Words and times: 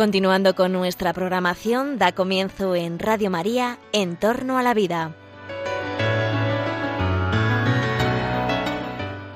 Continuando 0.00 0.54
con 0.54 0.72
nuestra 0.72 1.12
programación, 1.12 1.98
da 1.98 2.12
comienzo 2.12 2.74
en 2.74 2.98
Radio 2.98 3.28
María, 3.28 3.78
En 3.92 4.16
torno 4.16 4.56
a 4.56 4.62
la 4.62 4.72
vida. 4.72 5.14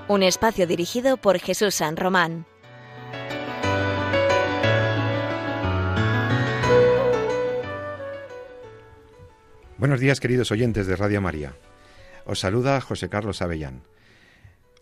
Un 0.09 0.23
espacio 0.23 0.67
dirigido 0.67 1.19
por 1.19 1.39
Jesús 1.39 1.75
San 1.75 1.99
Román. 1.99 2.47
Buenos 9.77 10.01
días 10.01 10.19
queridos 10.19 10.51
oyentes 10.51 10.87
de 10.87 10.97
Radio 10.97 11.21
María. 11.21 11.53
Os 12.25 12.41
saluda 12.41 12.81
José 12.81 13.11
Carlos 13.11 13.43
Avellán. 13.43 13.83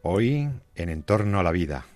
Hoy 0.03 0.49
en 0.77 0.89
En 0.91 1.03
torno 1.03 1.41
a 1.41 1.43
la 1.43 1.51
vida. 1.51 1.87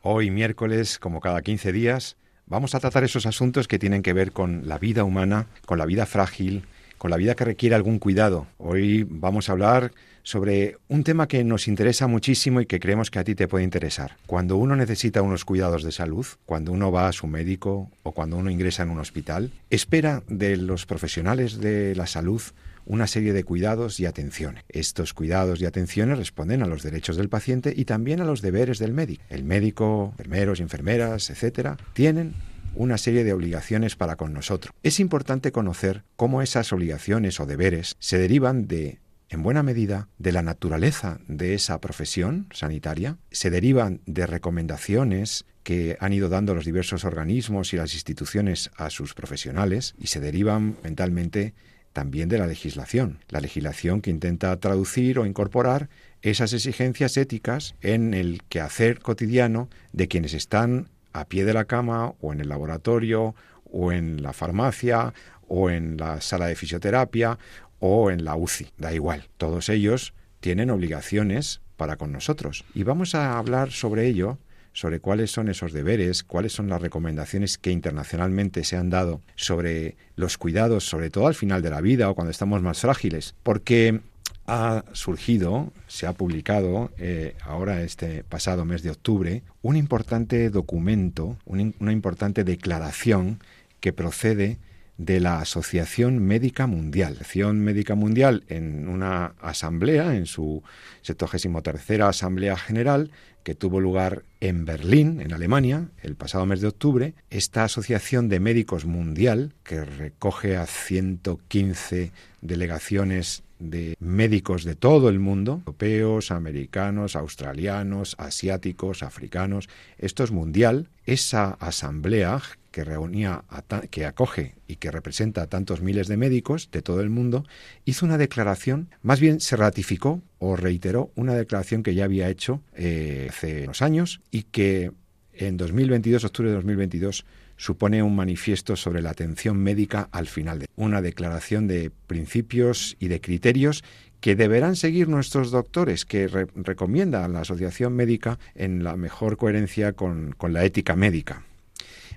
Hoy 0.00 0.30
miércoles, 0.30 0.98
como 0.98 1.20
cada 1.20 1.42
15 1.42 1.72
días, 1.72 2.16
Vamos 2.50 2.74
a 2.74 2.80
tratar 2.80 3.04
esos 3.04 3.26
asuntos 3.26 3.68
que 3.68 3.78
tienen 3.78 4.02
que 4.02 4.14
ver 4.14 4.32
con 4.32 4.66
la 4.66 4.78
vida 4.78 5.04
humana, 5.04 5.48
con 5.66 5.76
la 5.76 5.84
vida 5.84 6.06
frágil, 6.06 6.64
con 6.96 7.10
la 7.10 7.18
vida 7.18 7.34
que 7.34 7.44
requiere 7.44 7.74
algún 7.74 7.98
cuidado. 7.98 8.46
Hoy 8.56 9.06
vamos 9.06 9.48
a 9.48 9.52
hablar 9.52 9.92
sobre 10.22 10.78
un 10.88 11.04
tema 11.04 11.28
que 11.28 11.44
nos 11.44 11.68
interesa 11.68 12.06
muchísimo 12.06 12.62
y 12.62 12.66
que 12.66 12.80
creemos 12.80 13.10
que 13.10 13.18
a 13.18 13.24
ti 13.24 13.34
te 13.34 13.48
puede 13.48 13.64
interesar. 13.64 14.16
Cuando 14.26 14.56
uno 14.56 14.76
necesita 14.76 15.20
unos 15.20 15.44
cuidados 15.44 15.82
de 15.82 15.92
salud, 15.92 16.26
cuando 16.46 16.72
uno 16.72 16.90
va 16.90 17.08
a 17.08 17.12
su 17.12 17.26
médico 17.26 17.90
o 18.02 18.12
cuando 18.12 18.38
uno 18.38 18.50
ingresa 18.50 18.82
en 18.82 18.90
un 18.90 18.98
hospital, 18.98 19.52
espera 19.68 20.22
de 20.26 20.56
los 20.56 20.86
profesionales 20.86 21.60
de 21.60 21.94
la 21.96 22.06
salud 22.06 22.40
una 22.88 23.06
serie 23.06 23.34
de 23.34 23.44
cuidados 23.44 24.00
y 24.00 24.06
atenciones. 24.06 24.64
Estos 24.68 25.12
cuidados 25.12 25.60
y 25.60 25.66
atenciones 25.66 26.18
responden 26.18 26.62
a 26.62 26.66
los 26.66 26.82
derechos 26.82 27.16
del 27.16 27.28
paciente 27.28 27.72
y 27.76 27.84
también 27.84 28.20
a 28.20 28.24
los 28.24 28.40
deberes 28.40 28.78
del 28.78 28.94
médico. 28.94 29.22
El 29.28 29.44
médico, 29.44 30.14
enfermeros 30.18 30.60
enfermeras, 30.60 31.30
etcétera, 31.30 31.76
tienen 31.92 32.34
una 32.74 32.96
serie 32.96 33.24
de 33.24 33.32
obligaciones 33.32 33.94
para 33.94 34.16
con 34.16 34.32
nosotros. 34.32 34.72
Es 34.82 35.00
importante 35.00 35.52
conocer 35.52 36.04
cómo 36.16 36.40
esas 36.40 36.72
obligaciones 36.72 37.40
o 37.40 37.46
deberes 37.46 37.96
se 37.98 38.18
derivan 38.18 38.66
de 38.66 39.00
en 39.30 39.42
buena 39.42 39.62
medida 39.62 40.08
de 40.16 40.32
la 40.32 40.40
naturaleza 40.40 41.20
de 41.28 41.52
esa 41.52 41.82
profesión 41.82 42.46
sanitaria, 42.50 43.18
se 43.30 43.50
derivan 43.50 44.00
de 44.06 44.26
recomendaciones 44.26 45.44
que 45.62 45.98
han 46.00 46.14
ido 46.14 46.30
dando 46.30 46.54
los 46.54 46.64
diversos 46.64 47.04
organismos 47.04 47.74
y 47.74 47.76
las 47.76 47.92
instituciones 47.92 48.70
a 48.76 48.88
sus 48.88 49.12
profesionales 49.12 49.94
y 49.98 50.06
se 50.06 50.20
derivan 50.20 50.78
mentalmente 50.82 51.52
también 51.98 52.28
de 52.28 52.38
la 52.38 52.46
legislación, 52.46 53.18
la 53.28 53.40
legislación 53.40 54.00
que 54.02 54.10
intenta 54.10 54.56
traducir 54.60 55.18
o 55.18 55.26
incorporar 55.26 55.88
esas 56.22 56.52
exigencias 56.52 57.16
éticas 57.16 57.74
en 57.80 58.14
el 58.14 58.44
quehacer 58.48 59.00
cotidiano 59.00 59.68
de 59.92 60.06
quienes 60.06 60.32
están 60.32 60.90
a 61.12 61.24
pie 61.24 61.44
de 61.44 61.54
la 61.54 61.64
cama 61.64 62.12
o 62.20 62.32
en 62.32 62.40
el 62.40 62.50
laboratorio 62.50 63.34
o 63.64 63.90
en 63.90 64.22
la 64.22 64.32
farmacia 64.32 65.12
o 65.48 65.70
en 65.70 65.96
la 65.96 66.20
sala 66.20 66.46
de 66.46 66.54
fisioterapia 66.54 67.36
o 67.80 68.12
en 68.12 68.24
la 68.24 68.36
UCI, 68.36 68.68
da 68.78 68.92
igual, 68.92 69.28
todos 69.36 69.68
ellos 69.68 70.14
tienen 70.38 70.70
obligaciones 70.70 71.62
para 71.76 71.96
con 71.96 72.12
nosotros. 72.12 72.64
Y 72.74 72.84
vamos 72.84 73.16
a 73.16 73.38
hablar 73.38 73.72
sobre 73.72 74.06
ello 74.06 74.38
sobre 74.72 75.00
cuáles 75.00 75.30
son 75.30 75.48
esos 75.48 75.72
deberes, 75.72 76.22
cuáles 76.22 76.52
son 76.52 76.68
las 76.68 76.80
recomendaciones 76.80 77.58
que 77.58 77.70
internacionalmente 77.70 78.64
se 78.64 78.76
han 78.76 78.90
dado 78.90 79.22
sobre 79.36 79.96
los 80.16 80.38
cuidados, 80.38 80.84
sobre 80.84 81.10
todo 81.10 81.26
al 81.26 81.34
final 81.34 81.62
de 81.62 81.70
la 81.70 81.80
vida 81.80 82.10
o 82.10 82.14
cuando 82.14 82.30
estamos 82.30 82.62
más 82.62 82.80
frágiles, 82.80 83.34
porque 83.42 84.00
ha 84.46 84.84
surgido, 84.92 85.72
se 85.86 86.06
ha 86.06 86.14
publicado 86.14 86.90
eh, 86.96 87.36
ahora 87.42 87.82
este 87.82 88.24
pasado 88.24 88.64
mes 88.64 88.82
de 88.82 88.90
octubre, 88.90 89.42
un 89.62 89.76
importante 89.76 90.48
documento, 90.48 91.36
una 91.44 91.92
importante 91.92 92.44
declaración 92.44 93.40
que 93.80 93.92
procede 93.92 94.58
de 94.98 95.20
la 95.20 95.40
Asociación 95.40 96.18
Médica 96.18 96.66
Mundial. 96.66 97.12
Asociación 97.12 97.60
Médica 97.60 97.94
Mundial 97.94 98.44
en 98.48 98.88
una 98.88 99.34
asamblea, 99.40 100.14
en 100.14 100.26
su 100.26 100.62
73 101.02 102.00
Asamblea 102.00 102.56
General, 102.56 103.10
que 103.44 103.54
tuvo 103.54 103.80
lugar 103.80 104.24
en 104.40 104.64
Berlín, 104.66 105.20
en 105.20 105.32
Alemania, 105.32 105.88
el 106.02 106.16
pasado 106.16 106.44
mes 106.44 106.60
de 106.60 106.68
octubre, 106.68 107.14
esta 107.30 107.64
Asociación 107.64 108.28
de 108.28 108.40
Médicos 108.40 108.84
Mundial, 108.84 109.54
que 109.62 109.84
recoge 109.84 110.56
a 110.56 110.66
115 110.66 112.12
delegaciones 112.42 113.44
de 113.58 113.96
médicos 113.98 114.64
de 114.64 114.74
todo 114.74 115.08
el 115.08 115.18
mundo, 115.18 115.62
europeos, 115.64 116.30
americanos, 116.30 117.16
australianos, 117.16 118.14
asiáticos, 118.18 119.02
africanos, 119.02 119.68
esto 119.98 120.24
es 120.24 120.30
mundial, 120.30 120.88
esa 121.06 121.52
asamblea 121.52 122.40
que 122.70 122.84
reunía, 122.84 123.44
que 123.90 124.06
acoge 124.06 124.54
y 124.66 124.76
que 124.76 124.90
representa 124.90 125.42
a 125.42 125.46
tantos 125.46 125.80
miles 125.80 126.08
de 126.08 126.16
médicos 126.16 126.70
de 126.70 126.82
todo 126.82 127.00
el 127.00 127.10
mundo, 127.10 127.44
hizo 127.84 128.06
una 128.06 128.18
declaración, 128.18 128.88
más 129.02 129.20
bien 129.20 129.40
se 129.40 129.56
ratificó 129.56 130.22
o 130.38 130.56
reiteró 130.56 131.10
una 131.14 131.34
declaración 131.34 131.82
que 131.82 131.94
ya 131.94 132.04
había 132.04 132.28
hecho 132.28 132.62
eh, 132.74 133.28
hace 133.30 133.64
unos 133.64 133.82
años 133.82 134.20
y 134.30 134.44
que 134.44 134.92
en 135.32 135.56
2022, 135.56 136.24
octubre 136.24 136.50
de 136.50 136.56
2022, 136.56 137.24
supone 137.56 138.02
un 138.02 138.14
manifiesto 138.14 138.76
sobre 138.76 139.02
la 139.02 139.10
atención 139.10 139.58
médica 139.58 140.08
al 140.12 140.26
final 140.26 140.60
de 140.60 140.66
una 140.76 141.02
declaración 141.02 141.66
de 141.66 141.90
principios 142.06 142.96
y 143.00 143.08
de 143.08 143.20
criterios 143.20 143.84
que 144.20 144.36
deberán 144.36 144.76
seguir 144.76 145.08
nuestros 145.08 145.50
doctores, 145.50 146.04
que 146.04 146.26
recomienda 146.56 147.24
a 147.24 147.28
la 147.28 147.40
Asociación 147.40 147.94
Médica 147.94 148.38
en 148.54 148.82
la 148.82 148.96
mejor 148.96 149.36
coherencia 149.36 149.92
con, 149.92 150.34
con 150.36 150.52
la 150.52 150.64
ética 150.64 150.96
médica 150.96 151.44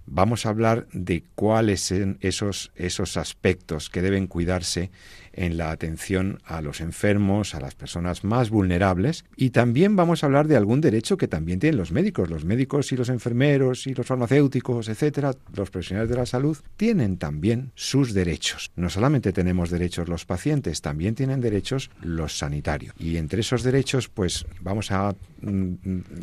vamos 0.06 0.46
a 0.46 0.50
hablar 0.50 0.88
de 0.92 1.24
cuáles 1.36 1.82
son 1.82 2.18
esos, 2.22 2.72
esos 2.76 3.18
aspectos 3.18 3.90
que 3.90 4.02
deben 4.02 4.28
cuidarse 4.28 4.92
en 5.34 5.58
la 5.58 5.72
atención 5.72 6.40
a 6.46 6.62
los 6.62 6.82
enfermos, 6.82 7.56
a 7.56 7.60
las 7.60 7.76
personas 7.76 8.24
más 8.24 8.50
vulnerables 8.50 9.26
y 9.36 9.52
también 9.52 9.96
vamos 9.96 10.24
a 10.24 10.28
hablar 10.28 10.48
de 10.48 10.58
algún 10.58 10.82
derecho 10.82 11.18
que 11.18 11.28
también 11.28 11.60
tienen 11.60 11.78
los 11.78 11.92
médicos. 11.92 12.30
Los 12.30 12.46
médicos 12.46 12.92
y 12.92 12.98
los 12.98 13.10
enfermeros 13.10 13.88
y 13.88 13.94
los 13.94 14.06
farmacéuticos, 14.06 14.90
etcétera, 14.90 15.34
los 15.54 15.70
profesionales 15.70 16.10
de 16.10 16.16
la 16.16 16.26
salud 16.26 16.58
tienen 16.78 17.18
también 17.18 17.72
sus 17.76 18.14
derechos. 18.14 18.72
No 18.76 18.90
solamente 18.90 19.34
tenemos 19.34 19.70
derechos 19.70 20.08
los 20.08 20.26
pacientes, 20.26 20.82
también 20.82 21.16
tienen 21.16 21.42
derechos 21.42 21.90
los 22.02 22.38
sanitarios. 22.38 22.94
Y 23.00 23.18
entre 23.18 23.42
esos 23.42 23.64
derechos, 23.64 24.10
pues 24.10 24.46
vamos 24.62 24.92
a 24.92 25.16
mm, 25.42 25.74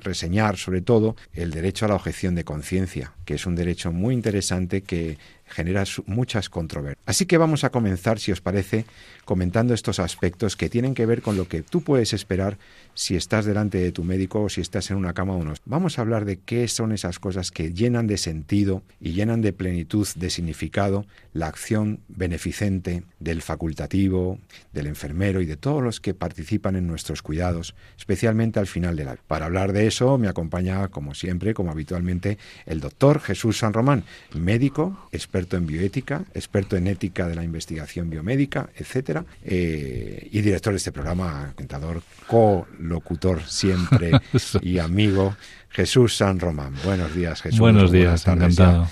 reseñar 0.03 0.57
sobre 0.57 0.83
todo 0.83 1.17
el 1.33 1.51
derecho 1.51 1.85
a 1.85 1.89
la 1.89 1.95
objeción 1.95 2.35
de 2.35 2.45
conciencia, 2.45 3.13
que 3.25 3.35
es 3.35 3.47
un 3.47 3.55
derecho 3.55 3.93
muy 3.93 4.15
interesante 4.15 4.83
que 4.83 5.19
genera 5.49 5.85
muchas 6.07 6.49
controversias. 6.49 7.03
Así 7.07 7.27
que 7.27 7.39
vamos 7.39 7.65
a 7.65 7.71
comenzar, 7.71 8.19
si 8.19 8.33
os 8.33 8.41
parece, 8.41 8.85
comentando 9.25 9.75
estos 9.75 9.99
aspectos 9.99 10.57
que 10.57 10.69
tienen 10.69 10.95
que 10.95 11.07
ver 11.07 11.23
con 11.23 11.37
lo 11.37 11.49
que 11.49 11.63
tú 11.63 11.83
puedes 11.83 12.13
esperar 12.13 12.59
si 12.95 13.15
estás 13.15 13.45
delante 13.45 13.79
de 13.79 13.93
tu 13.93 14.03
médico 14.03 14.43
o 14.43 14.49
si 14.49 14.61
estás 14.61 14.91
en 14.91 14.97
una 14.97 15.15
cama 15.15 15.35
o 15.35 15.45
no. 15.45 15.55
Vamos 15.67 15.99
a 15.99 16.03
hablar 16.03 16.25
de 16.25 16.39
qué 16.39 16.67
son 16.67 16.93
esas 16.93 17.19
cosas 17.19 17.51
que 17.51 17.73
llenan 17.73 18.07
de 18.07 18.19
sentido 18.19 18.83
y 19.01 19.13
llenan 19.13 19.41
de 19.41 19.53
plenitud, 19.53 20.07
de 20.17 20.31
significado, 20.31 21.07
la 21.33 21.47
acción 21.47 22.01
beneficente 22.09 23.05
del 23.21 23.43
facultativo, 23.43 24.39
del 24.73 24.87
enfermero 24.87 25.41
y 25.41 25.47
de 25.47 25.57
todos 25.57 25.83
los 25.83 26.01
que 26.01 26.15
participan 26.15 26.75
en 26.77 26.87
nuestros 26.87 27.23
cuidados, 27.23 27.75
especialmente 27.97 28.59
al 28.59 28.67
final 28.67 28.97
de 28.97 29.05
la 29.05 29.17
Para 29.27 29.47
hablar 29.47 29.73
de 29.73 29.87
eso 29.87 30.19
me 30.19 30.29
acompaña, 30.29 30.89
como 30.89 31.15
siempre, 31.15 31.55
como 31.55 31.71
habitualmente, 31.71 32.39
el 32.67 32.81
doctor 32.81 33.21
Jesús 33.21 33.59
San 33.59 33.73
Román, 33.73 34.05
médico, 34.35 35.09
experto 35.13 35.38
experto 35.39 35.57
en 35.57 35.67
bioética, 35.67 36.25
experto 36.35 36.77
en 36.77 36.89
ética 36.89 37.29
de 37.29 37.35
la 37.37 37.45
investigación 37.45 38.11
biomédica, 38.11 38.71
etcétera, 38.75 39.25
eh, 39.45 40.29
y 40.33 40.41
director 40.41 40.73
de 40.73 40.79
este 40.79 40.91
programa, 40.93 41.53
contador, 41.55 42.03
colocutor 42.27 43.43
siempre 43.47 44.13
y 44.63 44.79
amigo, 44.79 45.37
Jesús 45.71 46.17
San 46.17 46.41
Román. 46.41 46.75
Buenos 46.85 47.15
días, 47.15 47.41
Jesús. 47.41 47.61
Buenos 47.61 47.93
días, 47.93 48.27
encantado. 48.27 48.89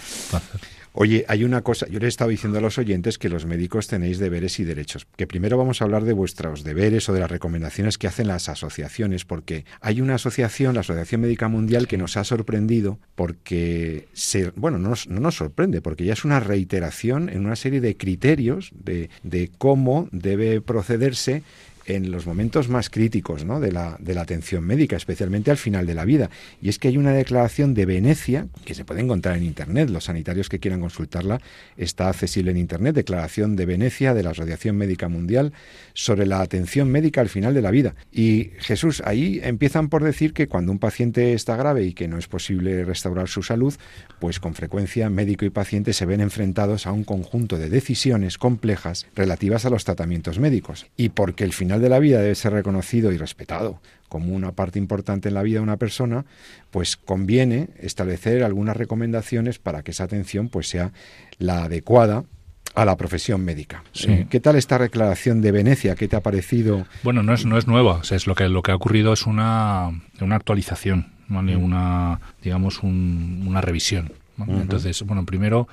Oye, 0.99 1.27
hay 1.29 1.45
una 1.45 1.61
cosa, 1.61 1.87
yo 1.89 1.99
les 1.99 2.05
he 2.05 2.09
estado 2.09 2.31
diciendo 2.31 2.57
a 2.57 2.63
los 2.63 2.79
oyentes 2.79 3.19
que 3.19 3.29
los 3.29 3.45
médicos 3.45 3.87
tenéis 3.87 4.19
deberes 4.19 4.59
y 4.61 4.65
derechos. 4.65 5.07
Que 5.17 5.27
primero 5.27 5.59
vamos 5.59 5.83
a 5.83 5.85
hablar 5.85 6.05
de 6.05 6.15
vuestros 6.15 6.65
deberes 6.65 7.07
o 7.11 7.13
de 7.13 7.21
las 7.21 7.31
recomendaciones 7.31 7.99
que 7.99 8.07
hacen 8.07 8.29
las 8.29 8.49
asociaciones, 8.49 9.27
porque 9.27 9.67
hay 9.83 10.01
una 10.01 10.15
asociación, 10.15 10.75
la 10.75 10.81
Asociación 10.81 11.21
Médica 11.21 11.49
Mundial, 11.49 11.87
que 11.87 11.99
nos 11.99 12.17
ha 12.17 12.25
sorprendido 12.25 12.99
porque, 13.15 14.09
se, 14.15 14.53
bueno, 14.57 14.79
no 14.79 14.89
nos, 14.89 15.07
no 15.07 15.21
nos 15.21 15.35
sorprende, 15.35 15.83
porque 15.83 16.07
ya 16.07 16.15
es 16.15 16.25
una 16.25 16.41
reiteración 16.41 17.29
en 17.29 17.45
una 17.45 17.57
serie 17.57 17.83
de 17.83 17.95
criterios 17.99 18.71
de, 18.73 19.11
de 19.23 19.51
cómo 19.59 20.09
debe 20.13 20.63
procederse 20.63 21.43
en 21.87 22.11
los 22.11 22.27
momentos 22.27 22.69
más 22.69 22.91
críticos 22.91 23.45
de, 23.47 23.73
la, 23.73 23.97
de 23.99 24.15
la 24.15 24.23
atención 24.23 24.65
médica, 24.65 24.97
especialmente 24.97 25.51
al 25.51 25.57
final 25.57 25.87
de 25.87 25.95
la 25.95 26.05
vida. 26.05 26.31
Y 26.61 26.69
es 26.69 26.79
que 26.79 26.89
hay 26.89 26.97
una 26.97 27.13
declaración 27.13 27.75
de 27.75 27.87
Venecia 27.87 28.47
que 28.65 28.75
se 28.75 28.85
puede 28.85 29.01
encontrar 29.01 29.37
en 29.37 29.45
Internet. 29.45 29.91
Los 29.91 30.05
sanitarios 30.05 30.49
que 30.49 30.59
quieran 30.59 30.81
consultarla 30.81 31.41
está 31.77 32.09
accesible 32.09 32.51
en 32.51 32.57
Internet. 32.57 32.95
Declaración 32.95 33.57
de 33.57 33.67
Venecia 33.67 34.15
de 34.15 34.23
la 34.23 34.31
Asociación 34.31 34.77
Médica 34.77 35.09
Mundial 35.09 35.53
sobre 35.95 36.27
la 36.27 36.41
atención 36.41 36.91
médica 36.91 37.21
al 37.21 37.29
final 37.29 37.55
de 37.55 37.63
la 37.63 37.71
vida. 37.71 37.95
Y 38.13 38.51
Jesús, 38.59 39.03
ahí 39.05 39.41
empiezan 39.43 39.89
por 39.89 40.03
decir 40.03 40.33
que 40.33 40.49
cuando 40.49 40.73
un 40.73 40.79
paciente 40.79 41.33
está 41.33 41.57
grave 41.57 41.85
y 41.85 41.93
que 41.93 42.09
no 42.09 42.19
es 42.19 42.29
posible 42.29 42.85
restaurar 42.85 43.29
su 43.29 43.43
salud, 43.43 43.75
pues 44.19 44.41
con 44.41 44.55
frecuencia 44.55 45.09
médico 45.11 45.45
y 45.45 45.51
paciente 45.51 45.93
se 45.93 46.07
ven 46.07 46.21
enfrentados 46.21 46.87
a 46.87 46.93
un 46.93 47.05
conjunto 47.05 47.59
de 47.59 47.71
decisiones 47.71 48.39
complejas 48.39 49.07
relativas 49.15 49.65
a 49.65 49.71
los 49.71 49.85
tratamientos 49.85 50.39
médicos. 50.39 50.87
Y 50.97 51.11
porque 51.11 51.45
el 51.45 51.53
final 51.53 51.76
de 51.81 51.89
la 51.89 51.99
vida 51.99 52.21
debe 52.21 52.35
ser 52.35 52.53
reconocido 52.53 53.13
y 53.13 53.17
respetado 53.17 53.81
como 54.09 54.35
una 54.35 54.53
parte 54.53 54.79
importante 54.79 55.29
en 55.29 55.35
la 55.35 55.43
vida 55.43 55.59
de 55.59 55.65
una 55.65 55.77
persona, 55.77 56.25
pues 56.71 56.97
conviene 56.97 57.69
establecer 57.81 58.45
algunas 58.45 58.77
recomendaciones 58.77 59.59
para 59.59 59.83
que 59.83 59.91
esa 59.91 60.05
atención 60.05 60.49
pues 60.49 60.69
sea 60.69 60.93
la 61.39 61.65
adecuada 61.65 62.25
a 62.75 62.85
la 62.85 62.97
profesión 62.97 63.45
médica. 63.45 63.83
Eh, 64.07 64.27
¿Qué 64.29 64.39
tal 64.39 64.57
esta 64.57 64.79
declaración 64.79 65.41
de 65.41 65.51
Venecia? 65.51 65.95
¿Qué 65.95 66.09
te 66.09 66.17
ha 66.17 66.21
parecido? 66.21 66.87
Bueno, 67.03 67.23
no 67.23 67.33
es, 67.33 67.47
no 67.47 67.57
es 67.57 67.67
nueva. 67.67 68.03
es 68.09 68.27
lo, 68.27 68.35
que, 68.35 68.49
lo 68.49 68.63
que 68.63 68.71
ha 68.71 68.77
ocurrido 68.77 69.15
es 69.15 69.27
una, 69.27 69.91
una 70.21 70.37
actualización, 70.37 71.13
¿vale? 71.29 71.57
Mm. 71.57 71.65
una, 71.65 72.21
digamos, 72.43 72.83
una 72.83 73.61
revisión. 73.63 74.13
Entonces, 74.47 75.03
bueno, 75.05 75.25
primero, 75.25 75.67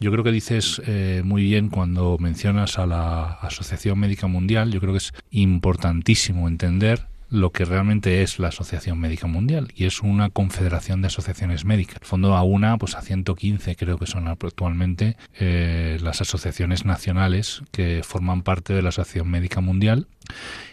yo 0.00 0.12
creo 0.12 0.24
que 0.24 0.32
dices 0.32 0.80
eh, 0.86 1.22
muy 1.24 1.42
bien 1.42 1.68
cuando 1.68 2.16
mencionas 2.18 2.78
a 2.78 2.86
la 2.86 3.24
Asociación 3.42 3.98
Médica 3.98 4.26
Mundial. 4.26 4.72
Yo 4.72 4.80
creo 4.80 4.92
que 4.92 4.98
es 4.98 5.12
importantísimo 5.30 6.48
entender 6.48 7.06
lo 7.30 7.50
que 7.50 7.64
realmente 7.64 8.22
es 8.22 8.38
la 8.38 8.48
Asociación 8.48 8.98
Médica 8.98 9.26
Mundial 9.26 9.68
y 9.74 9.84
es 9.84 10.02
una 10.02 10.30
confederación 10.30 11.02
de 11.02 11.08
asociaciones 11.08 11.64
médicas. 11.64 11.98
En 12.00 12.06
fondo 12.06 12.34
a 12.34 12.42
una, 12.42 12.78
pues 12.78 12.94
a 12.94 13.02
115 13.02 13.76
creo 13.76 13.98
que 13.98 14.06
son 14.06 14.28
actualmente 14.28 15.16
eh, 15.38 15.98
las 16.00 16.20
asociaciones 16.20 16.84
nacionales 16.84 17.62
que 17.70 18.00
forman 18.02 18.42
parte 18.42 18.72
de 18.72 18.82
la 18.82 18.88
Asociación 18.88 19.30
Médica 19.30 19.60
Mundial 19.60 20.06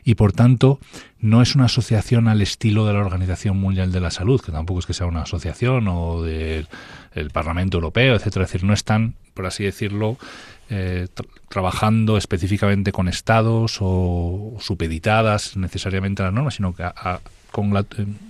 y 0.04 0.16
por 0.16 0.34
tanto 0.34 0.80
no 1.20 1.42
es 1.42 1.56
una 1.56 1.66
asociación 1.66 2.28
al 2.28 2.42
estilo 2.42 2.86
de 2.86 2.94
la 2.94 3.00
Organización 3.00 3.58
Mundial 3.58 3.92
de 3.92 4.00
la 4.00 4.12
Salud, 4.12 4.42
que 4.42 4.52
tampoco 4.52 4.80
es 4.80 4.86
que 4.86 4.94
sea 4.94 5.08
una 5.08 5.24
asociación 5.24 5.88
o 5.88 6.22
del 7.16 7.32
Parlamento 7.32 7.78
Europeo, 7.78 8.16
etcétera. 8.16 8.46
Es 8.46 8.52
decir, 8.52 8.68
no 8.68 8.74
están, 8.74 9.16
por 9.34 9.46
así 9.46 9.64
decirlo, 9.64 10.18
eh, 10.70 11.08
trabajando 11.50 12.18
específicamente 12.18 12.92
con 12.92 13.08
estados 13.08 13.78
o 13.80 14.58
supeditadas 14.60 15.58
necesariamente 15.58 16.22
a 16.22 16.26
las 16.26 16.34
normas, 16.34 16.56
sino 16.56 16.76
que 16.76 16.84
a, 16.84 17.20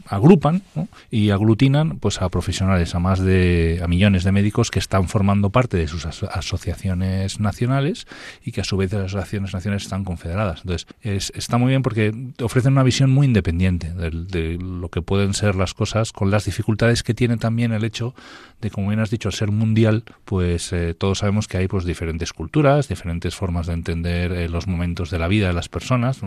agrupan 0.07 0.61
y 1.09 1.31
aglutinan 1.31 1.97
pues 1.97 2.21
a 2.21 2.29
profesionales, 2.29 2.93
a 2.95 2.99
más 2.99 3.19
de 3.19 3.79
a 3.83 3.87
millones 3.87 4.23
de 4.23 4.31
médicos 4.31 4.71
que 4.71 4.79
están 4.79 5.07
formando 5.07 5.49
parte 5.49 5.77
de 5.77 5.87
sus 5.87 6.05
asociaciones 6.05 7.39
nacionales 7.39 8.07
y 8.43 8.51
que 8.51 8.61
a 8.61 8.63
su 8.63 8.77
vez 8.77 8.93
las 8.93 9.05
asociaciones 9.05 9.53
nacionales 9.53 9.83
están 9.83 10.03
confederadas. 10.03 10.61
Entonces, 10.63 10.87
está 11.35 11.57
muy 11.57 11.69
bien 11.69 11.81
porque 11.81 12.13
ofrecen 12.41 12.73
una 12.73 12.83
visión 12.83 13.09
muy 13.11 13.27
independiente 13.27 13.91
de, 13.93 14.57
lo 14.59 14.89
que 14.89 15.01
pueden 15.01 15.33
ser 15.33 15.55
las 15.55 15.73
cosas 15.73 16.11
con 16.11 16.31
las 16.31 16.45
dificultades 16.45 17.03
que 17.03 17.13
tiene 17.13 17.37
también 17.37 17.71
el 17.71 17.83
hecho 17.83 18.13
de, 18.61 18.69
como 18.69 18.87
bien 18.87 18.99
has 18.99 19.09
dicho, 19.09 19.29
al 19.29 19.33
ser 19.33 19.51
mundial, 19.51 20.03
pues 20.23 20.71
eh, 20.71 20.93
todos 20.97 21.19
sabemos 21.19 21.47
que 21.47 21.57
hay 21.57 21.67
pues 21.67 21.83
diferentes 21.83 22.31
culturas, 22.31 22.87
diferentes 22.87 23.35
formas 23.35 23.67
de 23.67 23.73
entender 23.73 24.31
eh, 24.31 24.49
los 24.49 24.67
momentos 24.67 25.11
de 25.11 25.19
la 25.19 25.27
vida 25.27 25.47
de 25.47 25.53
las 25.53 25.67
personas. 25.67 26.21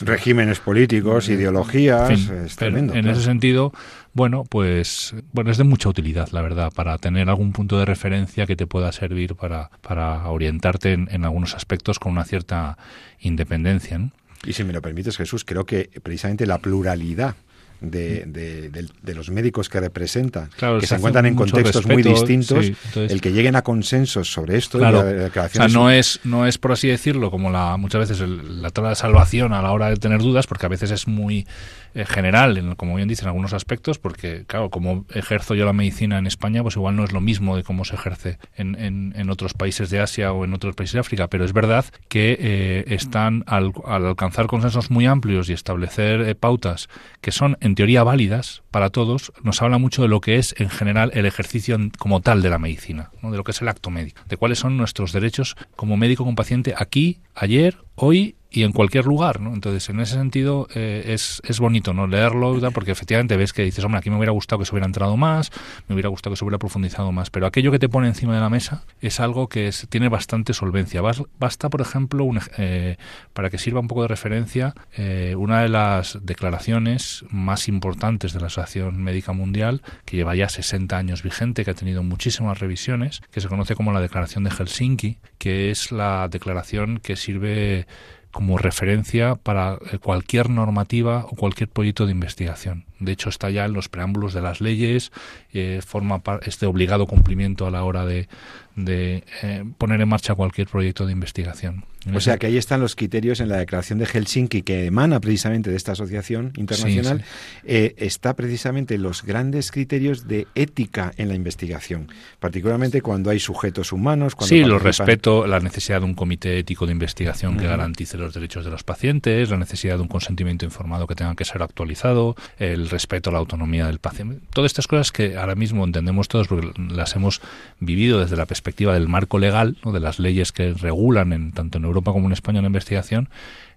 Regímenes 0.00 0.60
políticos, 0.60 1.28
ideologías 1.28 2.10
en 2.30 2.41
ese 2.46 3.22
sentido, 3.22 3.72
bueno, 4.14 4.44
pues 4.44 5.14
bueno, 5.32 5.50
es 5.50 5.58
de 5.58 5.64
mucha 5.64 5.88
utilidad, 5.88 6.28
la 6.32 6.42
verdad, 6.42 6.72
para 6.74 6.98
tener 6.98 7.28
algún 7.28 7.52
punto 7.52 7.78
de 7.78 7.84
referencia 7.84 8.46
que 8.46 8.56
te 8.56 8.66
pueda 8.66 8.92
servir 8.92 9.34
para, 9.34 9.70
para 9.80 10.28
orientarte 10.28 10.92
en, 10.92 11.24
algunos 11.24 11.54
aspectos 11.54 11.98
con 11.98 12.12
una 12.12 12.24
cierta 12.24 12.76
independencia. 13.20 14.00
Y 14.44 14.52
si 14.52 14.64
me 14.64 14.72
lo 14.72 14.82
permites, 14.82 15.16
Jesús, 15.16 15.44
creo 15.44 15.64
que 15.64 15.90
precisamente 16.02 16.46
la 16.46 16.58
pluralidad 16.58 17.36
de, 17.82 18.90
de, 19.02 19.14
los 19.14 19.30
médicos 19.30 19.68
que 19.68 19.80
representan, 19.80 20.48
que 20.80 20.86
se, 20.86 20.94
encuentran 20.94 21.26
en 21.26 21.34
contextos 21.34 21.86
muy 21.86 22.02
distintos, 22.02 22.70
el 22.94 23.20
que 23.20 23.32
lleguen 23.32 23.56
a 23.56 23.62
consensos 23.62 24.32
sobre 24.32 24.56
esto. 24.56 24.78
Claro, 24.78 25.00
o 25.00 25.48
sea, 25.48 25.68
no 25.68 25.90
es, 25.90 26.20
no 26.24 26.46
es, 26.46 26.58
por 26.58 26.72
así 26.72 26.88
decirlo, 26.88 27.30
como 27.30 27.50
la 27.50 27.76
muchas 27.76 28.08
veces 28.08 28.28
la 28.28 28.70
tabla 28.70 28.90
de 28.90 28.96
salvación 28.96 29.52
a 29.52 29.62
la 29.62 29.72
hora 29.72 29.90
de 29.90 29.96
tener 29.96 30.20
dudas, 30.20 30.46
porque 30.46 30.66
a 30.66 30.68
veces 30.68 30.90
es 30.92 31.08
muy 31.08 31.46
eh, 31.94 32.04
general, 32.04 32.56
en, 32.58 32.74
como 32.74 32.94
bien 32.94 33.08
dicen, 33.08 33.24
en 33.24 33.28
algunos 33.28 33.52
aspectos, 33.52 33.98
porque, 33.98 34.44
claro, 34.46 34.70
como 34.70 35.04
ejerzo 35.14 35.54
yo 35.54 35.64
la 35.64 35.72
medicina 35.72 36.18
en 36.18 36.26
España, 36.26 36.62
pues 36.62 36.76
igual 36.76 36.96
no 36.96 37.04
es 37.04 37.12
lo 37.12 37.20
mismo 37.20 37.56
de 37.56 37.62
cómo 37.62 37.84
se 37.84 37.94
ejerce 37.94 38.38
en, 38.54 38.74
en, 39.14 39.30
otros 39.30 39.54
países 39.54 39.90
de 39.90 40.00
Asia 40.00 40.32
o 40.32 40.44
en 40.44 40.52
otros 40.52 40.74
países 40.74 40.94
de 40.94 41.00
África, 41.00 41.28
pero 41.28 41.44
es 41.44 41.52
verdad 41.52 41.84
que 42.08 42.36
eh, 42.38 42.84
están 42.88 43.44
al, 43.46 43.72
alcanzar 43.86 44.46
consensos 44.46 44.90
muy 44.90 45.06
amplios 45.06 45.48
y 45.48 45.52
establecer 45.52 46.20
eh, 46.22 46.34
pautas 46.34 46.88
que 47.20 47.32
son, 47.32 47.56
en 47.60 47.74
teoría, 47.74 48.02
válidas 48.02 48.62
para 48.70 48.90
todos, 48.90 49.32
nos 49.42 49.62
habla 49.62 49.78
mucho 49.78 50.02
de 50.02 50.08
lo 50.08 50.20
que 50.20 50.36
es, 50.36 50.54
en 50.58 50.70
general, 50.70 51.10
el 51.14 51.26
ejercicio 51.26 51.78
como 51.98 52.20
tal 52.20 52.42
de 52.42 52.50
la 52.50 52.58
medicina, 52.58 53.10
de 53.22 53.36
lo 53.36 53.44
que 53.44 53.52
es 53.52 53.62
el 53.62 53.68
acto 53.68 53.90
médico, 53.90 54.20
de 54.28 54.36
cuáles 54.36 54.58
son 54.58 54.76
nuestros 54.76 55.12
derechos 55.12 55.56
como 55.76 55.96
médico 55.96 56.24
con 56.24 56.34
paciente 56.34 56.74
aquí, 56.76 57.20
ayer, 57.34 57.78
hoy 57.94 58.36
y 58.52 58.64
en 58.64 58.72
cualquier 58.72 59.06
lugar, 59.06 59.40
¿no? 59.40 59.54
Entonces, 59.54 59.88
en 59.88 59.98
ese 60.00 60.14
sentido, 60.14 60.68
eh, 60.74 61.04
es, 61.06 61.40
es 61.44 61.58
bonito, 61.58 61.94
¿no? 61.94 62.06
Leerlo, 62.06 62.60
porque 62.72 62.92
efectivamente 62.92 63.36
ves 63.36 63.52
que 63.52 63.62
dices, 63.62 63.82
hombre, 63.84 63.98
aquí 63.98 64.10
me 64.10 64.16
hubiera 64.16 64.32
gustado 64.32 64.58
que 64.58 64.66
se 64.66 64.72
hubiera 64.72 64.86
entrado 64.86 65.16
más, 65.16 65.50
me 65.88 65.94
hubiera 65.94 66.10
gustado 66.10 66.34
que 66.34 66.38
se 66.38 66.44
hubiera 66.44 66.58
profundizado 66.58 67.10
más, 67.12 67.30
pero 67.30 67.46
aquello 67.46 67.72
que 67.72 67.78
te 67.78 67.88
pone 67.88 68.08
encima 68.08 68.34
de 68.34 68.40
la 68.40 68.50
mesa 68.50 68.84
es 69.00 69.20
algo 69.20 69.48
que 69.48 69.70
tiene 69.88 70.10
bastante 70.10 70.52
solvencia. 70.52 71.00
Basta, 71.38 71.70
por 71.70 71.80
ejemplo, 71.80 72.28
eh, 72.58 72.96
para 73.32 73.48
que 73.48 73.56
sirva 73.56 73.80
un 73.80 73.88
poco 73.88 74.02
de 74.02 74.08
referencia, 74.08 74.74
eh, 74.96 75.34
una 75.36 75.62
de 75.62 75.70
las 75.70 76.18
declaraciones 76.22 77.24
más 77.30 77.68
importantes 77.68 78.34
de 78.34 78.40
la 78.40 78.48
Asociación 78.48 79.02
Médica 79.02 79.32
Mundial, 79.32 79.80
que 80.04 80.18
lleva 80.18 80.34
ya 80.34 80.50
60 80.50 80.96
años 80.96 81.22
vigente, 81.22 81.64
que 81.64 81.70
ha 81.70 81.74
tenido 81.74 82.02
muchísimas 82.02 82.60
revisiones, 82.60 83.22
que 83.30 83.40
se 83.40 83.48
conoce 83.48 83.74
como 83.74 83.92
la 83.92 84.00
Declaración 84.00 84.44
de 84.44 84.50
Helsinki, 84.50 85.18
que 85.38 85.70
es 85.70 85.90
la 85.90 86.28
declaración 86.28 86.98
que 86.98 87.16
sirve 87.16 87.86
como 88.32 88.58
referencia 88.58 89.36
para 89.36 89.78
cualquier 90.00 90.50
normativa 90.50 91.26
o 91.30 91.36
cualquier 91.36 91.68
proyecto 91.68 92.06
de 92.06 92.12
investigación. 92.12 92.86
De 93.04 93.12
hecho, 93.12 93.28
está 93.28 93.50
ya 93.50 93.64
en 93.64 93.72
los 93.72 93.88
preámbulos 93.88 94.32
de 94.32 94.42
las 94.42 94.60
leyes, 94.60 95.12
eh, 95.52 95.80
forma 95.86 96.22
este 96.42 96.66
obligado 96.66 97.06
cumplimiento 97.06 97.66
a 97.66 97.70
la 97.70 97.84
hora 97.84 98.04
de, 98.06 98.28
de 98.76 99.24
eh, 99.42 99.64
poner 99.78 100.00
en 100.00 100.08
marcha 100.08 100.34
cualquier 100.34 100.68
proyecto 100.68 101.06
de 101.06 101.12
investigación. 101.12 101.84
O 102.12 102.20
sea 102.20 102.36
que 102.36 102.48
ahí 102.48 102.56
están 102.56 102.80
los 102.80 102.96
criterios 102.96 103.38
en 103.38 103.48
la 103.48 103.58
declaración 103.58 104.00
de 104.00 104.06
Helsinki 104.06 104.62
que 104.62 104.86
emana 104.86 105.20
precisamente 105.20 105.70
de 105.70 105.76
esta 105.76 105.92
asociación 105.92 106.52
internacional. 106.56 107.22
Eh, 107.64 107.94
está 107.96 108.34
precisamente 108.34 108.98
los 108.98 109.22
grandes 109.22 109.70
criterios 109.70 110.26
de 110.26 110.48
ética 110.56 111.12
en 111.16 111.28
la 111.28 111.34
investigación, 111.34 112.08
particularmente 112.40 113.02
cuando 113.02 113.30
hay 113.30 113.38
sujetos 113.38 113.92
humanos. 113.92 114.34
Cuando 114.34 114.48
sí, 114.48 114.64
lo 114.64 114.80
respeto, 114.80 115.46
la 115.46 115.60
necesidad 115.60 116.00
de 116.00 116.06
un 116.06 116.14
comité 116.14 116.58
ético 116.58 116.86
de 116.86 116.92
investigación 116.92 117.56
que 117.56 117.66
garantice 117.66 118.18
los 118.18 118.34
derechos 118.34 118.64
de 118.64 118.72
los 118.72 118.82
pacientes, 118.82 119.50
la 119.50 119.58
necesidad 119.58 119.96
de 119.96 120.02
un 120.02 120.08
consentimiento 120.08 120.64
informado 120.64 121.06
que 121.06 121.14
tenga 121.14 121.36
que 121.36 121.44
ser 121.44 121.62
actualizado, 121.62 122.34
el 122.58 122.90
respeto 122.92 123.30
a 123.30 123.32
la 123.32 123.40
autonomía 123.40 123.86
del 123.86 123.98
paciente. 123.98 124.38
Todas 124.54 124.70
estas 124.70 124.86
cosas 124.86 125.10
que 125.10 125.36
ahora 125.36 125.56
mismo 125.56 125.84
entendemos 125.84 126.28
todos 126.28 126.46
porque 126.46 126.70
las 126.78 127.16
hemos 127.16 127.40
vivido 127.80 128.20
desde 128.20 128.36
la 128.36 128.46
perspectiva 128.46 128.94
del 128.94 129.08
marco 129.08 129.40
legal, 129.40 129.76
de 129.84 130.00
las 130.00 130.20
leyes 130.20 130.52
que 130.52 130.72
regulan 130.74 131.32
en, 131.32 131.52
tanto 131.52 131.78
en 131.78 131.84
Europa 131.84 132.12
como 132.12 132.26
en 132.26 132.32
España 132.32 132.60
la 132.60 132.68
investigación, 132.68 133.28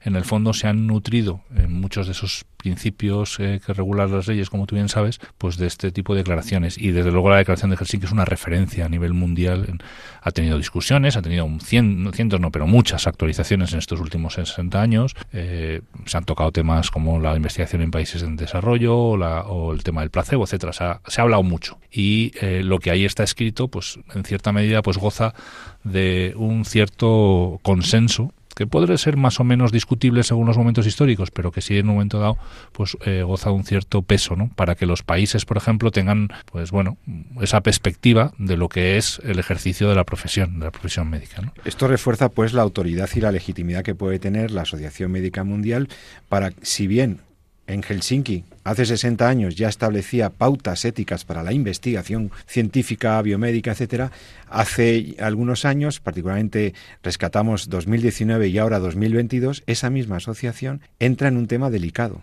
en 0.05 0.15
el 0.15 0.23
fondo 0.23 0.53
se 0.53 0.67
han 0.67 0.85
nutrido 0.85 1.41
en 1.55 1.73
muchos 1.73 2.05
de 2.05 2.11
esos 2.13 2.45
principios 2.57 3.39
eh, 3.39 3.59
que 3.63 3.73
regulan 3.73 4.11
las 4.11 4.27
leyes, 4.27 4.51
como 4.51 4.67
tú 4.67 4.75
bien 4.75 4.87
sabes, 4.87 5.19
pues 5.37 5.57
de 5.57 5.65
este 5.65 5.91
tipo 5.91 6.13
de 6.13 6.19
declaraciones. 6.19 6.77
Y 6.77 6.91
desde 6.91 7.11
luego 7.11 7.31
la 7.31 7.37
declaración 7.37 7.71
de 7.71 7.77
Helsinki 7.77 8.05
es 8.05 8.11
una 8.11 8.23
referencia 8.23 8.85
a 8.85 8.89
nivel 8.89 9.13
mundial. 9.13 9.79
Ha 10.21 10.31
tenido 10.31 10.57
discusiones, 10.57 11.17
ha 11.17 11.23
tenido 11.23 11.47
cien, 11.59 12.11
cientos, 12.13 12.39
no, 12.39 12.51
pero 12.51 12.67
muchas 12.67 13.07
actualizaciones 13.07 13.73
en 13.73 13.79
estos 13.79 13.99
últimos 13.99 14.35
60 14.35 14.79
años. 14.79 15.15
Eh, 15.33 15.81
se 16.05 16.17
han 16.17 16.25
tocado 16.25 16.51
temas 16.51 16.91
como 16.91 17.19
la 17.19 17.35
investigación 17.35 17.81
en 17.81 17.89
países 17.89 18.21
en 18.21 18.35
desarrollo 18.35 18.95
o, 18.95 19.73
el 19.73 19.83
tema 19.83 20.01
del 20.01 20.11
placebo, 20.11 20.43
etcétera. 20.43 20.73
Se 20.73 20.83
ha, 20.83 21.01
se 21.07 21.21
ha 21.21 21.23
hablado 21.23 21.41
mucho. 21.41 21.79
Y 21.91 22.31
eh, 22.41 22.61
lo 22.63 22.77
que 22.77 22.91
ahí 22.91 23.05
está 23.05 23.23
escrito, 23.23 23.69
pues 23.69 23.99
en 24.13 24.23
cierta 24.23 24.51
medida, 24.51 24.83
pues 24.83 24.97
goza 24.97 25.33
de 25.83 26.33
un 26.35 26.65
cierto 26.65 27.59
consenso 27.63 28.33
que 28.55 28.65
puede 28.65 28.97
ser 28.97 29.17
más 29.17 29.39
o 29.39 29.43
menos 29.43 29.71
discutible 29.71 30.23
según 30.23 30.47
los 30.47 30.57
momentos 30.57 30.87
históricos, 30.87 31.29
pero 31.29 31.51
que 31.51 31.61
sí 31.61 31.77
en 31.77 31.89
un 31.89 31.95
momento 31.95 32.19
dado 32.19 32.37
pues 32.71 32.97
eh, 33.05 33.23
goza 33.23 33.51
un 33.51 33.65
cierto 33.65 34.01
peso, 34.01 34.35
¿no? 34.35 34.49
Para 34.55 34.75
que 34.75 34.85
los 34.85 35.03
países, 35.03 35.45
por 35.45 35.57
ejemplo, 35.57 35.91
tengan 35.91 36.29
pues 36.51 36.71
bueno, 36.71 36.97
esa 37.41 37.61
perspectiva 37.61 38.33
de 38.37 38.57
lo 38.57 38.69
que 38.69 38.97
es 38.97 39.19
el 39.23 39.39
ejercicio 39.39 39.89
de 39.89 39.95
la 39.95 40.05
profesión, 40.05 40.59
de 40.59 40.65
la 40.65 40.71
profesión 40.71 41.09
médica. 41.09 41.53
Esto 41.65 41.87
refuerza 41.87 42.29
pues 42.29 42.53
la 42.53 42.61
autoridad 42.61 43.09
y 43.13 43.19
la 43.19 43.31
legitimidad 43.31 43.83
que 43.83 43.95
puede 43.95 44.19
tener 44.19 44.51
la 44.51 44.61
Asociación 44.61 45.11
Médica 45.11 45.43
Mundial 45.43 45.89
para 46.29 46.51
si 46.61 46.87
bien 46.87 47.19
en 47.67 47.83
Helsinki 47.83 48.45
hace 48.65 48.85
60 48.85 49.29
años 49.29 49.55
ya 49.55 49.69
establecía 49.69 50.29
pautas 50.29 50.83
éticas 50.83 51.23
para 51.23 51.43
la 51.43 51.53
investigación 51.53 52.31
científica, 52.47 53.21
biomédica, 53.21 53.71
etcétera. 53.71 54.11
Hace 54.49 55.15
algunos 55.19 55.63
años, 55.63 56.01
particularmente 56.01 56.73
rescatamos 57.01 57.69
2019 57.69 58.49
y 58.49 58.57
ahora 58.57 58.79
2022, 58.79 59.63
esa 59.67 59.89
misma 59.89 60.17
asociación 60.17 60.81
entra 60.99 61.29
en 61.29 61.37
un 61.37 61.47
tema 61.47 61.69
delicado. 61.69 62.21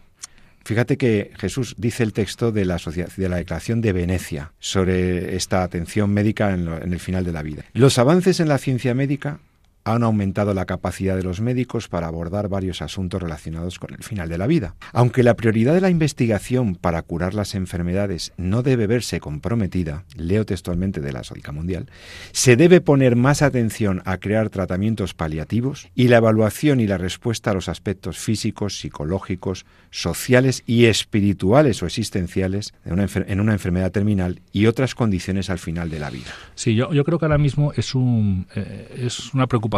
Fíjate 0.65 0.97
que 0.97 1.33
Jesús 1.39 1.75
dice 1.79 2.03
el 2.03 2.13
texto 2.13 2.53
de 2.53 2.65
la, 2.65 2.77
de 2.77 3.29
la 3.29 3.37
Declaración 3.37 3.81
de 3.81 3.93
Venecia 3.93 4.53
sobre 4.61 5.37
esta 5.37 5.63
atención 5.63 6.11
médica 6.11 6.53
en, 6.53 6.69
en 6.69 6.93
el 6.93 7.01
final 7.01 7.25
de 7.25 7.33
la 7.33 7.43
vida. 7.43 7.65
Los 7.73 7.99
avances 7.99 8.39
en 8.41 8.49
la 8.49 8.59
ciencia 8.59 8.95
médica 8.95 9.41
han 9.85 10.03
aumentado 10.03 10.55
la 10.55 10.67
capacidad 10.67 11.17
de 11.17 11.23
los 11.23 11.41
médicos 11.41 11.89
para 11.89 12.07
abordar 12.07 12.49
varios 12.49 12.83
asuntos 12.83 13.23
relacionados 13.23 13.79
con 13.79 13.93
el 13.95 14.03
final 14.03 14.29
de 14.29 14.39
la 14.39 14.47
vida. 14.47 14.77
Aunque 14.93 15.23
la 15.23 15.35
prioridad 15.35 15.75
de 15.75 15.81
la 15.81 15.91
investigación 15.91 16.77
para 16.77 17.03
curar 17.03 17.35
las 17.35 17.55
enfermedades 17.55 18.33
no 18.37 18.63
debe 18.63 18.87
verse 18.87 19.21
comprometida, 19.21 20.05
leo 20.17 20.47
textualmente 20.47 21.01
de 21.01 21.13
la 21.13 21.25
Sólica 21.25 21.53
Mundial, 21.53 21.91
se 22.33 22.57
debe 22.57 22.81
poner 22.81 23.17
más 23.17 23.43
atención 23.43 24.03
a 24.05 24.19
crear 24.19 24.51
tratamientos 24.51 25.15
paliativos 25.15 25.89
y 25.95 26.09
la 26.09 26.19
evaluación 26.19 26.81
y 26.81 26.87
la 26.87 26.99
respuesta 26.99 27.51
a 27.51 27.55
los 27.55 27.69
aspectos 27.69 28.19
físicos, 28.19 28.79
psicológicos, 28.79 29.67
sociales 29.91 30.63
y 30.67 30.87
espirituales 30.87 31.83
o 31.83 31.87
existenciales 31.87 32.73
en 32.85 33.41
una 33.41 33.53
enfermedad 33.53 33.91
terminal 33.91 34.41
y 34.53 34.67
otras 34.67 34.95
condiciones 34.95 35.51
al 35.51 35.59
final 35.59 35.91
de 35.91 35.99
la 35.99 36.11
vida. 36.11 36.31
Sí, 36.55 36.75
yo, 36.75 36.89
creo 37.05 37.19
que 37.19 37.25
ahora 37.25 37.39
mismo 37.39 37.73
es, 37.73 37.93
eh, 38.55 39.05
es 39.07 39.35
una 39.35 39.47
preocupación 39.47 39.72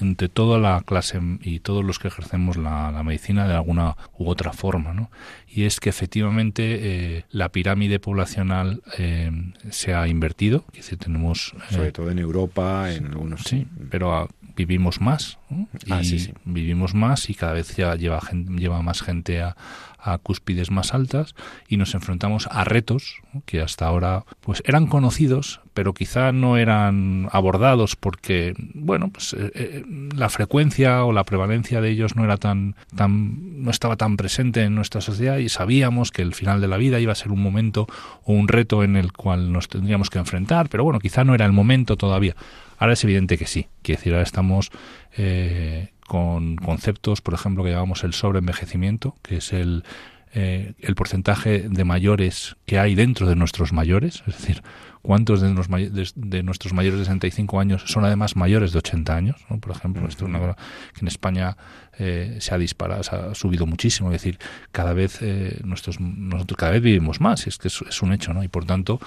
entre 0.00 0.28
toda 0.28 0.58
la 0.58 0.82
clase 0.82 1.20
y 1.40 1.60
todos 1.60 1.84
los 1.84 1.98
que 1.98 2.08
ejercemos 2.08 2.56
la, 2.56 3.02
medicina 3.02 3.48
de 3.48 3.54
alguna 3.54 3.96
u 4.18 4.28
otra 4.28 4.52
forma, 4.52 4.92
¿no? 4.92 5.10
Y 5.48 5.64
es 5.64 5.80
que 5.80 5.88
efectivamente 5.88 7.16
eh, 7.16 7.24
la 7.30 7.48
pirámide 7.48 7.98
poblacional 7.98 8.82
eh, 8.98 9.30
se 9.70 9.94
ha 9.94 10.06
invertido, 10.06 10.64
que 10.72 10.82
tenemos 10.96 11.54
eh, 11.70 11.74
sobre 11.74 11.92
todo 11.92 12.10
en 12.10 12.18
Europa, 12.18 12.92
en 12.92 13.06
algunos 13.06 13.42
sí, 13.42 13.66
pero 13.90 14.28
vivimos 14.58 15.00
más 15.00 15.38
ah, 15.88 16.02
y 16.02 16.32
vivimos 16.44 16.92
más 16.94 17.30
y 17.30 17.34
cada 17.34 17.52
vez 17.52 17.76
ya 17.76 17.94
lleva 17.94 18.20
lleva 18.32 18.82
más 18.82 19.02
gente 19.02 19.40
a, 19.40 19.56
a 19.98 20.18
cúspides 20.18 20.70
más 20.70 20.94
altas 20.94 21.36
y 21.68 21.76
nos 21.76 21.94
enfrentamos 21.94 22.48
a 22.50 22.64
retos 22.64 23.20
que 23.46 23.60
hasta 23.60 23.86
ahora 23.86 24.24
pues 24.40 24.62
eran 24.66 24.86
conocidos 24.86 25.60
pero 25.74 25.94
quizá 25.94 26.32
no 26.32 26.56
eran 26.56 27.28
abordados 27.30 27.94
porque 27.94 28.54
bueno 28.74 29.10
pues 29.10 29.34
eh, 29.34 29.50
eh, 29.54 29.84
la 30.16 30.28
frecuencia 30.28 31.04
o 31.04 31.12
la 31.12 31.24
prevalencia 31.24 31.80
de 31.80 31.90
ellos 31.90 32.16
no 32.16 32.24
era 32.24 32.36
tan 32.36 32.74
tan 32.96 33.62
no 33.62 33.70
estaba 33.70 33.96
tan 33.96 34.16
presente 34.16 34.62
en 34.62 34.74
nuestra 34.74 35.00
sociedad 35.00 35.38
y 35.38 35.48
sabíamos 35.48 36.10
que 36.10 36.22
el 36.22 36.34
final 36.34 36.60
de 36.60 36.68
la 36.68 36.78
vida 36.78 36.98
iba 36.98 37.12
a 37.12 37.16
ser 37.16 37.30
un 37.30 37.42
momento 37.42 37.86
o 38.24 38.32
un 38.32 38.48
reto 38.48 38.82
en 38.82 38.96
el 38.96 39.12
cual 39.12 39.52
nos 39.52 39.68
tendríamos 39.68 40.10
que 40.10 40.18
enfrentar 40.18 40.68
pero 40.68 40.82
bueno 40.82 40.98
quizá 40.98 41.22
no 41.22 41.34
era 41.34 41.46
el 41.46 41.52
momento 41.52 41.96
todavía 41.96 42.34
ahora 42.78 42.94
es 42.94 43.04
evidente 43.04 43.36
que 43.36 43.46
sí. 43.46 43.68
Quiere 43.82 43.98
decir 43.98 44.12
ahora 44.12 44.24
estamos 44.24 44.70
eh, 45.16 45.90
con 46.06 46.56
conceptos, 46.56 47.20
por 47.20 47.34
ejemplo, 47.34 47.64
que 47.64 47.70
llamamos 47.70 48.04
el 48.04 48.14
sobreenvejecimiento, 48.14 49.14
que 49.22 49.36
es 49.36 49.52
el, 49.52 49.84
eh, 50.34 50.74
el 50.80 50.94
porcentaje 50.94 51.68
de 51.68 51.84
mayores 51.84 52.56
que 52.66 52.78
hay 52.78 52.94
dentro 52.94 53.26
de 53.26 53.34
nuestros 53.34 53.72
mayores, 53.72 54.22
es 54.26 54.38
decir, 54.38 54.62
cuántos 55.02 55.40
de, 55.40 56.10
de, 56.16 56.42
nuestros 56.42 56.72
mayores 56.74 56.98
de 56.98 57.04
65 57.06 57.60
años 57.60 57.84
son 57.86 58.04
además 58.04 58.36
mayores 58.36 58.72
de 58.72 58.78
80 58.78 59.16
años, 59.16 59.36
por 59.60 59.74
ejemplo, 59.74 60.06
esto 60.06 60.24
es 60.24 60.28
una 60.28 60.38
cosa 60.38 60.56
que 60.92 61.00
en 61.00 61.08
España 61.08 61.56
eh, 61.98 62.36
se 62.40 62.54
ha 62.54 62.58
disparado, 62.58 63.02
se 63.02 63.16
ha 63.16 63.34
subido 63.34 63.64
muchísimo, 63.64 64.10
es 64.10 64.22
decir, 64.22 64.38
cada 64.70 64.92
vez 64.92 65.18
eh, 65.22 65.60
nuestros, 65.64 65.98
nosotros 65.98 66.58
cada 66.58 66.72
vez 66.72 66.82
vivimos 66.82 67.20
más, 67.20 67.46
es 67.46 67.56
que 67.56 67.68
es, 67.68 67.80
es 67.88 68.02
un 68.02 68.12
hecho, 68.12 68.34
¿no? 68.34 68.42
Y 68.42 68.48
por 68.48 68.64
tanto, 68.66 69.00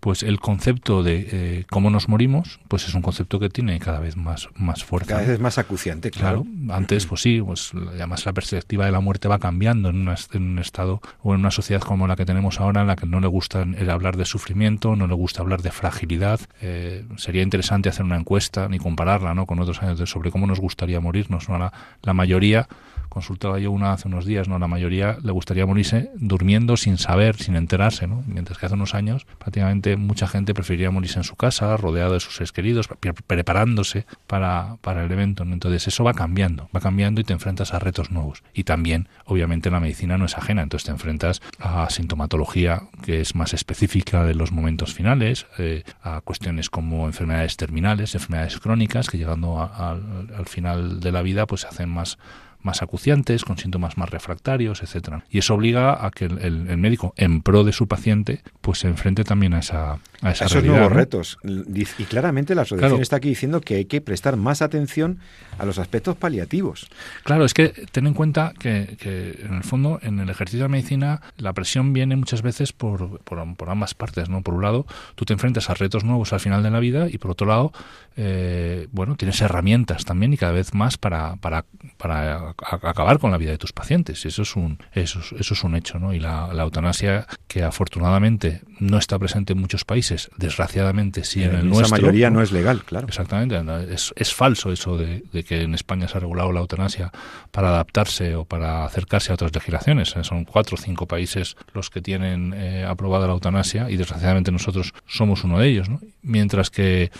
pues 0.00 0.22
el 0.22 0.38
concepto 0.38 1.02
de 1.02 1.28
eh, 1.30 1.64
cómo 1.70 1.90
nos 1.90 2.08
morimos, 2.08 2.60
pues 2.68 2.86
es 2.86 2.94
un 2.94 3.02
concepto 3.02 3.40
que 3.40 3.48
tiene 3.48 3.78
cada 3.80 3.98
vez 4.00 4.16
más, 4.16 4.48
más 4.54 4.84
fuerza. 4.84 5.08
Cada 5.08 5.20
vez 5.22 5.30
es 5.30 5.40
más 5.40 5.58
acuciante, 5.58 6.10
claro. 6.10 6.46
Antes, 6.70 7.06
pues 7.06 7.22
sí, 7.22 7.40
pues 7.40 7.72
además 7.74 8.24
la 8.24 8.32
perspectiva 8.32 8.86
de 8.86 8.92
la 8.92 9.00
muerte 9.00 9.28
va 9.28 9.38
cambiando 9.38 9.88
en, 9.88 10.08
un 10.08 10.58
estado 10.58 11.00
o 11.22 11.34
en 11.34 11.40
una 11.40 11.50
sociedad 11.50 11.82
como 11.82 12.06
la 12.06 12.16
que 12.16 12.24
tenemos 12.24 12.60
ahora, 12.60 12.82
en 12.82 12.86
la 12.86 12.96
que 12.96 13.06
no 13.06 13.20
le 13.20 13.26
gusta 13.26 13.66
hablar 13.90 14.16
de 14.16 14.24
sufrimiento, 14.24 14.94
no 14.94 15.06
le 15.06 15.14
gusta 15.14 15.42
hablar 15.42 15.62
de 15.62 15.70
fragilidad. 15.70 16.40
Eh, 16.60 17.04
sería 17.16 17.42
interesante 17.42 17.88
hacer 17.88 18.04
una 18.04 18.16
encuesta 18.16 18.68
ni 18.68 18.78
compararla 18.78 19.34
¿no? 19.34 19.46
con 19.46 19.58
otros 19.58 19.82
años 19.82 19.98
de, 19.98 20.06
sobre 20.06 20.30
cómo 20.30 20.46
nos 20.46 20.60
gustaría 20.60 21.00
morirnos. 21.00 21.48
¿no? 21.48 21.58
La, 21.58 21.72
la 22.02 22.14
mayoría 22.14 22.68
consultaba 23.08 23.58
yo 23.58 23.70
una 23.70 23.92
hace 23.92 24.08
unos 24.08 24.24
días, 24.24 24.48
¿no? 24.48 24.58
La 24.58 24.68
mayoría 24.68 25.18
le 25.22 25.32
gustaría 25.32 25.66
morirse 25.66 26.10
durmiendo 26.16 26.76
sin 26.76 26.98
saber, 26.98 27.36
sin 27.36 27.56
enterarse, 27.56 28.06
¿no? 28.06 28.22
Mientras 28.26 28.58
que 28.58 28.66
hace 28.66 28.74
unos 28.74 28.94
años 28.94 29.26
prácticamente 29.38 29.96
mucha 29.96 30.26
gente 30.26 30.54
preferiría 30.54 30.90
morirse 30.90 31.18
en 31.18 31.24
su 31.24 31.36
casa, 31.36 31.76
rodeado 31.76 32.14
de 32.14 32.20
sus 32.20 32.36
seres 32.36 32.52
queridos, 32.52 32.88
preparándose 33.26 34.06
para, 34.26 34.76
para 34.80 35.04
el 35.04 35.12
evento. 35.12 35.42
Entonces 35.42 35.86
eso 35.88 36.04
va 36.04 36.14
cambiando, 36.14 36.68
va 36.74 36.80
cambiando 36.80 37.20
y 37.20 37.24
te 37.24 37.32
enfrentas 37.32 37.74
a 37.74 37.78
retos 37.78 38.10
nuevos. 38.10 38.42
Y 38.54 38.64
también, 38.64 39.08
obviamente, 39.24 39.70
la 39.70 39.80
medicina 39.80 40.18
no 40.18 40.26
es 40.26 40.36
ajena, 40.36 40.62
entonces 40.62 40.86
te 40.86 40.92
enfrentas 40.92 41.42
a 41.58 41.88
sintomatología 41.90 42.82
que 43.02 43.20
es 43.20 43.34
más 43.34 43.54
específica 43.54 44.24
de 44.24 44.34
los 44.34 44.52
momentos 44.52 44.94
finales, 44.94 45.46
eh, 45.58 45.82
a 46.02 46.20
cuestiones 46.20 46.70
como 46.70 47.06
enfermedades 47.06 47.56
terminales, 47.56 48.14
enfermedades 48.14 48.58
crónicas, 48.58 49.08
que 49.08 49.18
llegando 49.18 49.60
al 49.60 50.46
final 50.46 51.00
de 51.00 51.12
la 51.12 51.22
vida 51.22 51.46
pues 51.46 51.62
se 51.62 51.68
hacen 51.68 51.88
más 51.88 52.18
más 52.62 52.82
acuciantes, 52.82 53.44
con 53.44 53.58
síntomas 53.58 53.96
más 53.96 54.10
refractarios, 54.10 54.82
etcétera. 54.82 55.24
Y 55.30 55.38
eso 55.38 55.54
obliga 55.54 56.04
a 56.04 56.10
que 56.10 56.26
el, 56.26 56.76
médico, 56.76 57.14
en 57.16 57.42
pro 57.42 57.64
de 57.64 57.72
su 57.72 57.86
paciente, 57.86 58.42
pues 58.60 58.80
se 58.80 58.88
enfrente 58.88 59.24
también 59.24 59.54
a 59.54 59.60
esa, 59.60 59.98
a 60.22 60.32
esa 60.32 60.46
Esos 60.46 60.64
nuevos 60.64 60.92
retos. 60.92 61.38
Y 61.44 62.04
claramente 62.04 62.54
la 62.54 62.62
asociación 62.62 63.00
está 63.00 63.16
aquí 63.16 63.28
diciendo 63.28 63.60
que 63.60 63.76
hay 63.76 63.84
que 63.84 64.00
prestar 64.00 64.36
más 64.36 64.62
atención 64.62 65.18
a 65.58 65.66
los 65.66 65.78
aspectos 65.78 66.16
paliativos. 66.16 66.88
Claro, 67.24 67.44
es 67.44 67.54
que 67.54 67.68
ten 67.92 68.06
en 68.06 68.14
cuenta 68.14 68.52
que, 68.58 68.96
que 69.00 69.44
en 69.44 69.54
el 69.54 69.62
fondo, 69.62 69.98
en 70.02 70.18
el 70.18 70.30
ejercicio 70.30 70.64
de 70.64 70.68
medicina, 70.68 71.20
la 71.36 71.52
presión 71.52 71.92
viene 71.92 72.16
muchas 72.16 72.42
veces 72.42 72.72
por, 72.72 73.20
por, 73.20 73.70
ambas 73.70 73.94
partes, 73.94 74.28
¿no? 74.28 74.42
Por 74.42 74.54
un 74.54 74.62
lado, 74.62 74.86
tú 75.14 75.24
te 75.24 75.32
enfrentas 75.32 75.70
a 75.70 75.74
retos 75.74 76.04
nuevos 76.04 76.32
al 76.32 76.40
final 76.40 76.62
de 76.62 76.70
la 76.70 76.80
vida 76.80 77.08
y 77.08 77.18
por 77.18 77.30
otro 77.30 77.46
lado, 77.46 77.72
eh, 78.16 78.88
bueno, 78.92 79.16
tienes 79.16 79.40
herramientas 79.40 80.04
también 80.04 80.32
y 80.32 80.36
cada 80.36 80.52
vez 80.52 80.74
más 80.74 80.96
para, 80.96 81.36
para, 81.36 81.64
para 81.96 82.54
acabar 82.58 83.18
con 83.18 83.30
la 83.30 83.38
vida 83.38 83.50
de 83.50 83.58
tus 83.58 83.72
pacientes. 83.72 84.24
Eso 84.26 84.42
es 84.42 84.56
un, 84.56 84.78
eso, 84.92 85.20
eso 85.38 85.54
es 85.54 85.64
un 85.64 85.76
hecho, 85.76 85.98
¿no? 85.98 86.12
Y 86.12 86.20
la, 86.20 86.48
eutanasia, 86.58 87.26
que 87.46 87.62
afortunadamente 87.62 88.62
no 88.80 88.98
está 88.98 89.18
presente 89.18 89.52
en 89.52 89.60
muchos 89.60 89.84
países, 89.84 90.07
desgraciadamente 90.36 91.24
sí 91.24 91.42
en, 91.42 91.54
el 91.54 91.68
nuestro. 91.68 91.96
La 91.96 92.02
mayoría 92.02 92.30
¿no? 92.30 92.42
es 92.42 92.52
legal, 92.52 92.82
claro. 92.84 93.06
Exactamente. 93.06 93.60
Es, 93.92 94.12
es 94.16 94.34
falso 94.34 94.72
eso 94.72 94.96
de, 94.96 95.22
que 95.44 95.62
en 95.62 95.74
España 95.74 96.08
se 96.08 96.16
ha 96.16 96.20
regulado 96.20 96.52
la 96.52 96.60
eutanasia 96.60 97.10
para 97.50 97.68
adaptarse 97.68 98.34
o 98.34 98.44
para 98.44 98.84
acercarse 98.84 99.32
a 99.32 99.34
otras 99.34 99.54
legislaciones. 99.54 100.14
Son 100.22 100.44
cuatro 100.44 100.76
o 100.76 100.80
cinco 100.80 101.06
países 101.06 101.56
los 101.72 101.90
que 101.90 102.02
tienen 102.02 102.54
eh, 102.54 102.84
aprobada 102.86 103.26
la 103.26 103.32
eutanasia 103.32 103.90
y 103.90 103.96
desgraciadamente 103.96 104.52
nosotros 104.52 104.94
somos 105.06 105.44
uno 105.44 105.58
de 105.58 105.68
ellos, 105.68 105.88
¿no? 105.88 106.00
Mientras 106.22 106.70
que, 106.70 107.10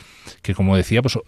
que, 0.42 0.54
como 0.54 0.76
decía, 0.76 1.02
pues 1.02 1.18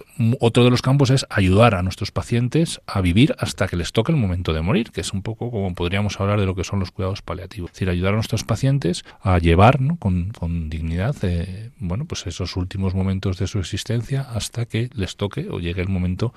otro 0.41 0.65
de 0.65 0.71
los 0.71 0.83
campos 0.83 1.11
es 1.11 1.27
ayudar 1.31 1.75
a 1.75 1.83
nuestros 1.83 2.11
pacientes 2.11 2.81
a 2.87 3.01
vivir 3.01 3.35
hasta 3.39 3.69
que 3.69 3.77
les 3.77 3.93
toca 3.93 4.13
el 4.13 4.19
momento 4.19 4.53
de 4.53 4.61
morir, 4.61 4.91
que 4.91 5.01
es 5.01 5.13
un 5.13 5.23
poco 5.23 5.51
como 5.51 5.75
podríamos 5.75 6.21
hablar 6.21 6.41
de 6.41 6.47
lo 6.47 6.55
que 6.55 6.65
son 6.65 6.81
los 6.81 6.91
cuidados 6.91 7.23
paliativos. 7.23 7.71
Es 7.71 7.75
decir, 7.75 7.91
ayudar 7.91 8.13
a 8.13 8.17
nuestros 8.17 8.45
pacientes 8.45 9.05
a 9.21 9.39
llevar 9.39 9.81
¿no? 9.81 9.97
con, 9.97 10.31
con, 10.31 10.71
dignidad 10.71 11.17
eh, 11.23 11.50
bueno, 11.79 12.05
pues 12.05 12.27
esos 12.27 12.57
últimos 12.57 12.95
momentos 12.95 13.39
de 13.39 13.47
su 13.47 13.59
existencia 13.59 14.23
hasta 14.23 14.67
que 14.67 14.91
les 14.95 15.17
toque 15.17 15.49
o 15.51 15.61
llegue 15.61 15.83
el 15.83 15.89
momento 15.89 16.33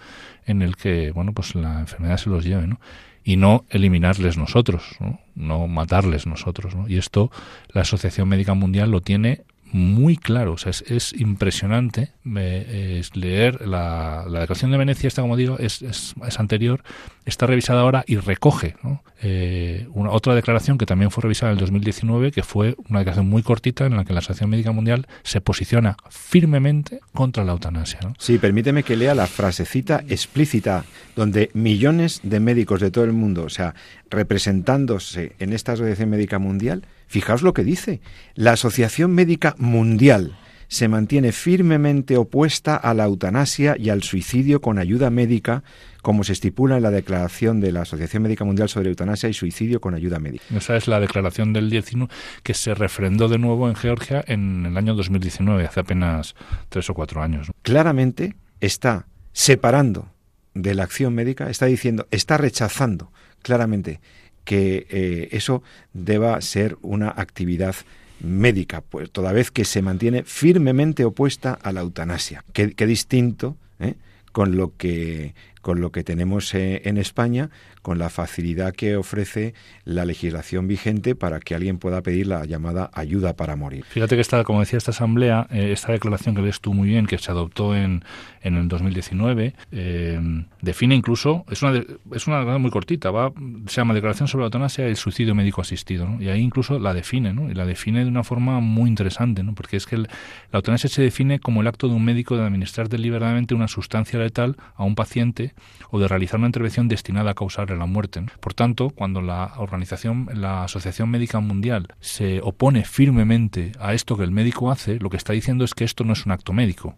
en 0.45 0.61
el 0.61 0.75
que 0.75 1.11
bueno, 1.11 1.33
pues 1.33 1.55
la 1.55 1.79
enfermedad 1.79 2.17
se 2.17 2.29
los 2.29 2.43
lleve. 2.43 2.67
¿no? 2.67 2.79
y 3.23 3.37
no 3.37 3.65
eliminarles 3.69 4.37
nosotros, 4.37 4.83
¿no? 4.99 5.19
no 5.35 5.67
matarles 5.67 6.27
nosotros. 6.27 6.75
¿no? 6.75 6.87
Y 6.87 6.97
esto 6.97 7.31
la 7.69 7.81
Asociación 7.81 8.27
Médica 8.27 8.53
Mundial 8.53 8.91
lo 8.91 9.01
tiene 9.01 9.41
muy 9.71 10.17
claro. 10.17 10.57
Sea, 10.57 10.71
es, 10.71 11.13
impresionante 11.13 12.11
es 12.35 13.15
leer 13.15 13.65
la, 13.65 14.25
la, 14.27 14.41
Declaración 14.41 14.71
de 14.71 14.77
Venecia, 14.77 15.07
esta 15.07 15.21
como 15.21 15.37
digo, 15.37 15.57
es, 15.57 15.81
es, 15.81 16.15
anterior 16.37 16.83
está 17.25 17.45
revisada 17.45 17.81
ahora 17.81 18.03
y 18.07 18.17
recoge 18.17 18.75
eh, 19.21 19.87
una, 19.93 20.11
otra 20.11 20.35
declaración 20.35 20.77
que 20.77 20.85
también 20.85 21.11
fue 21.11 21.21
revisada 21.21 21.51
en 21.51 21.57
el 21.57 21.61
2019, 21.61 22.31
que 22.31 22.43
fue 22.43 22.75
una 22.89 22.99
declaración 22.99 23.27
muy 23.27 23.43
cortita 23.43 23.85
en 23.85 23.95
la 23.95 24.03
que 24.03 24.13
la 24.13 24.19
Asociación 24.19 24.49
Médica 24.49 24.71
Mundial 24.71 25.07
se 25.23 25.41
posiciona 25.41 25.95
firmemente 26.09 26.99
contra 27.13 27.43
la 27.43 27.53
eutanasia. 27.53 27.99
Sí, 28.17 28.37
permíteme 28.37 28.83
que 28.83 28.97
lea 28.97 29.15
la 29.15 29.27
frasecita 29.27 30.03
explícita, 30.09 30.83
donde 31.15 31.49
millones 31.53 32.19
de 32.23 32.39
médicos 32.39 32.81
de 32.81 32.91
todo 32.91 33.05
el 33.05 33.13
mundo, 33.13 33.43
o 33.43 33.49
sea, 33.49 33.75
representándose 34.09 35.33
en 35.39 35.53
esta 35.53 35.73
Asociación 35.73 36.09
Médica 36.09 36.39
Mundial, 36.39 36.85
fijaos 37.07 37.41
lo 37.41 37.53
que 37.53 37.63
dice, 37.63 38.01
la 38.35 38.53
Asociación 38.53 39.11
Médica 39.11 39.55
Mundial 39.57 40.35
se 40.73 40.87
mantiene 40.87 41.31
firmemente 41.31 42.17
opuesta 42.17 42.75
a 42.75 42.95
la 42.95 43.03
eutanasia 43.03 43.75
y 43.77 43.91
al 43.91 44.01
suicidio 44.01 44.59
con 44.59 44.79
ayuda 44.79 45.11
médica, 45.11 45.63
como 46.01 46.23
se 46.23 46.33
estipula 46.33 46.77
en 46.77 46.81
la 46.81 46.89
declaración 46.89 47.59
de 47.59 47.71
la 47.71 47.81
Asociación 47.81 48.23
Médica 48.23 48.43
Mundial 48.43 48.69
sobre 48.69 48.89
Eutanasia 48.89 49.29
y 49.29 49.33
Suicidio 49.33 49.79
con 49.79 49.93
Ayuda 49.93 50.17
Médica. 50.17 50.43
Esa 50.49 50.75
es 50.75 50.87
la 50.87 50.99
declaración 50.99 51.53
del 51.53 51.69
19 51.69 52.11
que 52.41 52.55
se 52.55 52.73
refrendó 52.73 53.27
de 53.27 53.37
nuevo 53.37 53.69
en 53.69 53.75
Georgia 53.75 54.25
en 54.25 54.65
el 54.65 54.75
año 54.75 54.95
2019, 54.95 55.63
hace 55.63 55.81
apenas 55.81 56.33
tres 56.69 56.89
o 56.89 56.95
cuatro 56.95 57.21
años. 57.21 57.51
Claramente 57.61 58.35
está 58.59 59.05
separando 59.31 60.09
de 60.55 60.73
la 60.73 60.85
acción 60.85 61.13
médica, 61.13 61.51
está 61.51 61.67
diciendo, 61.67 62.07
está 62.09 62.37
rechazando 62.37 63.11
claramente 63.43 64.01
que 64.43 64.87
eh, 64.89 65.29
eso 65.33 65.61
deba 65.93 66.41
ser 66.41 66.79
una 66.81 67.13
actividad 67.15 67.75
médica, 68.23 68.81
pues 68.81 69.11
toda 69.11 69.31
vez 69.31 69.51
que 69.51 69.65
se 69.65 69.81
mantiene 69.81 70.23
firmemente 70.23 71.05
opuesta 71.05 71.53
a 71.61 71.71
la 71.71 71.81
eutanasia. 71.81 72.43
Qué, 72.53 72.73
distinto 72.87 73.57
¿eh? 73.79 73.95
con 74.31 74.57
lo 74.57 74.75
que 74.75 75.35
con 75.61 75.79
lo 75.79 75.93
que 75.93 76.03
tenemos 76.03 76.53
eh, 76.55 76.81
en 76.83 76.97
España, 76.97 77.49
con 77.83 77.99
la 77.99 78.09
facilidad 78.09 78.73
que 78.73 78.95
ofrece 78.95 79.53
la 79.83 80.05
legislación 80.05 80.67
vigente 80.67 81.13
para 81.15 81.39
que 81.39 81.53
alguien 81.53 81.77
pueda 81.77 82.01
pedir 82.01 82.27
la 82.27 82.45
llamada 82.45 82.89
ayuda 82.93 83.35
para 83.35 83.55
morir. 83.55 83.83
Fíjate 83.83 84.15
que 84.15 84.21
esta, 84.21 84.43
como 84.43 84.61
decía 84.61 84.77
esta 84.77 84.91
asamblea, 84.91 85.45
eh, 85.51 85.71
esta 85.73 85.91
declaración 85.91 86.33
que 86.33 86.41
ves 86.41 86.61
tú 86.61 86.73
muy 86.73 86.87
bien, 86.87 87.05
que 87.05 87.17
se 87.17 87.29
adoptó 87.29 87.75
en, 87.75 88.03
en 88.41 88.55
el 88.55 88.67
2019, 88.67 89.53
eh, 89.71 90.45
define 90.61 90.95
incluso, 90.95 91.45
es 91.51 91.61
una, 91.61 91.83
es 92.13 92.25
una 92.27 92.57
muy 92.57 92.71
cortita, 92.71 93.11
va, 93.11 93.31
se 93.67 93.75
llama 93.75 93.93
Declaración 93.93 94.27
sobre 94.27 94.43
la 94.43 94.47
eutanasia 94.47 94.87
y 94.87 94.91
el 94.91 94.97
suicidio 94.97 95.35
médico 95.35 95.61
asistido, 95.61 96.07
y 96.19 96.29
ahí 96.29 96.41
incluso 96.41 96.79
la 96.79 96.93
define, 96.93 97.33
¿no? 97.33 97.51
y 97.51 97.53
la 97.53 97.65
define 97.65 98.03
de 98.03 98.09
una 98.09 98.23
forma 98.23 98.61
muy 98.61 98.89
interesante, 98.89 99.43
¿no? 99.43 99.53
porque 99.53 99.77
es 99.77 99.85
que 99.85 99.97
la 99.97 100.07
eutanasia 100.53 100.89
se 100.89 101.01
define 101.01 101.39
como 101.39 101.61
el 101.61 101.67
acto 101.67 101.89
de 101.89 101.95
un 101.95 102.05
médico 102.05 102.37
de 102.37 102.43
administrar 102.43 102.87
deliberadamente 102.87 103.53
una 103.53 103.67
sustancia 103.67 104.19
letal 104.19 104.55
a 104.75 104.83
un 104.83 104.95
paciente 104.95 105.53
o 105.89 105.99
de 105.99 106.07
realizar 106.07 106.39
una 106.39 106.47
intervención 106.47 106.87
destinada 106.87 107.31
a 107.31 107.33
causar 107.33 107.67
la 107.75 107.85
muerte. 107.85 108.23
Por 108.39 108.53
tanto, 108.53 108.89
cuando 108.89 109.21
la 109.21 109.53
organización, 109.57 110.29
la 110.33 110.63
Asociación 110.63 111.09
Médica 111.09 111.39
Mundial 111.39 111.87
se 111.99 112.41
opone 112.41 112.83
firmemente 112.85 113.71
a 113.79 113.93
esto 113.93 114.17
que 114.17 114.23
el 114.23 114.31
médico 114.31 114.71
hace, 114.71 114.99
lo 114.99 115.09
que 115.09 115.17
está 115.17 115.33
diciendo 115.33 115.63
es 115.65 115.73
que 115.73 115.83
esto 115.83 116.03
no 116.03 116.13
es 116.13 116.25
un 116.25 116.31
acto 116.31 116.53
médico. 116.53 116.95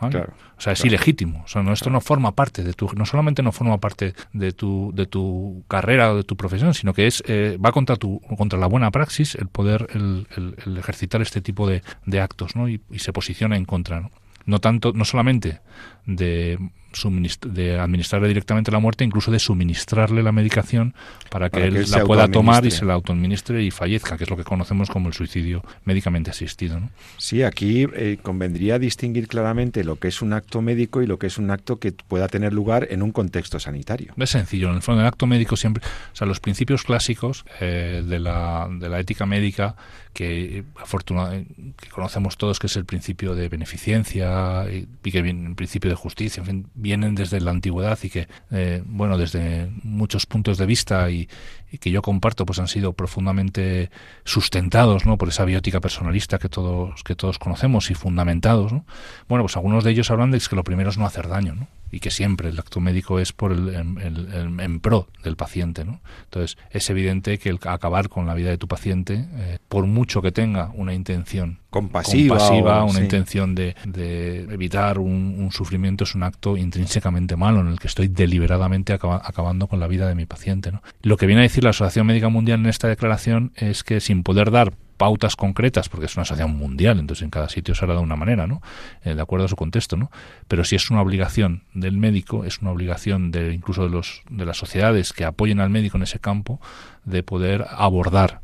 o 0.00 0.10
sea, 0.58 0.72
es 0.72 0.84
ilegítimo. 0.84 1.42
O 1.44 1.48
sea, 1.48 1.62
no, 1.62 1.72
esto 1.72 1.90
no 1.90 2.00
forma 2.00 2.32
parte 2.32 2.62
de 2.62 2.72
tu, 2.72 2.90
no 2.96 3.06
solamente 3.06 3.42
no 3.42 3.52
forma 3.52 3.78
parte 3.78 4.14
de 4.32 4.52
tu, 4.52 4.92
de 4.94 5.06
tu 5.06 5.64
carrera 5.68 6.12
o 6.12 6.16
de 6.16 6.24
tu 6.24 6.36
profesión, 6.36 6.74
sino 6.74 6.94
que 6.94 7.06
es 7.06 7.22
eh, 7.26 7.58
va 7.64 7.72
contra 7.72 7.96
tu, 7.96 8.20
contra 8.36 8.58
la 8.58 8.66
buena 8.66 8.90
praxis 8.90 9.34
el 9.34 9.48
poder, 9.48 9.88
el, 9.94 10.26
ejercitar 10.78 11.22
este 11.22 11.40
tipo 11.40 11.68
de, 11.68 11.82
actos, 12.20 12.56
¿no? 12.56 12.68
Y, 12.68 12.80
y, 12.90 12.98
se 12.98 13.12
posiciona 13.12 13.56
en 13.56 13.64
contra, 13.64 14.00
¿no? 14.00 14.10
No 14.44 14.60
tanto, 14.60 14.92
no 14.92 15.04
solamente 15.04 15.60
de 16.06 16.58
de 17.46 17.78
administrarle 17.78 18.28
directamente 18.28 18.70
la 18.70 18.78
muerte, 18.78 19.04
incluso 19.04 19.30
de 19.30 19.38
suministrarle 19.38 20.22
la 20.22 20.32
medicación 20.32 20.94
para 21.30 21.50
que 21.50 21.64
él, 21.64 21.90
la 21.90 22.04
pueda 22.04 22.28
tomar 22.28 22.66
y 22.66 22.70
se 22.70 22.84
la 22.84 22.94
autoadministre 22.94 23.62
y 23.62 23.70
fallezca, 23.70 24.16
que 24.16 24.24
es 24.24 24.30
lo 24.30 24.36
que 24.36 24.44
conocemos 24.44 24.90
como 24.90 25.08
el 25.08 25.14
suicidio 25.14 25.64
médicamente 25.84 26.30
asistido. 26.30 26.80
¿no? 26.80 26.90
Sí, 27.16 27.42
aquí 27.42 27.86
eh, 27.94 28.18
convendría 28.22 28.78
distinguir 28.78 29.28
claramente 29.28 29.84
lo 29.84 29.96
que 29.96 30.08
es 30.08 30.22
un 30.22 30.32
acto 30.32 30.60
médico 30.60 31.02
y 31.02 31.06
lo 31.06 31.18
que 31.18 31.26
es 31.26 31.38
un 31.38 31.50
acto 31.50 31.78
que 31.78 31.92
pueda 31.92 32.28
tener 32.28 32.52
lugar 32.52 32.88
en 32.90 33.02
un 33.02 33.12
contexto 33.12 33.58
sanitario. 33.58 34.12
Es 34.16 34.30
sencillo, 34.30 34.68
en 34.68 34.76
el 34.76 34.82
fondo 34.82 35.00
el 35.00 35.06
acto 35.06 35.26
médico 35.26 35.56
siempre, 35.56 35.82
o 36.12 36.16
sea, 36.16 36.26
los 36.26 36.40
principios 36.40 36.84
clásicos 36.84 37.44
eh, 37.60 38.02
de, 38.06 38.18
la, 38.18 38.68
de 38.70 38.88
la 38.88 39.00
ética 39.00 39.26
médica 39.26 39.76
que 40.12 40.64
afortunadamente 40.76 41.54
que 41.80 41.88
conocemos 41.88 42.36
todos 42.36 42.58
que 42.58 42.66
es 42.66 42.76
el 42.76 42.84
principio 42.84 43.34
de 43.34 43.48
beneficencia 43.48 44.66
y, 44.70 44.86
que 45.10 45.18
el 45.18 45.54
principio 45.54 45.90
de 45.92 45.96
justicia, 45.96 46.42
vienen 46.74 47.14
desde 47.14 47.40
la 47.40 47.50
antigüedad 47.50 47.98
y 48.02 48.10
que, 48.10 48.28
eh, 48.50 48.82
bueno, 48.86 49.18
desde 49.18 49.70
muchos 49.82 50.26
puntos 50.26 50.58
de 50.58 50.66
vista 50.66 51.10
y, 51.10 51.28
que 51.80 51.90
yo 51.90 52.02
comparto, 52.02 52.44
pues 52.44 52.58
han 52.58 52.68
sido 52.68 52.92
profundamente 52.92 53.90
sustentados, 54.24 55.06
¿no? 55.06 55.16
Por 55.16 55.28
esa 55.28 55.46
biótica 55.46 55.80
personalista 55.80 56.38
que 56.38 56.50
todos, 56.50 57.02
que 57.02 57.14
todos 57.14 57.38
conocemos 57.38 57.90
y 57.90 57.94
fundamentados, 57.94 58.72
¿no? 58.72 58.84
Bueno, 59.26 59.44
pues 59.44 59.56
algunos 59.56 59.82
de 59.82 59.92
ellos 59.92 60.10
hablan 60.10 60.30
de 60.30 60.38
que 60.38 60.56
lo 60.56 60.64
primero 60.64 60.90
es 60.90 60.98
no 60.98 61.06
hacer 61.06 61.28
daño, 61.28 61.54
¿no? 61.54 61.68
Y 61.92 62.00
que 62.00 62.10
siempre 62.10 62.48
el 62.48 62.58
acto 62.58 62.80
médico 62.80 63.20
es 63.20 63.32
por 63.32 63.52
el, 63.52 63.68
en, 63.68 64.80
pro 64.80 65.08
del 65.22 65.36
paciente. 65.36 65.84
¿no? 65.84 66.00
Entonces, 66.24 66.56
es 66.70 66.88
evidente 66.90 67.38
que 67.38 67.50
el 67.50 67.60
acabar 67.62 68.08
con 68.08 68.26
la 68.26 68.34
vida 68.34 68.48
de 68.48 68.58
tu 68.58 68.66
paciente, 68.66 69.26
eh, 69.34 69.58
por 69.68 69.86
mucho 69.86 70.22
que 70.22 70.32
tenga 70.32 70.70
una 70.74 70.94
intención 70.94 71.58
compasiva, 71.68 72.84
una 72.84 73.00
intención 73.00 73.54
de, 73.54 73.74
evitar 74.50 74.98
un, 74.98 75.50
sufrimiento, 75.52 76.04
es 76.04 76.14
un 76.14 76.22
acto 76.22 76.56
intrínsecamente 76.56 77.36
malo 77.36 77.60
en 77.60 77.68
el 77.68 77.78
que 77.78 77.88
estoy 77.88 78.08
deliberadamente 78.08 78.94
acabando 78.94 79.66
con 79.66 79.78
la 79.78 79.86
vida 79.86 80.08
de 80.08 80.14
mi 80.14 80.24
paciente. 80.24 80.72
¿no? 80.72 80.82
Lo 81.02 81.16
que 81.18 81.26
viene 81.26 81.42
a 81.42 81.44
decir 81.44 81.62
la 81.62 81.70
Asociación 81.70 82.06
Médica 82.06 82.30
Mundial 82.30 82.60
en 82.60 82.66
esta 82.66 82.88
declaración 82.88 83.52
es 83.56 83.84
que 83.84 84.00
sin 84.00 84.22
poder 84.22 84.50
dar 84.50 84.72
pautas 85.02 85.34
concretas, 85.34 85.88
porque 85.88 86.06
es 86.06 86.14
una 86.14 86.22
asociación 86.22 86.56
mundial, 86.56 87.00
entonces 87.00 87.24
en 87.24 87.30
cada 87.30 87.48
sitio 87.48 87.74
se 87.74 87.84
hará 87.84 87.94
de 87.94 88.00
una 88.02 88.14
manera, 88.14 88.46
¿no? 88.46 88.62
Eh, 89.02 89.16
de 89.16 89.20
acuerdo 89.20 89.46
a 89.46 89.48
su 89.48 89.56
contexto, 89.56 89.96
¿no? 89.96 90.12
Pero 90.46 90.62
si 90.62 90.76
es 90.76 90.92
una 90.92 91.02
obligación 91.02 91.64
del 91.74 91.96
médico, 91.96 92.44
es 92.44 92.60
una 92.60 92.70
obligación 92.70 93.32
de 93.32 93.52
incluso 93.52 93.82
de 93.82 93.90
los 93.90 94.22
de 94.30 94.46
las 94.46 94.58
sociedades 94.58 95.12
que 95.12 95.24
apoyen 95.24 95.58
al 95.58 95.70
médico 95.70 95.96
en 95.96 96.04
ese 96.04 96.20
campo 96.20 96.60
de 97.04 97.24
poder 97.24 97.66
abordar 97.68 98.42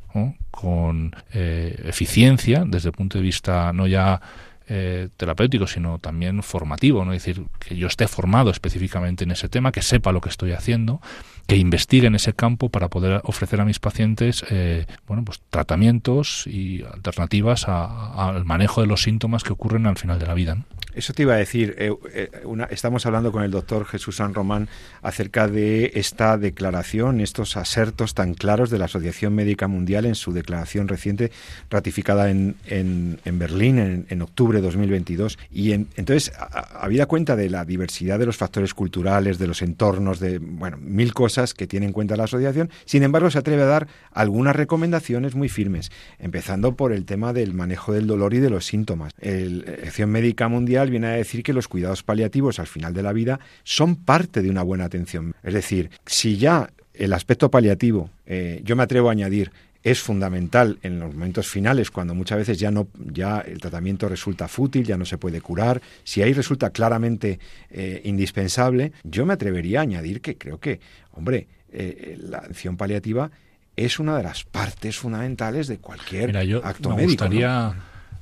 con 0.50 1.14
eh, 1.32 1.80
eficiencia 1.84 2.64
desde 2.66 2.88
el 2.88 2.92
punto 2.92 3.18
de 3.18 3.22
vista 3.22 3.72
no 3.72 3.86
ya 3.86 4.20
eh, 4.68 5.10
terapéutico, 5.16 5.68
sino 5.68 6.00
también 6.00 6.42
formativo, 6.42 7.04
¿no? 7.04 7.12
Es 7.12 7.24
decir, 7.24 7.46
que 7.60 7.76
yo 7.76 7.86
esté 7.86 8.08
formado 8.08 8.50
específicamente 8.50 9.22
en 9.22 9.30
ese 9.30 9.48
tema, 9.48 9.70
que 9.70 9.80
sepa 9.80 10.10
lo 10.10 10.20
que 10.20 10.28
estoy 10.28 10.50
haciendo, 10.50 11.00
que 11.48 11.56
investigue 11.56 12.06
en 12.06 12.14
ese 12.14 12.34
campo 12.34 12.68
para 12.68 12.88
poder 12.88 13.22
ofrecer 13.24 13.58
a 13.62 13.64
mis 13.64 13.78
pacientes, 13.78 14.44
eh, 14.50 14.84
bueno, 15.06 15.24
pues 15.24 15.40
tratamientos 15.48 16.46
y 16.46 16.82
alternativas 16.84 17.66
al 17.66 18.44
manejo 18.44 18.82
de 18.82 18.86
los 18.86 19.02
síntomas 19.02 19.42
que 19.44 19.54
ocurren 19.54 19.86
al 19.86 19.96
final 19.96 20.18
de 20.18 20.26
la 20.26 20.34
vida. 20.34 20.58
Eso 20.98 21.12
te 21.12 21.22
iba 21.22 21.34
a 21.34 21.36
decir. 21.36 21.76
Eh, 21.78 21.94
eh, 22.12 22.28
estamos 22.70 23.06
hablando 23.06 23.30
con 23.30 23.44
el 23.44 23.52
doctor 23.52 23.86
Jesús 23.86 24.16
San 24.16 24.34
Román 24.34 24.68
acerca 25.00 25.46
de 25.46 25.92
esta 25.94 26.36
declaración, 26.36 27.20
estos 27.20 27.56
asertos 27.56 28.14
tan 28.14 28.34
claros 28.34 28.68
de 28.68 28.78
la 28.78 28.86
Asociación 28.86 29.32
Médica 29.32 29.68
Mundial 29.68 30.06
en 30.06 30.16
su 30.16 30.32
declaración 30.32 30.88
reciente 30.88 31.30
ratificada 31.70 32.30
en, 32.30 32.56
en, 32.66 33.38
Berlín 33.38 34.06
en, 34.08 34.22
octubre 34.22 34.58
de 34.58 34.64
2022. 34.64 35.38
Y 35.52 35.70
entonces, 35.70 36.32
habida 36.74 37.06
cuenta 37.06 37.36
de 37.36 37.48
la 37.48 37.64
diversidad 37.64 38.18
de 38.18 38.26
los 38.26 38.36
factores 38.36 38.74
culturales, 38.74 39.38
de 39.38 39.46
los 39.46 39.62
entornos, 39.62 40.18
de 40.18 40.40
bueno, 40.40 40.78
mil 40.78 41.14
cosas 41.14 41.54
que 41.54 41.68
tiene 41.68 41.86
en 41.86 41.92
cuenta 41.92 42.16
la 42.16 42.24
asociación, 42.24 42.70
sin 42.86 43.04
embargo, 43.04 43.30
se 43.30 43.38
atreve 43.38 43.62
a 43.62 43.66
dar 43.66 43.86
algunas 44.10 44.56
recomendaciones 44.56 45.36
muy 45.36 45.48
firmes, 45.48 45.92
empezando 46.18 46.74
por 46.74 46.92
el 46.92 47.04
tema 47.04 47.32
del 47.32 47.54
manejo 47.54 47.92
del 47.92 48.08
dolor 48.08 48.34
y 48.34 48.38
de 48.38 48.50
los 48.50 48.66
síntomas. 48.66 49.12
La 49.20 49.72
Asociación 49.74 50.10
Médica 50.10 50.48
Mundial 50.48 50.87
viene 50.90 51.08
a 51.08 51.12
decir 51.12 51.42
que 51.42 51.52
los 51.52 51.68
cuidados 51.68 52.02
paliativos 52.02 52.58
al 52.58 52.66
final 52.66 52.94
de 52.94 53.02
la 53.02 53.12
vida 53.12 53.40
son 53.64 53.96
parte 53.96 54.42
de 54.42 54.50
una 54.50 54.62
buena 54.62 54.84
atención. 54.84 55.34
Es 55.42 55.54
decir, 55.54 55.90
si 56.06 56.36
ya 56.36 56.70
el 56.94 57.12
aspecto 57.12 57.50
paliativo, 57.50 58.10
eh, 58.26 58.60
yo 58.64 58.76
me 58.76 58.82
atrevo 58.82 59.08
a 59.08 59.12
añadir, 59.12 59.52
es 59.82 60.00
fundamental 60.00 60.78
en 60.82 60.98
los 60.98 61.14
momentos 61.14 61.46
finales 61.46 61.90
cuando 61.90 62.14
muchas 62.14 62.38
veces 62.38 62.58
ya 62.58 62.70
no 62.70 62.88
ya 63.12 63.40
el 63.40 63.60
tratamiento 63.60 64.08
resulta 64.08 64.48
fútil 64.48 64.84
ya 64.84 64.96
no 64.96 65.04
se 65.04 65.18
puede 65.18 65.40
curar 65.40 65.80
si 66.02 66.20
ahí 66.20 66.32
resulta 66.32 66.70
claramente 66.70 67.38
eh, 67.70 68.00
indispensable 68.04 68.92
yo 69.04 69.24
me 69.24 69.34
atrevería 69.34 69.78
a 69.78 69.82
añadir 69.82 70.20
que 70.20 70.36
creo 70.36 70.58
que 70.58 70.80
hombre 71.12 71.46
eh, 71.72 72.18
la 72.20 72.38
atención 72.38 72.76
paliativa 72.76 73.30
es 73.76 74.00
una 74.00 74.16
de 74.16 74.24
las 74.24 74.44
partes 74.44 74.96
fundamentales 74.96 75.68
de 75.68 75.78
cualquier 75.78 76.26
Mira, 76.26 76.42
yo 76.42 76.64
acto 76.64 76.96
me 76.96 77.04
gustaría 77.04 77.74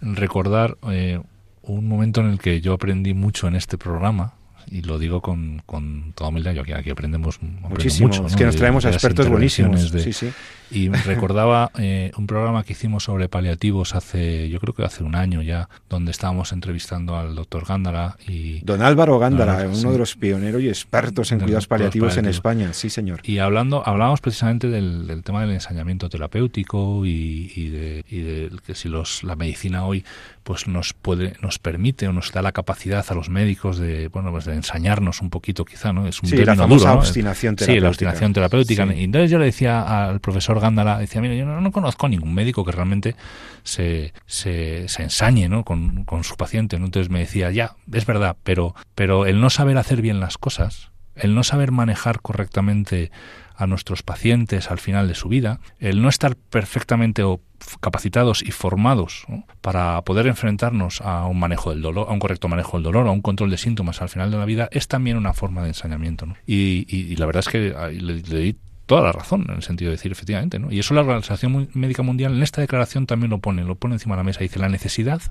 recordar 0.02 0.76
un 1.66 1.88
momento 1.88 2.20
en 2.20 2.28
el 2.30 2.38
que 2.38 2.60
yo 2.60 2.72
aprendí 2.74 3.14
mucho 3.14 3.48
en 3.48 3.56
este 3.56 3.76
programa, 3.78 4.34
y 4.68 4.82
lo 4.82 4.98
digo 4.98 5.20
con, 5.20 5.62
con 5.64 6.12
toda 6.14 6.30
humildad, 6.30 6.52
yo 6.52 6.62
aquí, 6.62 6.72
aquí 6.72 6.90
aprendemos 6.90 7.40
muchísimo. 7.40 8.08
Mucho, 8.08 8.26
Es 8.26 8.34
que 8.34 8.44
nos 8.44 8.56
traemos 8.56 8.84
a 8.84 8.90
expertos 8.90 9.28
buenísimos. 9.28 9.92
de- 9.92 10.02
Sí, 10.02 10.12
sí. 10.12 10.32
Y 10.70 10.88
recordaba 11.06 11.70
eh, 11.78 12.12
un 12.16 12.26
programa 12.26 12.64
que 12.64 12.72
hicimos 12.72 13.04
sobre 13.04 13.28
paliativos 13.28 13.94
hace, 13.94 14.48
yo 14.48 14.58
creo 14.60 14.74
que 14.74 14.84
hace 14.84 15.04
un 15.04 15.14
año 15.14 15.42
ya, 15.42 15.68
donde 15.88 16.10
estábamos 16.10 16.52
entrevistando 16.52 17.16
al 17.16 17.34
doctor 17.34 17.64
Gándara 17.66 18.16
y, 18.26 18.60
Don 18.64 18.82
Álvaro 18.82 19.18
Gándara, 19.18 19.66
uno 19.66 19.74
sí. 19.74 19.88
de 19.88 19.98
los 19.98 20.16
pioneros 20.16 20.62
y 20.62 20.68
expertos 20.68 21.32
en 21.32 21.40
cuidados 21.40 21.66
paliativos 21.66 22.16
en. 22.16 22.26
España. 22.26 22.72
Sí, 22.72 22.90
señor. 22.90 23.20
y 23.22 23.38
hablando, 23.38 23.86
hablábamos 23.86 24.20
precisamente 24.20 24.68
del, 24.68 25.06
del 25.06 25.22
tema 25.22 25.42
del 25.42 25.52
ensañamiento 25.52 26.08
terapéutico 26.08 27.06
y, 27.06 27.52
y 27.54 27.68
de, 27.68 28.04
y 28.10 28.20
de 28.20 28.50
que 28.66 28.74
si 28.74 28.88
los, 28.88 29.22
la 29.22 29.36
medicina 29.36 29.84
hoy 29.84 30.04
pues 30.46 30.68
nos 30.68 30.92
puede, 30.92 31.34
nos 31.42 31.58
permite 31.58 32.06
o 32.06 32.12
nos 32.12 32.30
da 32.30 32.40
la 32.40 32.52
capacidad 32.52 33.04
a 33.08 33.14
los 33.14 33.28
médicos 33.28 33.78
de, 33.78 34.06
bueno, 34.08 34.30
pues 34.30 34.44
de 34.44 34.54
ensañarnos 34.54 35.20
un 35.20 35.28
poquito 35.28 35.64
quizá, 35.64 35.92
¿no? 35.92 36.06
Es 36.06 36.22
un 36.22 36.28
Sí, 36.28 36.36
la 36.36 36.44
término 36.44 36.62
famosa 36.62 36.84
duro, 36.84 36.94
¿no? 36.94 37.00
obstinación 37.00 37.54
Sí, 37.54 37.64
terapéutica. 37.64 37.82
la 37.82 37.88
obstinación 37.88 38.32
terapéutica. 38.32 38.86
Sí. 38.86 38.92
Y 38.94 39.04
entonces 39.04 39.30
yo 39.32 39.38
le 39.40 39.46
decía 39.46 40.06
al 40.06 40.20
profesor 40.20 40.55
Gándara, 40.60 40.98
decía, 40.98 41.20
mira, 41.20 41.34
yo 41.34 41.44
no, 41.44 41.60
no 41.60 41.72
conozco 41.72 42.08
ningún 42.08 42.34
médico 42.34 42.64
que 42.64 42.72
realmente 42.72 43.16
se, 43.62 44.12
se, 44.26 44.86
ensañe 44.98 45.48
¿no? 45.48 45.64
con, 45.64 46.04
con 46.04 46.24
su 46.24 46.36
paciente. 46.36 46.76
Entonces 46.76 47.10
me 47.10 47.20
decía, 47.20 47.50
ya, 47.50 47.76
es 47.92 48.06
verdad, 48.06 48.36
pero, 48.42 48.74
pero 48.94 49.26
el 49.26 49.40
no 49.40 49.50
saber 49.50 49.78
hacer 49.78 50.02
bien 50.02 50.20
las 50.20 50.38
cosas, 50.38 50.90
el 51.14 51.34
no 51.34 51.42
saber 51.42 51.72
manejar 51.72 52.20
correctamente 52.20 53.10
a 53.56 53.66
nuestros 53.66 54.02
pacientes 54.02 54.70
al 54.70 54.78
final 54.78 55.08
de 55.08 55.14
su 55.14 55.28
vida, 55.28 55.60
el 55.78 56.02
no 56.02 56.08
estar 56.08 56.36
perfectamente 56.36 57.22
capacitados 57.80 58.42
y 58.42 58.50
formados 58.50 59.24
para 59.62 60.02
poder 60.02 60.26
enfrentarnos 60.26 61.00
a 61.00 61.26
un 61.26 61.38
manejo 61.38 61.70
del 61.70 61.80
dolor, 61.80 62.06
a 62.08 62.12
un 62.12 62.18
correcto 62.18 62.48
manejo 62.48 62.76
del 62.76 62.84
dolor, 62.84 63.08
a 63.08 63.10
un 63.10 63.22
control 63.22 63.50
de 63.50 63.56
síntomas 63.56 64.02
al 64.02 64.10
final 64.10 64.30
de 64.30 64.36
la 64.36 64.44
vida, 64.44 64.68
es 64.72 64.88
también 64.88 65.16
una 65.16 65.32
forma 65.32 65.62
de 65.62 65.68
ensañamiento. 65.68 66.26
¿no? 66.26 66.36
Y, 66.46 67.16
la 67.16 67.24
verdad 67.24 67.44
es 67.46 67.48
que 67.48 67.74
ahí 67.76 67.98
le, 67.98 68.20
le 68.20 68.38
di 68.40 68.56
toda 68.86 69.02
la 69.02 69.12
razón 69.12 69.46
en 69.48 69.56
el 69.56 69.62
sentido 69.62 69.90
de 69.90 69.96
decir 69.96 70.12
efectivamente, 70.12 70.58
¿no? 70.58 70.72
Y 70.72 70.78
eso 70.78 70.94
la 70.94 71.02
Organización 71.02 71.68
Médica 71.74 72.02
Mundial 72.02 72.34
en 72.34 72.42
esta 72.42 72.60
declaración 72.60 73.06
también 73.06 73.30
lo 73.30 73.38
pone, 73.38 73.64
lo 73.64 73.74
pone 73.74 73.94
encima 73.94 74.14
de 74.14 74.20
la 74.20 74.24
mesa, 74.24 74.40
dice 74.40 74.58
la 74.58 74.68
necesidad 74.68 75.22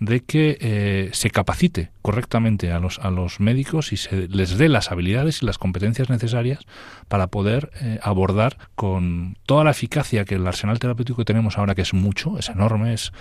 de 0.00 0.20
que 0.20 0.58
eh, 0.60 1.10
se 1.12 1.30
capacite 1.30 1.90
correctamente 2.02 2.72
a 2.72 2.80
los, 2.80 2.98
a 2.98 3.10
los 3.10 3.38
médicos 3.38 3.92
y 3.92 3.96
se 3.96 4.28
les 4.28 4.58
dé 4.58 4.68
las 4.68 4.90
habilidades 4.90 5.42
y 5.42 5.46
las 5.46 5.56
competencias 5.56 6.10
necesarias 6.10 6.60
para 7.08 7.28
poder 7.28 7.70
eh, 7.80 8.00
abordar 8.02 8.58
con 8.74 9.38
toda 9.46 9.62
la 9.62 9.70
eficacia 9.70 10.24
que 10.24 10.34
el 10.34 10.46
arsenal 10.46 10.78
terapéutico 10.78 11.18
que 11.18 11.24
tenemos 11.24 11.58
ahora, 11.58 11.74
que 11.74 11.82
es 11.82 11.94
mucho, 11.94 12.38
es 12.38 12.48
enorme, 12.48 12.92
es, 12.92 13.12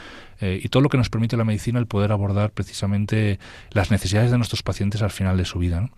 eh, 0.41 0.59
y 0.63 0.69
todo 0.69 0.81
lo 0.81 0.89
que 0.89 0.97
nos 0.97 1.09
permite 1.09 1.37
la 1.37 1.45
medicina 1.45 1.79
el 1.79 1.85
poder 1.87 2.11
abordar 2.11 2.51
precisamente 2.51 3.39
las 3.71 3.91
necesidades 3.91 4.31
de 4.31 4.37
nuestros 4.37 4.63
pacientes 4.63 5.01
al 5.03 5.11
final 5.11 5.37
de 5.37 5.45
su 5.45 5.59
vida. 5.59 5.79
¿no? 5.79 5.91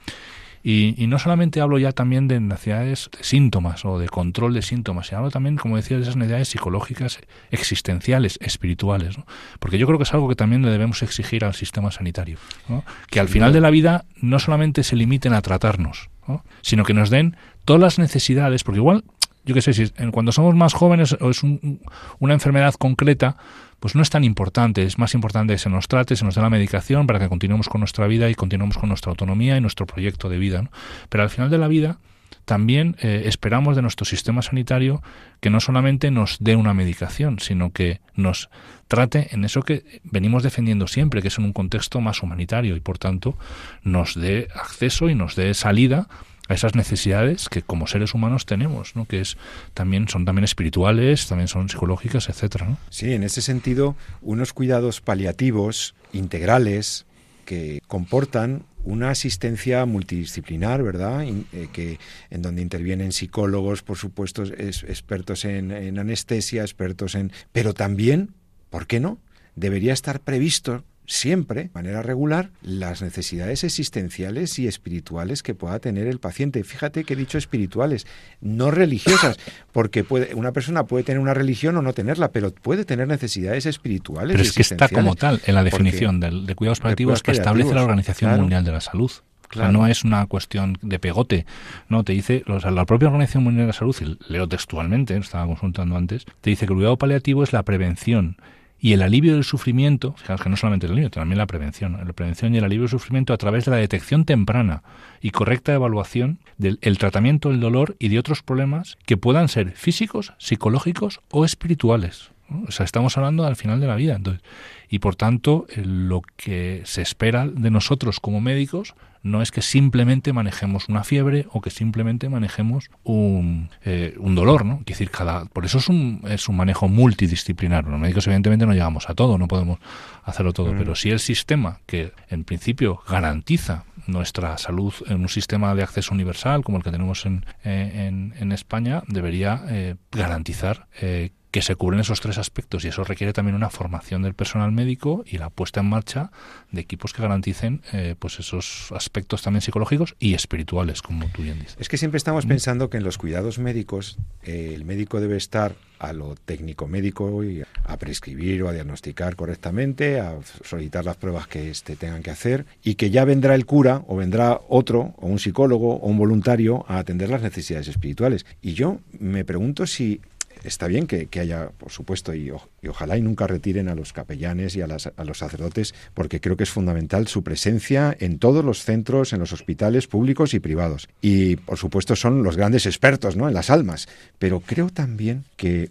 Y, 0.67 0.95
y 0.97 1.05
no 1.05 1.19
solamente 1.19 1.61
hablo 1.61 1.77
ya 1.77 1.91
también 1.91 2.27
de 2.27 2.39
necesidades 2.39 3.11
de 3.15 3.23
síntomas 3.23 3.85
o 3.85 3.99
de 3.99 4.09
control 4.09 4.55
de 4.55 4.63
síntomas, 4.63 5.05
sino 5.05 5.19
hablo 5.19 5.29
también, 5.29 5.57
como 5.57 5.75
decía, 5.75 5.97
de 5.97 6.01
esas 6.01 6.15
necesidades 6.15 6.47
psicológicas, 6.47 7.19
existenciales, 7.51 8.39
espirituales. 8.41 9.15
¿no? 9.17 9.27
Porque 9.59 9.77
yo 9.77 9.85
creo 9.85 9.99
que 9.99 10.03
es 10.05 10.13
algo 10.15 10.27
que 10.27 10.35
también 10.35 10.63
le 10.63 10.71
debemos 10.71 11.03
exigir 11.03 11.45
al 11.45 11.53
sistema 11.53 11.91
sanitario. 11.91 12.37
¿no? 12.67 12.83
Que 13.11 13.19
al 13.19 13.27
final 13.29 13.53
de 13.53 13.61
la 13.61 13.69
vida 13.69 14.05
no 14.21 14.39
solamente 14.39 14.81
se 14.83 14.95
limiten 14.95 15.33
a 15.33 15.41
tratarnos, 15.43 16.09
¿no? 16.27 16.43
sino 16.61 16.83
que 16.83 16.95
nos 16.95 17.11
den 17.11 17.37
todas 17.63 17.81
las 17.81 17.99
necesidades, 17.99 18.63
porque 18.63 18.79
igual, 18.79 19.03
yo 19.45 19.53
qué 19.53 19.61
sé, 19.61 19.73
si 19.73 19.87
cuando 20.11 20.31
somos 20.31 20.55
más 20.55 20.73
jóvenes 20.73 21.15
o 21.19 21.29
es 21.29 21.43
un- 21.43 21.79
una 22.17 22.33
enfermedad 22.33 22.73
concreta, 22.73 23.37
pues 23.85 23.93
no 23.93 24.01
es 24.01 24.09
tan 24.09 24.23
importante, 24.23 24.81
es 24.81 24.97
más 24.97 25.13
importante 25.13 25.53
que 25.53 25.59
se 25.59 25.69
nos 25.69 25.87
trate, 25.87 26.15
se 26.15 26.25
nos 26.25 26.33
dé 26.33 26.41
la 26.41 26.49
medicación 26.49 27.05
para 27.05 27.19
que 27.19 27.29
continuemos 27.29 27.69
con 27.69 27.81
nuestra 27.81 28.07
vida 28.07 28.27
y 28.31 28.33
continuemos 28.33 28.79
con 28.79 28.89
nuestra 28.89 29.11
autonomía 29.11 29.57
y 29.57 29.61
nuestro 29.61 29.85
proyecto 29.85 30.27
de 30.27 30.39
vida. 30.39 30.71
Pero 31.07 31.21
al 31.21 31.29
final 31.29 31.51
de 31.51 31.59
la 31.59 31.67
vida 31.67 31.99
también 32.45 32.95
eh, 32.99 33.25
esperamos 33.25 33.75
de 33.75 33.83
nuestro 33.83 34.03
sistema 34.03 34.41
sanitario 34.41 35.03
que 35.39 35.51
no 35.51 35.59
solamente 35.59 36.09
nos 36.09 36.37
dé 36.39 36.55
una 36.55 36.73
medicación, 36.73 37.37
sino 37.37 37.73
que 37.73 38.01
nos 38.15 38.49
trate 38.87 39.27
en 39.35 39.45
eso 39.45 39.61
que 39.61 40.01
venimos 40.03 40.41
defendiendo 40.41 40.87
siempre, 40.87 41.21
que 41.21 41.27
es 41.27 41.37
en 41.37 41.45
un 41.45 41.53
contexto 41.53 42.01
más 42.01 42.23
humanitario 42.23 42.75
y 42.75 42.79
por 42.79 42.97
tanto 42.97 43.37
nos 43.83 44.19
dé 44.19 44.47
acceso 44.55 45.09
y 45.09 45.13
nos 45.13 45.35
dé 45.35 45.53
salida 45.53 46.07
a 46.47 46.53
esas 46.53 46.75
necesidades 46.75 47.49
que 47.49 47.61
como 47.61 47.87
seres 47.87 48.13
humanos 48.13 48.45
tenemos, 48.45 48.95
¿no? 48.95 49.05
que 49.05 49.21
es 49.21 49.37
también 49.73 50.07
son 50.07 50.25
también 50.25 50.43
espirituales, 50.43 51.27
también 51.27 51.47
son 51.47 51.69
psicológicas, 51.69 52.29
etcétera, 52.29 52.67
¿no? 52.67 52.77
Sí, 52.89 53.13
en 53.13 53.23
ese 53.23 53.41
sentido, 53.41 53.95
unos 54.21 54.53
cuidados 54.53 55.01
paliativos 55.01 55.95
integrales 56.13 57.05
que 57.45 57.81
comportan 57.87 58.63
una 58.83 59.09
asistencia 59.09 59.85
multidisciplinar, 59.85 60.83
¿verdad? 60.83 61.23
Eh, 61.27 61.67
que 61.73 61.99
en 62.29 62.41
donde 62.43 62.61
intervienen 62.61 63.11
psicólogos, 63.11 63.81
por 63.81 63.97
supuesto, 63.97 64.43
es- 64.43 64.83
expertos 64.83 65.45
en 65.45 65.97
anestesia, 65.97 66.61
expertos 66.61 67.15
en, 67.15 67.31
pero 67.51 67.73
también, 67.73 68.31
¿por 68.69 68.85
qué 68.85 68.99
no? 68.99 69.17
Debería 69.55 69.93
estar 69.93 70.19
previsto 70.19 70.83
siempre, 71.07 71.63
de 71.63 71.69
manera 71.73 72.01
regular, 72.01 72.49
las 72.61 73.01
necesidades 73.01 73.63
existenciales 73.63 74.57
y 74.59 74.67
espirituales 74.67 75.43
que 75.43 75.53
pueda 75.55 75.79
tener 75.79 76.07
el 76.07 76.19
paciente. 76.19 76.63
Fíjate 76.63 77.03
que 77.03 77.13
he 77.13 77.17
dicho 77.17 77.37
espirituales, 77.37 78.07
no 78.41 78.71
religiosas, 78.71 79.37
porque 79.71 80.03
puede, 80.03 80.33
una 80.35 80.51
persona 80.51 80.85
puede 80.85 81.03
tener 81.03 81.19
una 81.19 81.33
religión 81.33 81.77
o 81.77 81.81
no 81.81 81.93
tenerla, 81.93 82.31
pero 82.31 82.53
puede 82.53 82.85
tener 82.85 83.07
necesidades 83.07 83.65
espirituales. 83.65 84.33
Pero 84.33 84.43
es 84.43 84.53
que 84.53 84.61
está 84.61 84.89
como 84.89 85.15
tal 85.15 85.41
en 85.45 85.55
la 85.55 85.63
definición 85.63 86.19
del- 86.19 86.45
de, 86.45 86.55
cuidados 86.55 86.79
paliativos 86.79 87.23
que 87.23 87.31
establece 87.31 87.73
la 87.73 87.83
Organización 87.83 88.29
claro. 88.29 88.41
Mundial 88.41 88.63
de 88.65 88.71
la 88.71 88.81
Salud. 88.81 89.11
O 89.51 89.57
sea, 89.57 89.71
no 89.71 89.85
es 89.87 90.03
una 90.03 90.25
cuestión 90.25 90.77
de 90.81 90.97
pegote. 90.99 91.45
No, 91.87 92.03
te 92.03 92.13
dice, 92.13 92.43
o 92.47 92.59
sea, 92.59 92.71
la 92.71 92.85
propia 92.85 93.07
Organización 93.07 93.43
Mundial 93.43 93.65
de 93.65 93.67
la 93.67 93.73
Salud, 93.73 93.95
y 94.01 94.31
leo 94.31 94.49
textualmente, 94.49 95.15
estaba 95.15 95.45
consultando 95.45 95.95
antes, 95.95 96.25
te 96.41 96.49
dice 96.49 96.65
que 96.65 96.73
el 96.73 96.77
cuidado 96.77 96.97
paliativo 96.97 97.43
es 97.43 97.53
la 97.53 97.63
prevención 97.63 98.37
y 98.85 98.93
el 98.93 99.01
alivio 99.01 99.33
del 99.33 99.43
sufrimiento, 99.43 100.13
fijaos 100.15 100.43
que 100.43 100.49
no 100.51 100.57
solamente 100.57 100.85
el 100.85 100.91
alivio, 100.91 101.09
también 101.09 101.39
la 101.39 101.47
prevención, 101.47 101.93
la 101.93 102.13
prevención 102.13 102.53
y 102.53 102.59
el 102.59 102.65
alivio 102.65 102.83
del 102.83 102.91
sufrimiento 102.91 103.33
a 103.33 103.37
través 103.39 103.65
de 103.65 103.71
la 103.71 103.77
detección 103.77 104.25
temprana 104.25 104.83
y 105.21 105.31
correcta 105.31 105.73
evaluación 105.73 106.37
del 106.59 106.77
el 106.83 106.99
tratamiento 106.99 107.49
del 107.49 107.59
dolor 107.59 107.95
y 107.97 108.09
de 108.09 108.19
otros 108.19 108.43
problemas 108.43 108.99
que 109.07 109.17
puedan 109.17 109.47
ser 109.47 109.71
físicos, 109.71 110.33
psicológicos 110.37 111.21
o 111.31 111.45
espirituales. 111.45 112.29
O 112.67 112.71
sea, 112.71 112.83
estamos 112.83 113.17
hablando 113.17 113.43
al 113.43 113.55
final 113.55 113.81
de 113.81 113.87
la 113.87 113.95
vida. 113.95 114.17
Entonces, 114.17 114.43
y 114.87 114.99
por 114.99 115.15
tanto, 115.15 115.65
eh, 115.69 115.81
lo 115.83 116.21
que 116.35 116.83
se 116.85 117.01
espera 117.01 117.47
de 117.47 117.71
nosotros 117.71 118.19
como 118.19 118.39
médicos 118.39 118.93
no 119.25 119.41
es 119.41 119.49
que 119.49 119.63
simplemente 119.63 120.33
manejemos 120.33 120.87
una 120.87 121.03
fiebre 121.03 121.47
o 121.51 121.59
que 121.59 121.71
simplemente 121.71 122.29
manejemos 122.29 122.91
un, 123.03 123.71
eh, 123.83 124.13
un 124.19 124.35
dolor, 124.35 124.65
¿no? 124.65 124.75
Quiere 124.85 124.91
decir, 124.99 125.09
cada, 125.09 125.45
por 125.45 125.65
eso 125.65 125.79
es 125.79 125.89
un, 125.89 126.21
es 126.29 126.47
un 126.47 126.55
manejo 126.55 126.87
multidisciplinar. 126.87 127.85
Los 127.85 127.99
médicos, 127.99 128.27
evidentemente, 128.27 128.67
no 128.67 128.73
llegamos 128.73 129.09
a 129.09 129.15
todo, 129.15 129.39
no 129.39 129.47
podemos 129.47 129.79
hacerlo 130.23 130.53
todo, 130.53 130.73
Mm. 130.73 130.77
pero 130.77 130.93
sí 130.93 131.09
el 131.09 131.19
sistema 131.19 131.79
que, 131.87 132.13
en 132.29 132.43
principio, 132.43 133.01
garantiza 133.09 133.85
nuestra 134.05 134.59
salud 134.59 134.93
en 135.07 135.21
un 135.21 135.29
sistema 135.29 135.73
de 135.73 135.81
acceso 135.81 136.13
universal 136.13 136.63
como 136.63 136.77
el 136.77 136.83
que 136.83 136.91
tenemos 136.91 137.25
en, 137.25 137.47
eh, 137.63 138.05
en, 138.07 138.35
en 138.37 138.51
España 138.51 139.01
debería 139.07 139.63
eh, 139.69 139.95
garantizar 140.11 140.85
eh, 141.01 141.31
que 141.55 141.61
se 141.61 141.77
cubren 141.77 142.01
esos 142.01 142.19
tres 142.19 142.37
aspectos 142.37 142.83
y 142.83 142.89
eso 142.89 143.05
requiere 143.05 143.31
también 143.31 143.55
una 143.55 143.69
formación 143.69 144.21
del 144.21 144.33
personal 144.33 144.73
médico 144.73 145.23
y 145.25 145.37
la 145.37 145.49
puesta 145.49 145.79
en 145.79 145.85
marcha 145.85 146.29
de 146.73 146.81
equipos 146.81 147.13
que 147.13 147.21
garanticen 147.21 147.81
eh, 147.93 148.15
pues 148.19 148.41
esos 148.41 148.91
aspectos 148.91 149.41
también 149.41 149.61
psicológicos 149.61 150.17
y 150.19 150.33
espirituales 150.33 151.01
como 151.01 151.29
tú 151.29 151.43
bien 151.43 151.57
dices. 151.57 151.77
Es 151.79 151.87
que 151.87 151.95
siempre 151.95 152.17
estamos 152.17 152.45
Mm. 152.45 152.49
pensando 152.49 152.89
que 152.89 152.97
en 152.97 153.05
los 153.05 153.17
cuidados 153.17 153.57
médicos 153.57 154.17
eh, 154.43 154.73
el 154.75 154.83
médico 154.83 155.21
debe 155.21 155.37
estar 155.37 155.75
a 155.97 156.11
lo 156.11 156.35
técnico 156.35 156.87
médico 156.87 157.41
y 157.45 157.63
a 157.85 157.97
prescribir 157.97 158.61
o 158.63 158.67
a 158.67 158.73
diagnosticar 158.73 159.37
correctamente, 159.37 160.19
a 160.19 160.37
solicitar 160.61 161.05
las 161.05 161.15
pruebas 161.15 161.47
que 161.47 161.69
este 161.69 161.95
tengan 161.95 162.21
que 162.21 162.31
hacer 162.31 162.65
y 162.83 162.95
que 162.95 163.11
ya 163.11 163.23
vendrá 163.23 163.55
el 163.55 163.65
cura 163.65 164.03
o 164.07 164.17
vendrá 164.17 164.59
otro 164.67 165.13
o 165.15 165.27
un 165.27 165.39
psicólogo 165.39 165.95
o 165.95 166.07
un 166.07 166.17
voluntario 166.17 166.83
a 166.89 166.97
atender 166.97 167.29
las 167.29 167.41
necesidades 167.41 167.87
espirituales. 167.87 168.45
Y 168.61 168.73
yo 168.73 168.99
me 169.17 169.45
pregunto 169.45 169.87
si 169.87 170.19
está 170.65 170.87
bien 170.87 171.07
que, 171.07 171.27
que 171.27 171.39
haya, 171.39 171.69
por 171.69 171.91
supuesto, 171.91 172.33
y, 172.33 172.51
y 172.81 172.87
ojalá 172.87 173.17
y 173.17 173.21
nunca 173.21 173.47
retiren 173.47 173.87
a 173.89 173.95
los 173.95 174.13
capellanes 174.13 174.75
y 174.75 174.81
a, 174.81 174.87
las- 174.87 175.11
a 175.15 175.23
los 175.23 175.37
sacerdotes, 175.37 175.93
porque 176.13 176.39
creo 176.41 176.57
que 176.57 176.63
es 176.63 176.69
fundamental 176.69 177.27
su 177.27 177.43
presencia 177.43 178.15
en 178.19 178.39
todos 178.39 178.63
los 178.65 178.83
centros, 178.83 179.33
en 179.33 179.39
los 179.39 179.53
hospitales 179.53 180.07
públicos 180.07 180.53
y 180.53 180.59
privados. 180.59 181.07
Y, 181.21 181.55
por 181.57 181.77
supuesto, 181.77 182.15
son 182.15 182.43
los 182.43 182.57
grandes 182.57 182.85
expertos 182.85 183.35
¿no? 183.35 183.47
en 183.47 183.53
las 183.53 183.69
almas. 183.69 184.07
Pero 184.39 184.59
creo 184.59 184.89
también 184.89 185.43
que 185.57 185.89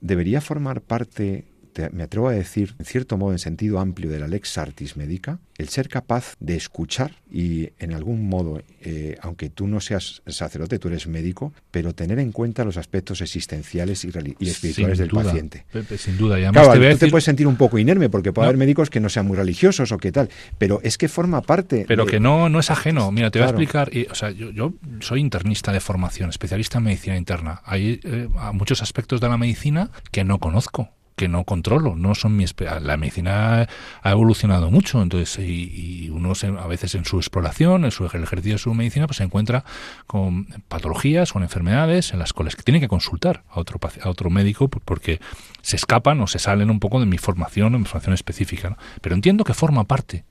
debería 0.00 0.40
formar 0.40 0.80
parte 0.80 1.44
me 1.92 2.02
atrevo 2.02 2.28
a 2.28 2.32
decir, 2.32 2.74
en 2.78 2.84
cierto 2.84 3.16
modo, 3.16 3.32
en 3.32 3.38
sentido 3.38 3.78
amplio 3.78 4.10
de 4.10 4.18
la 4.18 4.28
lex 4.28 4.58
artis 4.58 4.96
medica, 4.96 5.38
el 5.58 5.68
ser 5.68 5.88
capaz 5.88 6.34
de 6.40 6.56
escuchar 6.56 7.12
y 7.30 7.70
en 7.78 7.92
algún 7.92 8.28
modo, 8.28 8.62
eh, 8.80 9.16
aunque 9.22 9.48
tú 9.48 9.66
no 9.66 9.80
seas 9.80 10.22
sacerdote, 10.26 10.78
tú 10.78 10.88
eres 10.88 11.06
médico, 11.06 11.52
pero 11.70 11.94
tener 11.94 12.18
en 12.18 12.32
cuenta 12.32 12.64
los 12.64 12.76
aspectos 12.76 13.20
existenciales 13.20 14.04
y, 14.04 14.08
espirituales 14.40 14.98
del 14.98 15.10
paciente. 15.10 15.64
sin 15.96 16.16
duda, 16.18 16.38
y 16.38 16.50
claro, 16.50 16.72
te 16.72 16.96
te 16.96 17.08
puedes 17.08 17.24
sentir 17.24 17.46
un 17.46 17.56
poco 17.56 17.78
inerme 17.78 18.10
porque 18.10 18.32
puede 18.32 18.48
haber 18.48 18.58
médicos 18.58 18.90
que 18.90 19.00
no 19.00 19.08
sean 19.08 19.26
muy 19.26 19.36
religiosos 19.36 19.92
o 19.92 19.98
qué 19.98 20.12
tal, 20.12 20.28
pero 20.58 20.80
es 20.82 20.98
que 20.98 21.08
forma 21.08 21.42
parte. 21.42 21.84
Pero 21.86 22.06
que 22.06 22.20
no, 22.20 22.48
no 22.48 22.60
es 22.60 22.70
ajeno. 22.70 23.10
Mira, 23.12 23.30
te 23.30 23.38
voy 23.38 23.46
a 23.46 23.50
explicar. 23.50 23.90
o 24.10 24.14
sea, 24.14 24.30
yo, 24.30 24.74
soy 25.00 25.20
internista 25.20 25.72
de 25.72 25.80
formación, 25.80 26.30
especialista 26.30 26.78
en 26.78 26.84
medicina 26.84 27.16
interna. 27.16 27.62
Hay 27.64 28.00
eh, 28.04 28.28
muchos 28.52 28.82
aspectos 28.82 29.20
de 29.20 29.28
la 29.28 29.38
medicina 29.38 29.90
que 30.10 30.24
no 30.24 30.38
conozco 30.38 30.90
que 31.16 31.28
no 31.28 31.44
controlo, 31.44 31.94
no 31.96 32.14
son 32.14 32.36
mi 32.36 32.46
la 32.80 32.96
medicina 32.96 33.68
ha 34.02 34.10
evolucionado 34.10 34.70
mucho, 34.70 35.02
entonces 35.02 35.38
y, 35.38 36.10
uno 36.10 36.32
a 36.58 36.66
veces 36.66 36.94
en 36.94 37.04
su 37.04 37.18
exploración, 37.18 37.84
en 37.84 37.90
su 37.90 38.04
ejercicio 38.04 38.52
de 38.52 38.58
su 38.58 38.74
medicina, 38.74 39.06
pues 39.06 39.18
se 39.18 39.24
encuentra 39.24 39.64
con 40.06 40.46
patologías, 40.68 41.32
con 41.32 41.42
enfermedades 41.42 42.12
en 42.12 42.18
las 42.18 42.32
cuales 42.32 42.56
tiene 42.56 42.80
que 42.80 42.88
consultar 42.88 43.44
a 43.50 43.60
otro 43.60 43.78
a 44.02 44.08
otro 44.08 44.30
médico 44.30 44.68
porque 44.68 45.20
se 45.62 45.76
escapan 45.76 46.20
o 46.20 46.26
se 46.26 46.38
salen 46.38 46.70
un 46.70 46.80
poco 46.80 47.00
de 47.00 47.06
mi 47.06 47.18
formación, 47.18 47.72
de 47.72 47.78
mi 47.78 47.84
formación 47.84 48.14
específica, 48.14 48.76
pero 49.00 49.14
entiendo 49.14 49.44
que 49.44 49.54
forma 49.54 49.84
parte 49.84 50.24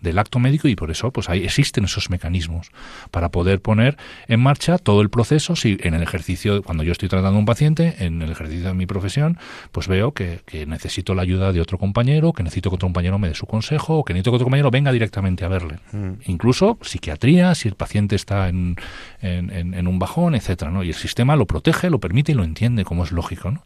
del 0.00 0.18
acto 0.18 0.38
médico 0.38 0.68
y 0.68 0.76
por 0.76 0.90
eso 0.90 1.10
pues 1.10 1.28
ahí 1.28 1.44
existen 1.44 1.84
esos 1.84 2.10
mecanismos 2.10 2.70
para 3.10 3.30
poder 3.30 3.60
poner 3.60 3.96
en 4.26 4.40
marcha 4.40 4.78
todo 4.78 5.00
el 5.00 5.10
proceso 5.10 5.56
si 5.56 5.76
en 5.80 5.94
el 5.94 6.02
ejercicio 6.02 6.62
cuando 6.62 6.82
yo 6.82 6.92
estoy 6.92 7.08
tratando 7.08 7.36
a 7.36 7.38
un 7.38 7.44
paciente 7.44 7.96
en 7.98 8.22
el 8.22 8.30
ejercicio 8.30 8.68
de 8.68 8.74
mi 8.74 8.86
profesión 8.86 9.38
pues 9.72 9.88
veo 9.88 10.12
que, 10.12 10.42
necesito 10.66 11.14
la 11.14 11.22
ayuda 11.22 11.52
de 11.52 11.60
otro 11.60 11.78
compañero 11.78 12.32
que 12.32 12.42
necesito 12.42 12.70
que 12.70 12.76
otro 12.76 12.86
compañero 12.86 13.18
me 13.18 13.28
dé 13.28 13.34
su 13.34 13.46
consejo 13.46 13.98
o 13.98 14.04
que 14.04 14.14
necesito 14.14 14.30
que 14.30 14.36
otro 14.36 14.46
compañero 14.46 14.70
venga 14.70 14.92
directamente 14.92 15.44
a 15.44 15.48
verle 15.48 15.78
mm. 15.92 16.12
incluso 16.26 16.78
psiquiatría 16.80 17.54
si 17.54 17.68
el 17.68 17.74
paciente 17.74 18.16
está 18.16 18.48
en, 18.48 18.76
en, 19.20 19.86
un 19.86 19.98
bajón 19.98 20.34
etcétera 20.34 20.70
¿no? 20.70 20.82
y 20.82 20.88
el 20.88 20.94
sistema 20.94 21.36
lo 21.36 21.46
protege 21.46 21.90
lo 21.90 22.00
permite 22.00 22.32
y 22.32 22.34
lo 22.34 22.44
entiende 22.44 22.84
como 22.84 23.04
es 23.04 23.12
lógico 23.12 23.50
¿no? 23.50 23.62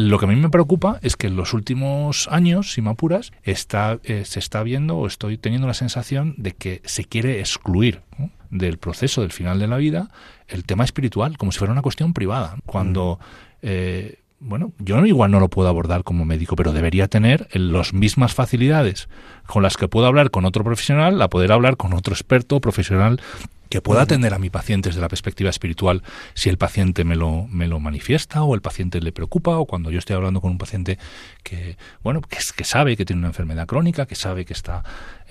Lo 0.00 0.18
que 0.18 0.24
a 0.24 0.28
mí 0.28 0.36
me 0.36 0.48
preocupa 0.48 0.98
es 1.02 1.14
que 1.14 1.26
en 1.26 1.36
los 1.36 1.52
últimos 1.52 2.26
años, 2.30 2.72
si 2.72 2.80
me 2.80 2.88
apuras, 2.88 3.32
está, 3.42 3.98
eh, 4.04 4.24
se 4.24 4.38
está 4.38 4.62
viendo 4.62 4.96
o 4.96 5.06
estoy 5.06 5.36
teniendo 5.36 5.66
la 5.66 5.74
sensación 5.74 6.34
de 6.38 6.52
que 6.52 6.80
se 6.86 7.04
quiere 7.04 7.40
excluir 7.40 8.00
del 8.48 8.78
proceso 8.78 9.20
del 9.20 9.30
final 9.30 9.58
de 9.58 9.68
la 9.68 9.76
vida 9.76 10.08
el 10.48 10.64
tema 10.64 10.84
espiritual, 10.84 11.36
como 11.36 11.52
si 11.52 11.58
fuera 11.58 11.72
una 11.72 11.82
cuestión 11.82 12.14
privada. 12.14 12.56
Cuando, 12.64 13.20
eh, 13.60 14.20
bueno, 14.38 14.72
yo 14.78 15.04
igual 15.04 15.32
no 15.32 15.38
lo 15.38 15.48
puedo 15.48 15.68
abordar 15.68 16.02
como 16.02 16.24
médico, 16.24 16.56
pero 16.56 16.72
debería 16.72 17.06
tener 17.06 17.46
las 17.52 17.92
mismas 17.92 18.32
facilidades 18.32 19.10
con 19.46 19.62
las 19.62 19.76
que 19.76 19.86
puedo 19.86 20.06
hablar 20.06 20.30
con 20.30 20.46
otro 20.46 20.64
profesional, 20.64 21.20
a 21.20 21.28
poder 21.28 21.52
hablar 21.52 21.76
con 21.76 21.92
otro 21.92 22.14
experto 22.14 22.58
profesional 22.62 23.20
que 23.70 23.80
pueda 23.80 24.02
atender 24.02 24.34
a 24.34 24.38
mi 24.38 24.50
paciente 24.50 24.90
desde 24.90 25.00
la 25.00 25.08
perspectiva 25.08 25.48
espiritual 25.48 26.02
si 26.34 26.50
el 26.50 26.58
paciente 26.58 27.04
me 27.04 27.16
lo, 27.16 27.46
me 27.46 27.68
lo 27.68 27.78
manifiesta 27.80 28.42
o 28.42 28.54
el 28.54 28.60
paciente 28.60 29.00
le 29.00 29.12
preocupa 29.12 29.56
o 29.56 29.64
cuando 29.64 29.90
yo 29.90 29.98
estoy 30.00 30.16
hablando 30.16 30.40
con 30.40 30.50
un 30.50 30.58
paciente 30.58 30.98
que, 31.44 31.78
bueno, 32.02 32.20
que, 32.20 32.38
que 32.54 32.64
sabe 32.64 32.96
que 32.96 33.04
tiene 33.04 33.20
una 33.20 33.28
enfermedad 33.28 33.66
crónica, 33.66 34.06
que 34.06 34.16
sabe 34.16 34.44
que 34.44 34.52
está 34.52 34.82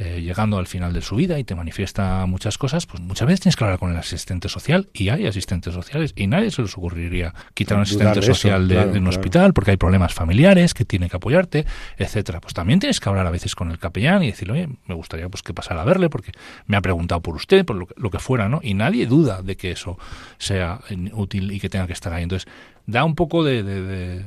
eh, 0.02 0.21
llegando 0.21 0.58
al 0.58 0.65
final 0.65 0.93
de 0.93 1.02
su 1.02 1.17
vida 1.17 1.38
y 1.39 1.43
te 1.43 1.56
manifiesta 1.56 2.25
muchas 2.25 2.58
cosas, 2.58 2.86
pues 2.86 3.04
muchas 3.04 3.28
veces 3.28 3.41
tienes 3.41 3.58
que 3.58 3.65
hablar 3.65 3.80
con 3.80 3.91
el 3.91 3.97
asistente 3.97 4.47
social 4.47 4.88
y 4.93 5.10
hay 5.10 5.28
asistentes 5.28 5.73
sociales 5.73 6.13
y 6.15 6.28
nadie 6.28 6.52
se 6.52 6.62
les 6.62 6.78
ocurriría 6.78 7.34
quitar 7.54 7.75
a 7.75 7.80
un 7.80 7.82
asistente 7.82 8.21
social 8.21 8.69
de, 8.69 8.97
un 8.97 9.08
hospital 9.08 9.52
porque 9.52 9.71
hay 9.71 9.78
problemas 9.78 10.13
familiares 10.13 10.73
que 10.73 10.86
tiene 10.86 11.10
que 11.10 11.17
apoyarte, 11.17 11.65
etcétera. 11.97 12.39
Pues 12.39 12.54
también 12.54 12.80
tienes 12.80 13.02
que 13.02 13.10
hablar 13.10 13.28
a 13.28 13.32
veces 13.32 13.56
con 13.56 13.71
el 13.71 13.80
capellán 13.80 14.23
y 14.23 14.28
decirle, 14.28 14.54
oye, 14.54 14.69
me 14.86 14.95
gustaría 14.95 15.28
pues 15.28 15.43
que 15.43 15.54
pasara 15.54 15.82
a 15.82 15.84
verle 15.84 16.10
porque 16.10 16.32
me 16.65 16.78
ha 16.78 16.82
preguntado 16.82 17.19
por 17.19 17.36
usted, 17.36 17.65
por 17.65 17.75
lo 17.75 18.10
que, 18.10 18.19
fuera, 18.30 18.48
¿no? 18.48 18.60
Y 18.62 18.76
nadie 18.76 19.08
duda 19.08 19.42
de 19.42 19.58
que 19.58 19.72
eso 19.72 19.98
sea 20.38 20.82
útil 21.13 21.52
y 21.52 21.60
que 21.60 21.68
tenga 21.68 21.88
que 21.88 21.94
estar 21.94 22.13
ahí. 22.13 22.22
Entonces, 22.22 22.48
da 22.86 23.04
un 23.04 23.15
poco 23.15 23.44
de 23.44 24.24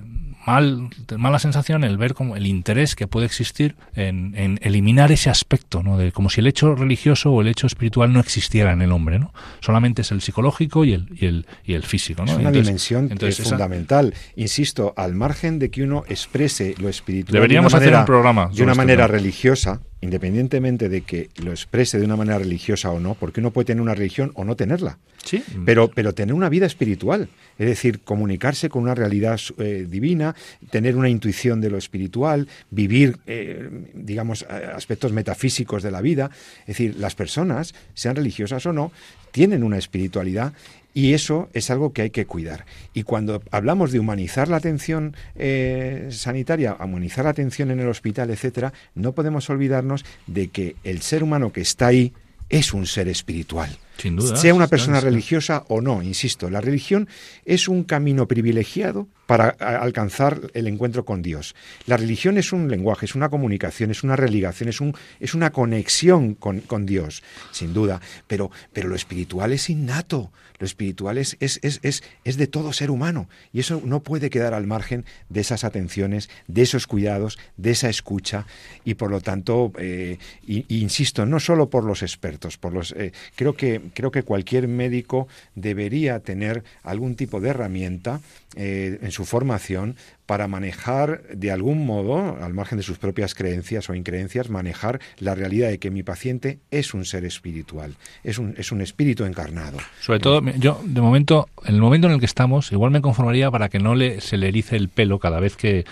mal, 0.46 0.88
mala 1.16 1.38
sensación 1.38 1.84
el 1.84 1.96
ver 1.96 2.14
como 2.14 2.36
el 2.36 2.46
interés 2.46 2.96
que 2.96 3.06
puede 3.06 3.26
existir 3.26 3.76
en, 3.94 4.58
eliminar 4.62 5.12
ese 5.12 5.30
aspecto, 5.30 5.82
¿no? 5.82 5.96
De 5.96 6.12
como 6.12 6.30
si 6.30 6.40
el 6.40 6.46
hecho 6.46 6.74
religioso 6.74 7.30
o 7.32 7.40
el 7.40 7.48
hecho 7.48 7.66
espiritual 7.66 8.12
no 8.12 8.20
existiera 8.20 8.72
en 8.72 8.82
el 8.82 8.92
hombre, 8.92 9.18
¿no? 9.18 9.32
Solamente 9.60 10.02
es 10.02 10.10
el 10.10 10.20
psicológico 10.20 10.84
y 10.84 10.94
el, 10.94 11.08
y 11.14 11.26
el, 11.26 11.46
y 11.64 11.74
el 11.74 11.84
físico, 11.84 12.24
¿no? 12.24 12.32
Es 12.32 12.38
una 12.38 12.50
dimensión 12.50 13.10
fundamental. 13.44 14.14
Insisto, 14.36 14.94
al 14.96 15.14
margen 15.14 15.58
de 15.58 15.70
que 15.70 15.82
uno 15.82 16.04
exprese 16.08 16.74
lo 16.78 16.88
espiritual 16.88 17.34
Deberíamos 17.34 17.74
hacer 17.74 17.94
un 17.94 18.04
programa 18.04 18.50
de 18.52 18.62
una 18.62 18.74
manera 18.74 19.06
religiosa, 19.06 19.80
independientemente 20.02 20.88
de 20.88 21.02
que 21.02 21.30
lo 21.42 21.52
exprese 21.52 21.98
de 21.98 22.04
una 22.04 22.16
manera 22.16 22.38
religiosa 22.38 22.90
o 22.90 23.00
no, 23.00 23.14
porque 23.14 23.40
uno 23.40 23.52
puede 23.52 23.66
tener 23.66 23.80
una 23.80 23.94
religión 23.94 24.32
o 24.34 24.44
no 24.44 24.56
tenerla. 24.56 24.98
Sí. 25.24 25.42
Pero, 25.64 25.88
pero 25.88 26.12
tener 26.12 26.34
una 26.34 26.48
vida 26.48 26.66
espiritual, 26.66 27.28
es 27.56 27.66
decir, 27.66 28.00
comunicarse 28.00 28.68
con 28.68 28.82
una 28.82 28.96
realidad 28.96 29.40
eh, 29.58 29.86
divina, 29.88 30.34
tener 30.70 30.96
una 30.96 31.08
intuición 31.08 31.60
de 31.60 31.70
lo 31.70 31.78
espiritual, 31.78 32.48
vivir, 32.70 33.18
eh, 33.26 33.70
digamos, 33.94 34.42
aspectos 34.42 35.12
metafísicos 35.12 35.84
de 35.84 35.92
la 35.92 36.00
vida. 36.00 36.30
Es 36.62 36.78
decir, 36.78 36.96
las 36.98 37.14
personas, 37.14 37.72
sean 37.94 38.16
religiosas 38.16 38.66
o 38.66 38.72
no, 38.72 38.90
tienen 39.30 39.62
una 39.62 39.78
espiritualidad 39.78 40.52
y 40.94 41.14
eso 41.14 41.48
es 41.52 41.70
algo 41.70 41.92
que 41.92 42.02
hay 42.02 42.10
que 42.10 42.26
cuidar. 42.26 42.66
Y 42.94 43.02
cuando 43.02 43.42
hablamos 43.50 43.92
de 43.92 43.98
humanizar 43.98 44.48
la 44.48 44.56
atención 44.56 45.16
eh, 45.36 46.08
sanitaria, 46.10 46.76
humanizar 46.80 47.24
la 47.24 47.30
atención 47.30 47.70
en 47.70 47.80
el 47.80 47.88
hospital, 47.88 48.30
etcétera, 48.30 48.72
no 48.94 49.12
podemos 49.12 49.48
olvidarnos 49.50 50.04
de 50.26 50.48
que 50.48 50.76
el 50.84 51.02
ser 51.02 51.22
humano 51.22 51.52
que 51.52 51.62
está 51.62 51.88
ahí 51.88 52.12
es 52.48 52.74
un 52.74 52.86
ser 52.86 53.08
espiritual. 53.08 53.70
Sin 53.98 54.16
duda. 54.16 54.36
Sea 54.36 54.54
una 54.54 54.66
persona 54.66 55.00
religiosa 55.00 55.64
o 55.68 55.80
no, 55.80 56.02
insisto, 56.02 56.50
la 56.50 56.60
religión 56.60 57.08
es 57.44 57.68
un 57.68 57.84
camino 57.84 58.26
privilegiado 58.26 59.08
para 59.26 59.48
alcanzar 59.48 60.40
el 60.54 60.66
encuentro 60.66 61.04
con 61.04 61.22
Dios. 61.22 61.54
La 61.86 61.96
religión 61.96 62.36
es 62.36 62.52
un 62.52 62.68
lenguaje, 62.70 63.06
es 63.06 63.14
una 63.14 63.30
comunicación, 63.30 63.90
es 63.90 64.02
una 64.02 64.16
religación, 64.16 64.68
es, 64.68 64.80
un, 64.80 64.94
es 65.20 65.34
una 65.34 65.50
conexión 65.50 66.34
con, 66.34 66.60
con, 66.60 66.86
Dios, 66.86 67.22
sin 67.50 67.72
duda, 67.72 68.00
pero, 68.26 68.50
pero 68.72 68.88
lo 68.88 68.96
espiritual 68.96 69.52
es 69.52 69.70
innato, 69.70 70.32
lo 70.58 70.66
espiritual 70.66 71.18
es, 71.18 71.36
es, 71.40 71.58
es, 71.62 71.80
es, 71.82 72.36
de 72.36 72.46
todo 72.46 72.72
ser 72.72 72.90
humano 72.90 73.28
y 73.52 73.60
eso 73.60 73.82
no 73.84 74.02
puede 74.02 74.30
quedar 74.30 74.54
al 74.54 74.66
margen 74.66 75.04
de 75.28 75.40
esas 75.40 75.64
atenciones, 75.64 76.30
de 76.46 76.62
esos 76.62 76.86
cuidados, 76.86 77.38
de 77.56 77.72
esa 77.72 77.88
escucha 77.88 78.46
y 78.84 78.94
por 78.94 79.10
lo 79.10 79.20
tanto, 79.20 79.72
eh, 79.78 80.18
insisto, 80.46 81.26
no 81.26 81.40
solo 81.40 81.68
por 81.70 81.84
los 81.84 82.02
expertos, 82.02 82.58
por 82.58 82.72
los, 82.72 82.92
eh, 82.92 83.12
creo 83.34 83.56
que 83.56 83.80
creo 83.94 84.10
que 84.10 84.22
cualquier 84.22 84.68
médico 84.68 85.28
debería 85.54 86.20
tener 86.20 86.64
algún 86.82 87.16
tipo 87.16 87.40
de 87.40 87.50
herramienta 87.50 88.20
eh, 88.54 88.98
en 89.00 89.10
su 89.12 89.24
formación 89.24 89.96
para 90.26 90.46
manejar 90.46 91.22
de 91.34 91.50
algún 91.50 91.86
modo, 91.86 92.36
al 92.42 92.52
margen 92.54 92.78
de 92.78 92.84
sus 92.84 92.98
propias 92.98 93.34
creencias 93.34 93.88
o 93.88 93.94
increencias, 93.94 94.50
manejar 94.50 95.00
la 95.18 95.34
realidad 95.34 95.68
de 95.68 95.78
que 95.78 95.90
mi 95.90 96.02
paciente 96.02 96.58
es 96.70 96.94
un 96.94 97.04
ser 97.04 97.24
espiritual, 97.24 97.94
es 98.24 98.38
un, 98.38 98.54
es 98.58 98.72
un 98.72 98.80
espíritu 98.80 99.24
encarnado. 99.24 99.78
Sobre 100.00 100.20
todo, 100.20 100.42
yo 100.58 100.80
de 100.84 101.00
momento, 101.00 101.48
en 101.64 101.74
el 101.74 101.80
momento 101.80 102.08
en 102.08 102.14
el 102.14 102.20
que 102.20 102.26
estamos, 102.26 102.72
igual 102.72 102.90
me 102.90 103.00
conformaría 103.00 103.50
para 103.50 103.68
que 103.68 103.78
no 103.78 103.94
le, 103.94 104.20
se 104.20 104.36
le 104.36 104.48
erice 104.48 104.76
el 104.76 104.88
pelo 104.88 105.18
cada 105.18 105.40
vez 105.40 105.56
que, 105.56 105.84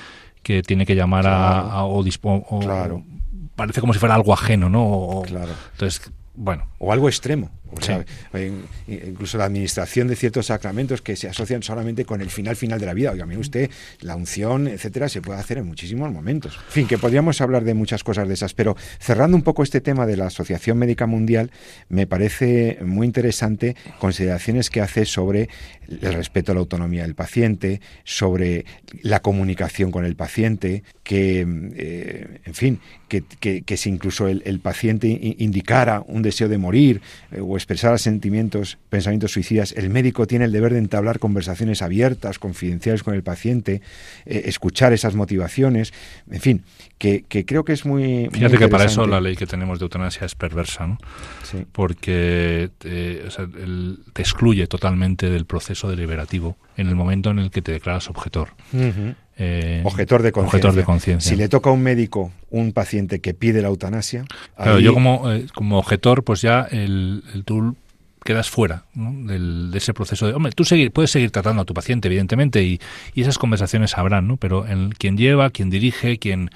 tiene 0.43 0.85
que 0.85 0.97
llamar 0.97 1.27
a, 1.29 1.85
o, 1.85 2.03
claro. 2.61 3.05
parece 3.55 3.81
como 3.81 3.93
si 3.93 4.01
fuera 4.01 4.17
algo 4.17 4.33
ajeno, 4.33 4.69
¿no? 4.69 5.23
claro. 5.27 5.53
Entonces, 5.73 6.11
bueno. 6.35 6.67
O 6.79 6.93
algo 6.93 7.09
extremo. 7.09 7.51
O 7.73 7.81
sea, 7.81 8.05
incluso 8.87 9.39
la 9.39 9.45
administración 9.45 10.09
de 10.09 10.17
ciertos 10.17 10.47
sacramentos 10.47 11.03
que 11.03 11.17
se 11.17 11.29
asocian 11.29 11.63
solamente 11.63 12.05
con 12.05 12.21
el 12.21 12.31
final 12.31 12.57
final 12.57 12.81
de 12.81 12.87
la 12.87 12.95
vida. 12.95 13.13
Oiga, 13.13 13.27
mire 13.27 13.41
usted, 13.41 13.71
la 14.01 14.17
unción, 14.17 14.69
etcétera, 14.69 15.09
se 15.09 15.23
puede 15.23 15.39
hacer 15.39 15.59
en 15.59 15.67
muchísimos 15.67 16.13
momentos. 16.13 16.57
En 16.69 16.73
fin, 16.73 16.87
que 16.87 16.99
podríamos 16.99 17.41
hablar 17.41 17.65
de 17.65 17.75
muchas 17.75 18.05
cosas 18.05 18.29
de 18.29 18.35
esas, 18.35 18.55
pero 18.55 18.77
cerrando 18.99 19.37
un 19.37 19.43
poco 19.43 19.63
este 19.63 19.81
tema 19.81 20.07
de 20.07 20.17
la 20.17 20.27
Asociación 20.27 20.79
Médica 20.79 21.07
Mundial, 21.07 21.51
me 21.89 22.07
parece 22.07 22.79
muy 22.85 23.07
interesante 23.07 23.77
consideraciones 23.99 24.71
que 24.71 24.81
hace 24.81 25.05
sobre 25.05 25.49
el 25.89 26.15
respeto 26.15 26.53
a 26.53 26.55
la 26.55 26.61
autonomía 26.61 27.03
del 27.03 27.15
paciente, 27.15 27.81
sobre 28.05 28.65
la 29.03 29.21
comunicación 29.21 29.91
con 29.91 30.05
el 30.05 30.17
paciente, 30.17 30.85
que, 31.03 31.41
eh, 31.75 32.41
en 32.45 32.55
fin, 32.55 32.81
que, 33.09 33.23
que, 33.63 33.77
si 33.77 33.91
incluso 33.91 34.29
el, 34.29 34.61
paciente 34.61 35.09
indicara 35.39 36.05
un 36.07 36.23
deseo 36.23 36.49
de 36.49 36.59
morir 36.59 37.01
eh, 37.33 37.41
o 37.41 37.57
expresar 37.61 37.99
sentimientos, 37.99 38.79
pensamientos 38.89 39.33
suicidas, 39.33 39.73
el 39.73 39.91
médico 39.91 40.27
tiene 40.27 40.47
el 40.47 40.53
deber 40.53 40.73
de 40.73 40.79
entablar 40.79 41.19
conversaciones 41.19 41.83
abiertas, 41.83 42.39
confidenciales 42.39 43.03
con 43.03 43.15
el 43.15 43.23
paciente, 43.23 43.83
eh, 44.27 44.43
escuchar 44.47 44.93
esas 44.93 45.15
motivaciones, 45.15 45.93
en 46.31 46.41
fin, 46.41 46.65
que, 46.99 47.25
creo 47.47 47.65
que 47.65 47.73
es 47.73 47.87
muy... 47.87 48.29
Fíjate 48.33 48.59
que 48.59 48.69
para 48.69 48.85
eso 48.85 49.07
la 49.07 49.21
ley 49.21 49.37
que 49.37 49.47
tenemos 49.47 49.79
de 49.79 49.85
eutanasia 49.85 50.27
es 50.27 50.35
perversa, 50.35 50.87
¿no? 50.87 50.99
Sí. 51.43 51.65
Porque 51.71 52.71
te, 52.79 53.23
excluye 54.17 54.67
totalmente 54.67 55.31
del 55.31 55.47
proceso 55.47 55.89
deliberativo 55.89 56.57
en 56.77 56.89
el 56.89 56.97
momento 56.97 57.31
en 57.31 57.39
el 57.39 57.51
que 57.51 57.63
te 57.63 57.73
declaras 57.73 58.09
objetor. 58.09 58.51
Eh, 59.43 59.81
objetor 59.85 60.23
de 60.23 60.33
conciencia. 60.33 61.19
Si 61.19 61.35
le 61.35 61.49
toca 61.49 61.71
a 61.71 61.73
un 61.73 61.83
médico 61.83 62.31
un 62.51 62.73
paciente 62.73 63.21
que 63.21 63.33
pide 63.33 63.63
la 63.63 63.69
eutanasia. 63.69 64.27
Claro, 64.55 64.81
yo 64.81 64.93
como, 64.93 65.33
eh, 65.33 65.47
como 65.55 65.79
objetor, 65.79 66.25
pues 66.25 66.43
ya 66.43 66.69
el, 66.71 67.25
el 67.33 67.45
tú 67.45 67.75
quedas 68.23 68.51
fuera 68.51 68.85
de 68.95 69.79
ese 69.79 69.95
proceso 69.95 70.27
de 70.27 70.35
hombre 70.35 70.53
tú 70.53 70.65
seguir, 70.65 70.93
puedes 70.93 71.11
seguir 71.11 71.31
tratando 71.31 71.63
a 71.63 71.65
tu 71.65 71.73
paciente 71.73 72.07
evidentemente 72.09 72.63
y, 72.63 72.79
y 73.15 73.23
esas 73.23 73.39
conversaciones 73.39 73.97
habrán 73.97 74.29
no 74.29 74.37
pero 74.37 74.67
el, 74.67 74.95
quien 74.99 75.17
lleva 75.17 75.49
quien 75.49 75.71
dirige 75.71 76.19
quien 76.19 76.51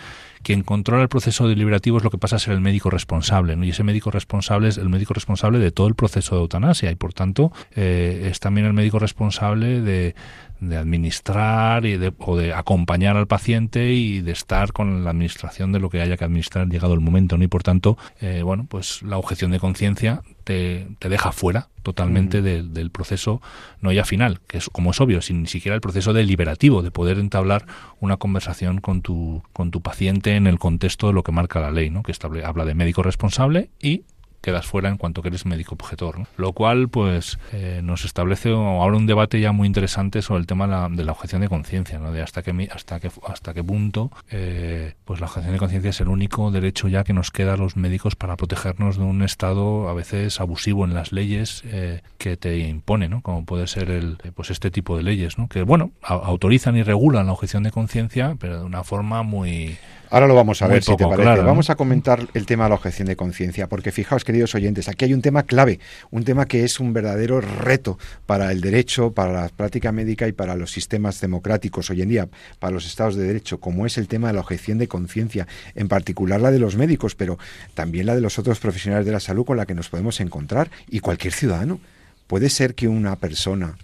quien 0.44 0.62
controla 0.62 1.02
el 1.02 1.09
proceso 1.09 1.48
deliberativo 1.48 1.98
es 1.98 2.04
lo 2.04 2.11
que 2.11 2.18
pasa 2.18 2.37
a 2.37 2.38
ser 2.38 2.54
el 2.54 2.61
médico 2.61 2.90
responsable, 2.90 3.57
¿no? 3.57 3.64
y 3.64 3.70
ese 3.70 3.83
médico 3.83 4.12
responsable 4.12 4.68
es 4.68 4.78
el 4.78 4.88
médico 4.88 5.14
responsable 5.14 5.59
de 5.59 5.72
todo 5.72 5.88
el 5.88 5.96
proceso 5.96 6.37
de 6.37 6.42
eutanasia 6.42 6.92
y 6.92 6.94
por 6.94 7.12
tanto 7.12 7.52
eh, 7.74 8.28
es 8.30 8.38
también 8.38 8.66
el 8.66 8.72
médico 8.72 9.00
responsable 9.00 9.80
de, 9.80 10.14
de 10.61 10.76
administrar 10.76 11.85
y 11.87 11.96
de, 11.96 12.12
o 12.18 12.37
de 12.37 12.54
acompañar 12.54 13.16
al 13.16 13.26
paciente 13.26 13.92
y 13.92 14.20
de 14.20 14.33
estar 14.33 14.72
con 14.72 15.04
la 15.04 15.11
administración 15.11 15.72
de 15.72 15.80
lo 15.80 15.90
que 15.90 16.00
haya 16.00 16.16
que 16.16 16.24
administrar 16.24 16.68
llegado 16.68 16.94
el 16.94 17.00
momento. 17.00 17.37
Y 17.37 17.48
por 17.48 17.62
tanto, 17.62 17.98
eh, 18.20 18.42
bueno, 18.42 18.66
pues 18.68 19.02
la 19.02 19.18
objeción 19.18 19.50
de 19.50 19.61
conciencia 19.61 20.22
te, 20.44 20.87
te, 20.98 21.09
deja 21.09 21.33
fuera 21.33 21.68
totalmente 21.83 22.40
del 22.42 22.90
proceso, 22.90 23.42
no 23.80 23.92
ya 23.92 24.04
final, 24.04 24.40
que 24.46 24.59
es 24.59 24.70
como 24.70 24.92
es 24.92 25.00
obvio, 25.00 25.20
sin 25.20 25.42
ni 25.42 25.48
siquiera 25.48 25.74
el 25.74 25.80
proceso 25.80 26.12
deliberativo 26.12 26.83
de 26.83 26.90
poder 26.90 27.18
entablar 27.18 27.66
una 28.00 28.16
conversación 28.16 28.80
con 28.80 29.02
tu, 29.02 29.42
con 29.52 29.70
tu 29.70 29.83
paciente 29.83 30.37
en 30.37 30.46
el 30.46 30.59
contexto 30.59 31.09
de 31.09 31.12
lo 31.12 31.22
que 31.22 31.33
marca 31.33 31.61
la 31.61 31.70
ley, 31.70 31.90
¿no? 31.90 32.02
Que 32.02 32.12
estable, 32.12 32.44
habla 32.44 32.64
de 32.64 32.74
médico 32.74 33.02
responsable 33.02 33.70
y 33.80 34.04
quedas 34.44 34.66
fuera 34.66 34.90
en 34.90 34.98
cuanto 34.98 35.22
que 35.22 35.28
eres 35.28 35.46
médico 35.46 35.74
objetor. 35.74 36.26
Lo 36.37 36.52
cual, 36.52 36.88
pues, 36.88 37.38
eh, 37.52 37.80
nos 37.83 38.04
establece 38.04 38.50
ahora 38.50 38.96
un 38.96 39.07
debate 39.07 39.40
ya 39.40 39.52
muy 39.52 39.66
interesante 39.66 40.20
sobre 40.20 40.40
el 40.40 40.46
tema 40.46 40.88
de 40.90 41.04
la, 41.04 41.12
objeción 41.12 41.40
de 41.40 41.48
conciencia, 41.48 41.98
¿no? 41.98 42.12
De 42.12 42.20
hasta 42.20 42.42
qué, 42.42 42.68
hasta 42.70 43.00
qué, 43.00 43.11
hasta 43.26 43.54
qué 43.54 43.64
punto, 43.64 44.11
eh, 44.30 44.94
pues 45.07 45.20
la 45.20 45.26
objeción 45.26 45.52
de 45.52 45.59
conciencia 45.59 45.90
es 45.90 46.00
el 46.00 46.09
único 46.09 46.50
derecho 46.50 46.88
ya 46.88 47.04
que 47.04 47.14
nos 47.14 47.30
queda 47.30 47.54
a 47.54 47.57
los 47.57 47.76
médicos 47.76 48.16
para 48.16 48.37
protegernos 48.37 48.98
de 48.98 49.04
un 49.04 49.22
estado 49.22 49.88
a 49.88 49.94
veces 49.94 50.40
abusivo 50.40 50.85
en 50.85 50.92
las 50.92 51.12
leyes 51.12 51.62
eh, 51.66 52.02
que 52.18 52.37
te 52.37 52.59
impone, 52.59 53.09
¿no? 53.09 53.22
Como 53.22 53.46
puede 53.46 53.66
ser 53.66 53.90
el, 53.90 54.18
pues 54.35 54.50
este 54.50 54.70
tipo 54.70 54.96
de 54.98 55.04
leyes, 55.04 55.38
¿no? 55.38 55.48
Que, 55.48 55.62
bueno, 55.62 55.92
autorizan 56.02 56.76
y 56.76 56.83
regulan 56.83 57.26
la 57.26 57.33
objeción 57.33 57.62
de 57.62 57.70
conciencia, 57.70 58.37
pero 58.38 58.59
de 58.59 58.64
una 58.64 58.85
forma 58.85 59.22
muy 59.22 59.78
Ahora 60.11 60.27
lo 60.27 60.35
vamos 60.35 60.62
a 60.62 60.69
ver, 60.69 60.83
si 60.83 60.97
te 60.97 61.05
parece. 61.05 61.43
vamos 61.43 61.71
a 61.71 61.75
comentar 61.75 62.27
el 62.35 62.47
tema 62.47 62.64
de 62.64 62.71
la 62.71 62.75
objeción 62.77 63.09
de 63.09 63.17
conciencia, 63.17 63.69
porque 63.69 63.93
fijaos, 63.93 64.25
queridos 64.25 64.55
oyentes, 64.55 64.88
aquí 64.88 65.07
hay 65.07 65.14
un 65.14 65.23
tema 65.23 65.45
clave, 65.45 65.81
un 66.11 66.25
tema 66.25 66.47
que 66.47 66.64
es 66.64 66.81
un 66.81 66.93
verdadero 66.93 67.40
reto 67.40 67.99
para 68.27 68.53
el 68.53 68.61
derecho, 68.61 69.12
para 69.12 69.33
la 69.33 69.49
práctica 69.49 69.93
médica 69.93 70.29
y 70.29 70.33
para 70.33 70.55
los 70.55 70.71
sistemas 70.71 71.21
democráticos 71.21 71.90
hoy 71.90 72.03
en 72.03 72.09
día, 72.09 72.29
para 72.59 72.73
los 72.73 72.87
estados 72.87 73.17
de 73.17 73.25
derecho, 73.25 73.59
como 73.59 73.87
es 73.87 73.99
el 73.99 74.09
tema 74.09 74.29
de 74.29 74.35
la 74.35 74.40
objeción 74.40 74.79
de 74.79 74.88
conciencia, 74.88 75.47
en 75.75 75.88
particular 75.88 76.40
la 76.40 76.51
de 76.51 76.59
los 76.59 76.77
médicos, 76.77 77.14
pero 77.14 77.38
también 77.75 78.07
la 78.07 78.14
de 78.14 78.21
los 78.21 78.38
otros 78.38 78.61
profesionales 78.61 79.07
de 79.07 79.12
la 79.12 79.21
salud 79.21 79.45
con 79.45 79.57
la 79.57 79.67
que 79.67 79.75
nos 79.75 79.88
podemos 79.88 80.21
encontrar 80.21 80.71
y 80.88 81.01
cualquier 81.01 81.33
ciudadano. 81.33 81.81
Puede 82.27 82.51
ser 82.51 82.75
que 82.75 82.88
una 82.88 83.17
persona, 83.17 83.77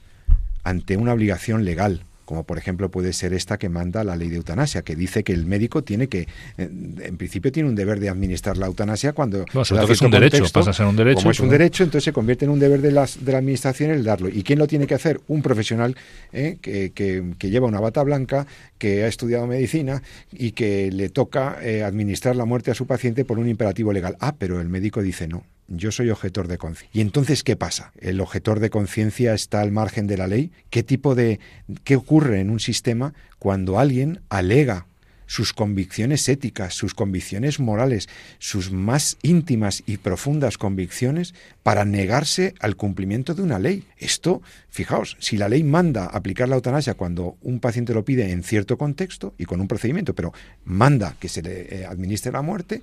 ante 0.65 0.97
una 0.97 1.13
obligación 1.13 1.65
legal, 1.65 2.05
como 2.31 2.45
por 2.45 2.59
ejemplo 2.59 2.93
puede 2.93 3.13
ser 3.13 3.35
esta 3.35 3.59
que 3.59 3.69
manda 3.69 4.05
la 4.05 4.15
ley 4.15 4.29
de 4.29 4.37
eutanasia, 4.37 4.83
que 4.83 4.95
dice 4.95 5.25
que 5.25 5.33
el 5.33 5.47
médico 5.47 5.83
tiene 5.83 6.07
que, 6.07 6.29
eh, 6.59 6.71
en 7.01 7.17
principio 7.17 7.51
tiene 7.51 7.69
un 7.69 7.75
deber 7.75 7.99
de 7.99 8.09
administrar 8.09 8.57
la 8.57 8.67
eutanasia 8.67 9.15
cuando... 9.15 9.45
es 9.53 10.01
un 10.01 10.13
derecho, 10.13 10.45
pasa 10.53 10.71
a 10.71 10.73
ser 10.73 10.87
un 10.87 10.95
derecho. 10.95 11.23
Como 11.23 11.33
es 11.33 11.41
un 11.41 11.49
derecho, 11.49 11.83
entonces 11.83 12.05
se 12.05 12.13
convierte 12.13 12.45
en 12.45 12.53
un 12.53 12.61
deber 12.61 12.83
de, 12.83 12.93
las, 12.93 13.25
de 13.25 13.33
la 13.33 13.39
administración 13.39 13.91
el 13.91 14.05
darlo. 14.05 14.29
¿Y 14.29 14.45
quién 14.45 14.61
lo 14.61 14.69
tiene 14.69 14.87
que 14.87 14.95
hacer? 14.95 15.21
Un 15.27 15.43
profesional 15.43 15.97
eh, 16.33 16.59
que, 16.63 16.93
que, 16.93 17.51
lleva 17.51 17.67
una 17.67 17.81
bata 17.81 18.05
blanca, 18.05 18.47
que 18.79 19.03
ha 19.03 19.09
estudiado 19.09 19.49
medicina 19.49 20.01
y 20.31 20.53
que 20.53 20.93
le 20.93 21.09
toca 21.09 21.59
eh, 21.61 21.83
administrar 21.83 22.37
la 22.37 22.45
muerte 22.45 22.71
a 22.71 22.75
su 22.75 22.87
paciente 22.87 23.25
por 23.25 23.41
un 23.41 23.49
imperativo 23.49 23.93
legal. 23.93 24.17
Ah, 24.21 24.37
pero 24.39 24.61
el 24.61 24.69
médico 24.69 25.03
dice 25.03 25.27
no 25.27 25.43
yo 25.71 25.93
soy 25.93 26.11
objetor 26.11 26.49
de 26.49 26.59
conciencia. 26.59 26.91
¿Y 26.93 27.01
entonces 27.01 27.43
qué 27.43 27.57
pasa? 27.57 27.93
¿El 27.99 28.21
objetor 28.21 28.61
de 28.61 28.71
conciencia 28.71 29.33
está 29.33 29.61
al 29.63 29.73
margen 29.73 30.07
de 30.07 30.19
la 30.19 30.27
ley? 30.27 30.51
¿Qué 30.69 30.83
tipo 30.83 31.15
de 31.15 31.41
qué 31.85 31.97
ocurre 31.97 32.41
en 32.41 32.51
un 32.51 32.61
sistema 32.61 33.15
cuando 33.39 33.79
alguien 33.79 34.21
alega 34.29 34.87
sus 35.31 35.53
convicciones 35.53 36.29
éticas, 36.29 36.75
sus 36.75 36.93
convicciones 36.93 37.61
morales, 37.61 38.09
sus 38.41 38.73
más 38.73 39.17
íntimas 39.23 39.85
y 39.87 39.99
profundas 39.99 40.59
convicciones 40.59 41.35
para 41.63 41.85
negarse 41.85 42.55
al 42.59 42.75
cumplimiento 42.75 43.37
de 43.37 43.43
una 43.43 43.61
ley. 43.61 43.85
Esto, 43.97 44.43
fijaos, 44.71 45.17
si 45.21 45.37
la 45.37 45.49
ley 45.49 45.63
manda 45.63 46.07
aplicar 46.07 46.49
la 46.49 46.57
eutanasia 46.57 46.95
cuando 46.95 47.37
un 47.43 47.61
paciente 47.61 47.95
lo 47.95 48.05
pide 48.05 48.33
en 48.33 48.43
cierto 48.43 48.77
contexto 48.77 49.33
y 49.39 49.45
con 49.45 49.61
un 49.61 49.69
procedimiento, 49.69 50.17
pero 50.17 50.33
manda 50.65 51.15
que 51.21 51.29
se 51.29 51.43
le 51.43 51.83
eh, 51.83 51.87
administre 51.87 52.33
la 52.33 52.43
muerte, 52.43 52.83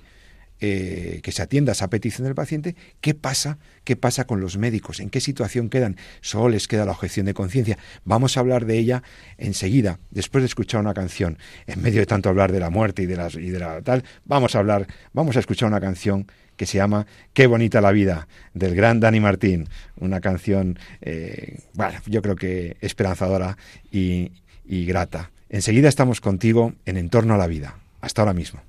eh, 0.60 1.20
que 1.22 1.32
se 1.32 1.42
atienda 1.42 1.72
esa 1.72 1.88
petición 1.88 2.24
del 2.24 2.34
paciente, 2.34 2.74
¿qué 3.00 3.14
pasa? 3.14 3.58
¿Qué 3.84 3.96
pasa 3.96 4.26
con 4.26 4.40
los 4.40 4.58
médicos? 4.58 5.00
¿En 5.00 5.10
qué 5.10 5.20
situación 5.20 5.68
quedan? 5.68 5.96
Solo 6.20 6.48
les 6.48 6.66
queda 6.68 6.84
la 6.84 6.92
objeción 6.92 7.26
de 7.26 7.34
conciencia. 7.34 7.78
Vamos 8.04 8.36
a 8.36 8.40
hablar 8.40 8.66
de 8.66 8.78
ella 8.78 9.02
enseguida, 9.36 10.00
después 10.10 10.42
de 10.42 10.46
escuchar 10.46 10.80
una 10.80 10.94
canción. 10.94 11.38
En 11.66 11.80
medio 11.82 12.00
de 12.00 12.06
tanto 12.06 12.28
hablar 12.28 12.52
de 12.52 12.60
la 12.60 12.70
muerte 12.70 13.02
y 13.02 13.06
de, 13.06 13.16
las, 13.16 13.34
y 13.34 13.50
de 13.50 13.58
la 13.58 13.82
tal, 13.82 14.04
vamos 14.24 14.54
a 14.54 14.58
hablar, 14.58 14.86
vamos 15.12 15.36
a 15.36 15.40
escuchar 15.40 15.68
una 15.68 15.80
canción 15.80 16.26
que 16.56 16.66
se 16.66 16.78
llama 16.78 17.06
Qué 17.32 17.46
bonita 17.46 17.80
la 17.80 17.92
vida, 17.92 18.28
del 18.52 18.74
gran 18.74 19.00
Dani 19.00 19.20
Martín. 19.20 19.68
Una 19.96 20.20
canción, 20.20 20.78
eh, 21.00 21.60
bueno, 21.74 22.00
yo 22.06 22.20
creo 22.20 22.36
que 22.36 22.76
esperanzadora 22.80 23.56
y, 23.90 24.32
y 24.66 24.84
grata. 24.84 25.30
Enseguida 25.48 25.88
estamos 25.88 26.20
contigo 26.20 26.74
en 26.84 26.96
Entorno 26.96 27.34
a 27.34 27.38
la 27.38 27.46
Vida. 27.46 27.78
Hasta 28.00 28.22
ahora 28.22 28.34
mismo. 28.34 28.67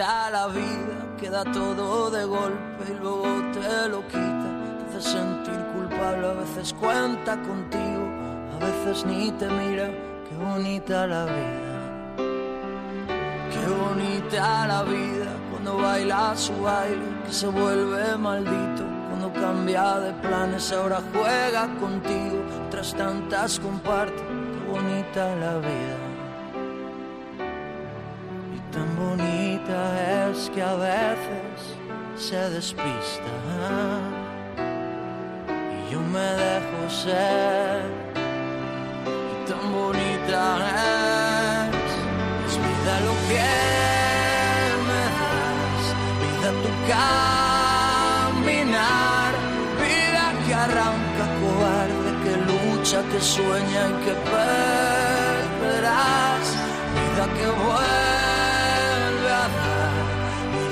La 0.00 0.48
vida, 0.48 1.16
queda 1.20 1.44
todo 1.44 2.10
de 2.10 2.24
golpe 2.24 2.84
y 2.88 2.94
luego 2.98 3.24
te 3.52 3.88
lo 3.88 4.06
quita. 4.06 4.48
Te 4.90 4.96
hace 4.96 5.10
sentir 5.10 5.58
culpable, 5.74 6.28
a 6.28 6.32
veces 6.32 6.72
cuenta 6.72 7.36
contigo, 7.42 8.08
a 8.54 8.64
veces 8.64 9.04
ni 9.04 9.30
te 9.32 9.48
mira. 9.48 9.90
Qué 10.28 10.36
bonita 10.38 11.06
la 11.06 11.26
vida, 11.26 12.16
qué 13.50 13.68
bonita 13.68 14.66
la 14.66 14.82
vida 14.82 15.30
cuando 15.50 15.76
baila 15.76 16.34
su 16.36 16.58
baile, 16.62 17.04
que 17.26 17.32
se 17.32 17.46
vuelve 17.48 18.16
maldito. 18.16 18.84
Cuando 19.10 19.32
cambia 19.34 20.00
de 20.00 20.12
planes, 20.14 20.72
ahora 20.72 21.00
juega 21.12 21.68
contigo, 21.78 22.42
tras 22.70 22.94
tantas 22.94 23.60
comparte. 23.60 24.22
Qué 24.22 24.70
bonita 24.70 25.36
la 25.36 25.58
vida. 25.58 26.12
Es 29.72 30.50
que 30.50 30.62
a 30.62 30.74
veces 30.74 31.76
se 32.16 32.50
despista. 32.50 33.32
Y 35.78 35.92
yo 35.92 36.00
me 36.00 36.20
dejo 36.20 36.90
ser 36.90 37.82
y 39.06 39.34
tan 39.48 39.72
bonita 39.72 40.42
es, 41.70 41.92
es 42.46 42.54
vida 42.58 42.94
lo 43.08 43.14
que 43.28 43.50
me 44.88 45.02
das, 45.18 45.84
vida 46.22 46.50
tu 46.62 46.70
caminar, 48.52 49.30
vida 49.82 50.24
que 50.46 50.52
arranca 50.54 51.24
cobarde, 51.40 52.10
que 52.24 52.34
lucha, 52.50 52.98
que 53.10 53.20
sueña 53.20 53.82
y 53.88 53.94
que 54.04 54.14
perderás, 55.72 56.46
vida 56.94 57.24
que 57.36 57.46
vuelve 57.62 58.21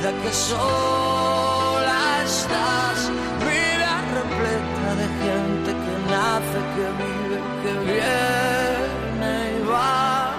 que 0.08 0.32
sola 0.32 2.22
estás, 2.24 3.10
vida 3.44 3.92
repleta 4.18 4.94
de 4.96 5.06
gente 5.24 5.70
que 5.84 5.94
nace, 6.10 6.58
que 6.74 6.86
vive, 7.02 7.38
que 7.62 7.72
viene 7.90 9.32
y 9.58 9.66
va. 9.68 10.32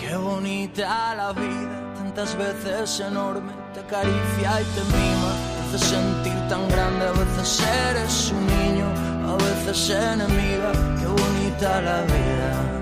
Qué 0.00 0.16
bonita 0.16 1.14
la 1.16 1.32
vida, 1.32 1.76
tantas 1.96 2.34
veces 2.36 3.00
enorme, 3.00 3.52
te 3.74 3.80
acaricia 3.80 4.62
y 4.62 4.64
te 4.74 4.82
mima, 4.96 5.32
te 5.70 5.76
hace 5.76 5.86
sentir 5.86 6.48
tan 6.48 6.66
grande, 6.70 7.08
a 7.08 7.12
veces 7.12 7.62
eres 7.90 8.32
un 8.32 8.46
niño, 8.46 8.86
a 9.28 9.36
veces 9.36 9.90
enemiga, 9.90 10.72
qué 10.98 11.06
bonita 11.06 11.82
la 11.82 12.00
vida 12.02 12.78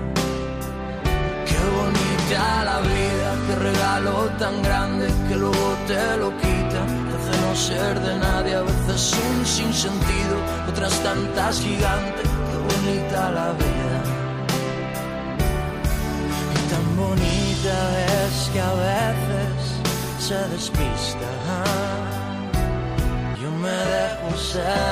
bonita 1.69 2.06
la 2.35 2.79
vida, 2.81 3.35
qué 3.47 3.55
regalo 3.55 4.29
tan 4.37 4.61
grande 4.61 5.07
que 5.27 5.35
luego 5.35 5.77
te 5.87 6.17
lo 6.17 6.29
quita, 6.37 6.83
hace 6.83 7.41
no 7.41 7.55
ser 7.55 7.99
de 7.99 8.15
nadie, 8.17 8.55
a 8.55 8.61
veces 8.61 9.13
un 9.29 9.45
sinsentido, 9.45 10.35
otras 10.67 10.93
tantas 11.03 11.61
gigantes, 11.61 12.23
qué 12.23 12.57
bonita 12.75 13.31
la 13.31 13.51
vida. 13.53 13.97
Y 16.55 16.69
tan 16.71 16.97
bonita 16.97 17.75
es 18.25 18.49
que 18.51 18.61
a 18.61 18.73
veces 18.73 19.57
se 20.19 20.47
despista. 20.49 21.29
Yo 23.41 23.51
me 23.51 23.69
dejo 23.69 24.37
ser. 24.37 24.86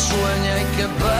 Sueña 0.00 0.60
y 0.60 0.64
que 0.76 0.88
perderás. 0.88 1.19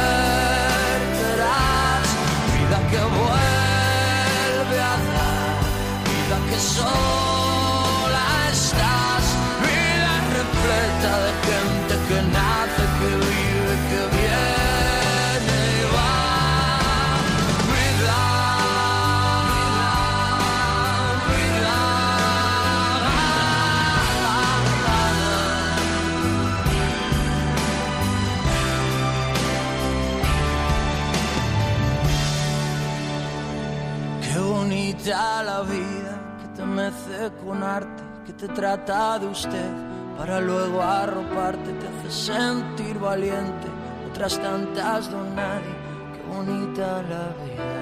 Te 38.41 38.49
trata 38.49 39.19
de 39.19 39.27
usted 39.27 39.71
para 40.17 40.41
luego 40.41 40.83
arroparte, 40.83 41.73
te 41.75 41.87
hace 41.87 42.33
sentir 42.33 42.99
valiente. 42.99 43.69
Otras 44.11 44.41
tantas 44.41 45.11
don 45.11 45.35
nadie, 45.37 45.69
qué 46.15 46.23
bonita 46.35 47.03
la 47.03 47.35
vida. 47.45 47.81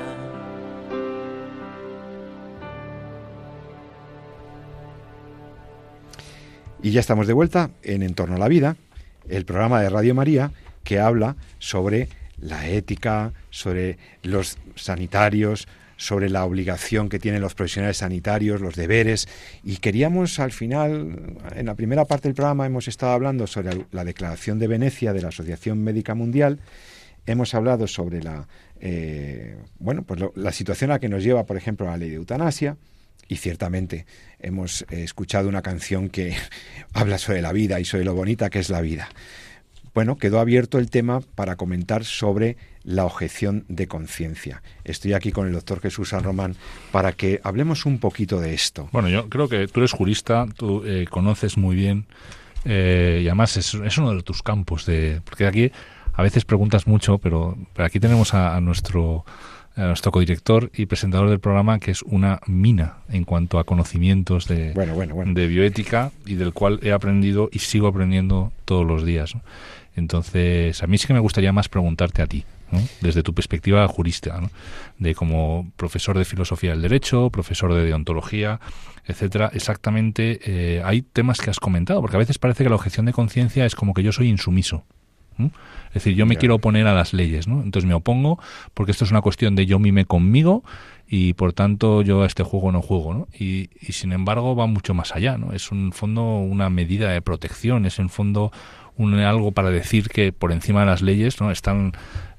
Y 6.82 6.90
ya 6.90 7.00
estamos 7.00 7.28
de 7.28 7.34
vuelta 7.34 7.70
en 7.84 8.02
Entorno 8.02 8.34
a 8.34 8.38
la 8.38 8.48
Vida, 8.48 8.76
el 9.28 9.44
programa 9.44 9.80
de 9.80 9.90
Radio 9.90 10.14
María 10.16 10.50
que 10.82 10.98
habla 10.98 11.36
sobre 11.60 12.08
la 12.40 12.66
ética, 12.68 13.32
sobre 13.50 13.96
los 14.22 14.58
sanitarios, 14.74 15.68
sobre 15.98 16.30
la 16.30 16.44
obligación 16.46 17.10
que 17.10 17.18
tienen 17.18 17.42
los 17.42 17.54
profesionales 17.54 17.98
sanitarios, 17.98 18.62
los 18.62 18.76
deberes. 18.76 19.28
Y 19.62 19.76
queríamos 19.76 20.38
al 20.38 20.52
final, 20.52 21.36
en 21.54 21.66
la 21.66 21.74
primera 21.74 22.06
parte 22.06 22.28
del 22.28 22.34
programa 22.34 22.64
hemos 22.64 22.88
estado 22.88 23.12
hablando 23.12 23.46
sobre 23.46 23.84
la 23.92 24.04
Declaración 24.04 24.58
de 24.58 24.68
Venecia 24.68 25.12
de 25.12 25.20
la 25.20 25.28
Asociación 25.28 25.84
Médica 25.84 26.14
Mundial, 26.14 26.60
hemos 27.26 27.52
hablado 27.54 27.86
sobre 27.86 28.22
la, 28.22 28.48
eh, 28.80 29.56
bueno, 29.78 30.02
pues 30.04 30.18
lo- 30.18 30.32
la 30.34 30.52
situación 30.52 30.90
a 30.90 30.94
la 30.94 30.98
que 31.00 31.10
nos 31.10 31.22
lleva, 31.22 31.44
por 31.44 31.58
ejemplo, 31.58 31.84
la 31.86 31.98
ley 31.98 32.08
de 32.08 32.16
eutanasia. 32.16 32.76
Y 33.30 33.36
ciertamente 33.36 34.06
hemos 34.40 34.86
escuchado 34.88 35.50
una 35.50 35.60
canción 35.60 36.08
que 36.08 36.34
habla 36.94 37.18
sobre 37.18 37.42
la 37.42 37.52
vida 37.52 37.78
y 37.78 37.84
sobre 37.84 38.04
lo 38.04 38.14
bonita 38.14 38.48
que 38.48 38.60
es 38.60 38.70
la 38.70 38.80
vida. 38.80 39.08
Bueno, 39.94 40.16
quedó 40.16 40.40
abierto 40.40 40.78
el 40.78 40.90
tema 40.90 41.20
para 41.34 41.56
comentar 41.56 42.04
sobre 42.04 42.56
la 42.84 43.04
objeción 43.04 43.64
de 43.68 43.86
conciencia. 43.86 44.62
Estoy 44.84 45.12
aquí 45.12 45.32
con 45.32 45.46
el 45.46 45.52
doctor 45.52 45.80
Jesús 45.80 46.10
San 46.10 46.24
Román 46.24 46.56
para 46.90 47.12
que 47.12 47.40
hablemos 47.42 47.84
un 47.86 47.98
poquito 47.98 48.40
de 48.40 48.54
esto. 48.54 48.88
Bueno, 48.92 49.08
yo 49.08 49.28
creo 49.28 49.48
que 49.48 49.68
tú 49.68 49.80
eres 49.80 49.92
jurista, 49.92 50.46
tú 50.56 50.82
eh, 50.84 51.06
conoces 51.10 51.56
muy 51.58 51.76
bien 51.76 52.06
eh, 52.64 53.20
y 53.22 53.28
además 53.28 53.56
es, 53.56 53.74
es 53.74 53.98
uno 53.98 54.14
de 54.14 54.22
tus 54.22 54.42
campos 54.42 54.86
de 54.86 55.20
porque 55.24 55.46
aquí 55.46 55.72
a 56.14 56.22
veces 56.22 56.44
preguntas 56.44 56.86
mucho, 56.86 57.18
pero, 57.18 57.56
pero 57.74 57.86
aquí 57.86 58.00
tenemos 58.00 58.34
a, 58.34 58.56
a 58.56 58.60
nuestro 58.60 59.24
a 59.76 59.86
nuestro 59.86 60.10
codirector 60.10 60.70
y 60.74 60.86
presentador 60.86 61.30
del 61.30 61.38
programa 61.38 61.78
que 61.78 61.92
es 61.92 62.02
una 62.02 62.40
mina 62.46 62.96
en 63.10 63.24
cuanto 63.24 63.60
a 63.60 63.64
conocimientos 63.64 64.48
de, 64.48 64.72
Bueno, 64.72 64.94
bueno, 64.94 65.14
bueno. 65.14 65.34
de 65.34 65.46
bioética 65.46 66.10
y 66.26 66.34
del 66.34 66.52
cual 66.52 66.80
he 66.82 66.90
aprendido 66.90 67.48
y 67.52 67.60
sigo 67.60 67.86
aprendiendo 67.86 68.50
todos 68.64 68.84
los 68.84 69.04
días. 69.04 69.36
¿no? 69.36 69.42
Entonces, 69.98 70.82
a 70.82 70.86
mí 70.86 70.98
sí 70.98 71.06
que 71.06 71.14
me 71.14 71.20
gustaría 71.20 71.52
más 71.52 71.68
preguntarte 71.68 72.22
a 72.22 72.26
ti, 72.26 72.44
¿no? 72.70 72.80
desde 73.00 73.22
tu 73.22 73.34
perspectiva 73.34 73.86
jurista, 73.88 74.40
¿no? 74.40 74.50
de 74.98 75.14
como 75.14 75.70
profesor 75.76 76.16
de 76.16 76.24
filosofía 76.24 76.70
del 76.70 76.82
derecho, 76.82 77.30
profesor 77.30 77.74
de 77.74 77.84
deontología, 77.84 78.60
etcétera, 79.06 79.50
exactamente 79.52 80.40
eh, 80.44 80.82
hay 80.84 81.02
temas 81.02 81.40
que 81.40 81.50
has 81.50 81.60
comentado, 81.60 82.00
porque 82.00 82.16
a 82.16 82.20
veces 82.20 82.38
parece 82.38 82.64
que 82.64 82.70
la 82.70 82.76
objeción 82.76 83.06
de 83.06 83.12
conciencia 83.12 83.66
es 83.66 83.74
como 83.74 83.94
que 83.94 84.02
yo 84.02 84.12
soy 84.12 84.28
insumiso. 84.28 84.84
¿no? 85.36 85.50
Es 85.88 85.94
decir, 85.94 86.14
yo 86.14 86.26
me 86.26 86.36
quiero 86.36 86.56
oponer 86.56 86.86
a 86.86 86.94
las 86.94 87.12
leyes, 87.12 87.46
¿no? 87.46 87.62
Entonces 87.62 87.88
me 87.88 87.94
opongo 87.94 88.38
porque 88.74 88.92
esto 88.92 89.04
es 89.04 89.10
una 89.10 89.22
cuestión 89.22 89.54
de 89.54 89.66
yo 89.66 89.78
mime 89.78 90.04
conmigo 90.04 90.64
y 91.06 91.32
por 91.34 91.52
tanto 91.52 92.02
yo 92.02 92.22
a 92.22 92.26
este 92.26 92.42
juego 92.42 92.72
no 92.72 92.82
juego, 92.82 93.14
¿no? 93.14 93.28
Y, 93.32 93.70
y 93.80 93.92
sin 93.92 94.12
embargo 94.12 94.54
va 94.54 94.66
mucho 94.66 94.94
más 94.94 95.14
allá, 95.14 95.38
¿no? 95.38 95.52
Es 95.52 95.70
un 95.70 95.92
fondo 95.92 96.38
una 96.40 96.68
medida 96.68 97.10
de 97.10 97.22
protección, 97.22 97.86
es 97.86 97.98
en 97.98 98.10
fondo 98.10 98.52
un, 98.98 99.14
algo 99.14 99.52
para 99.52 99.70
decir 99.70 100.08
que 100.08 100.32
por 100.32 100.52
encima 100.52 100.80
de 100.80 100.86
las 100.86 101.00
leyes, 101.00 101.40
¿no? 101.40 101.50
Están 101.50 101.92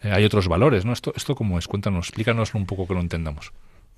eh, 0.03 0.11
hay 0.11 0.23
otros 0.25 0.47
valores, 0.47 0.85
¿no? 0.85 0.93
Esto 0.93 1.13
esto 1.15 1.35
cómo 1.35 1.57
es, 1.57 1.67
cuéntanos, 1.67 2.07
explícanoslo 2.07 2.59
un 2.59 2.67
poco 2.67 2.87
que 2.87 2.93
lo 2.93 2.99
entendamos. 2.99 3.51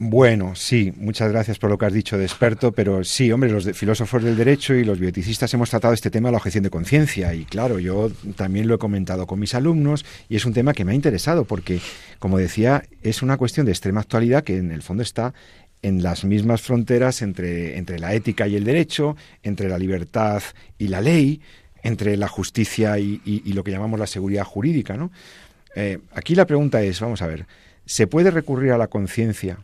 Bueno, 0.03 0.55
sí, 0.55 0.91
muchas 0.97 1.31
gracias 1.31 1.59
por 1.59 1.69
lo 1.69 1.77
que 1.77 1.85
has 1.85 1.93
dicho 1.93 2.17
de 2.17 2.25
experto, 2.25 2.71
pero 2.71 3.03
sí, 3.03 3.31
hombre, 3.31 3.51
los 3.51 3.71
filósofos 3.77 4.23
del 4.23 4.35
derecho 4.35 4.73
y 4.73 4.83
los 4.83 4.97
bioticistas 4.97 5.53
hemos 5.53 5.69
tratado 5.69 5.93
este 5.93 6.09
tema 6.09 6.29
de 6.29 6.31
la 6.31 6.37
objeción 6.39 6.63
de 6.63 6.71
conciencia 6.71 7.35
y 7.35 7.45
claro, 7.45 7.77
yo 7.77 8.09
también 8.35 8.67
lo 8.67 8.73
he 8.73 8.79
comentado 8.79 9.27
con 9.27 9.39
mis 9.39 9.53
alumnos 9.53 10.03
y 10.27 10.37
es 10.37 10.45
un 10.45 10.53
tema 10.53 10.73
que 10.73 10.85
me 10.85 10.93
ha 10.93 10.95
interesado 10.95 11.45
porque, 11.45 11.81
como 12.17 12.39
decía, 12.39 12.83
es 13.03 13.21
una 13.21 13.37
cuestión 13.37 13.67
de 13.67 13.73
extrema 13.73 14.01
actualidad 14.01 14.43
que 14.43 14.57
en 14.57 14.71
el 14.71 14.81
fondo 14.81 15.03
está 15.03 15.35
en 15.83 16.01
las 16.01 16.25
mismas 16.25 16.63
fronteras 16.63 17.21
entre, 17.21 17.77
entre 17.77 17.99
la 17.99 18.15
ética 18.15 18.47
y 18.47 18.55
el 18.55 18.63
derecho, 18.63 19.15
entre 19.43 19.69
la 19.69 19.77
libertad 19.77 20.41
y 20.79 20.87
la 20.87 21.01
ley, 21.01 21.41
entre 21.83 22.17
la 22.17 22.27
justicia 22.27 22.99
y, 22.99 23.41
lo 23.53 23.63
que 23.63 23.71
llamamos 23.71 23.99
la 23.99 24.07
seguridad 24.07 24.43
jurídica, 24.43 24.97
¿no? 24.97 25.11
Eh, 25.75 25.99
aquí 26.13 26.35
la 26.35 26.45
pregunta 26.45 26.81
es, 26.81 26.99
vamos 26.99 27.21
a 27.21 27.27
ver, 27.27 27.47
¿se 27.85 28.07
puede 28.07 28.29
recurrir 28.29 28.71
a 28.71 28.77
la 28.77 28.87
conciencia 28.87 29.59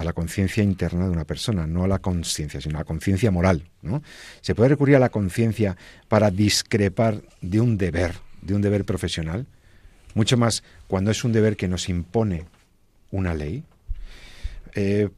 a 0.00 0.04
la 0.04 0.14
conciencia 0.14 0.64
interna 0.64 1.04
de 1.04 1.10
una 1.10 1.26
persona, 1.26 1.66
no 1.66 1.84
a 1.84 1.88
la 1.88 1.98
conciencia, 1.98 2.58
sino 2.58 2.78
a 2.78 2.80
la 2.80 2.84
conciencia 2.86 3.30
moral. 3.30 3.64
¿no? 3.82 4.02
Se 4.40 4.54
puede 4.54 4.70
recurrir 4.70 4.96
a 4.96 4.98
la 4.98 5.10
conciencia 5.10 5.76
para 6.08 6.30
discrepar 6.30 7.20
de 7.42 7.60
un 7.60 7.76
deber, 7.76 8.14
de 8.40 8.54
un 8.54 8.62
deber 8.62 8.86
profesional, 8.86 9.46
mucho 10.14 10.38
más 10.38 10.62
cuando 10.88 11.10
es 11.10 11.22
un 11.22 11.32
deber 11.32 11.54
que 11.58 11.68
nos 11.68 11.90
impone 11.90 12.46
una 13.10 13.34
ley. 13.34 13.62
Eh, 14.74 15.10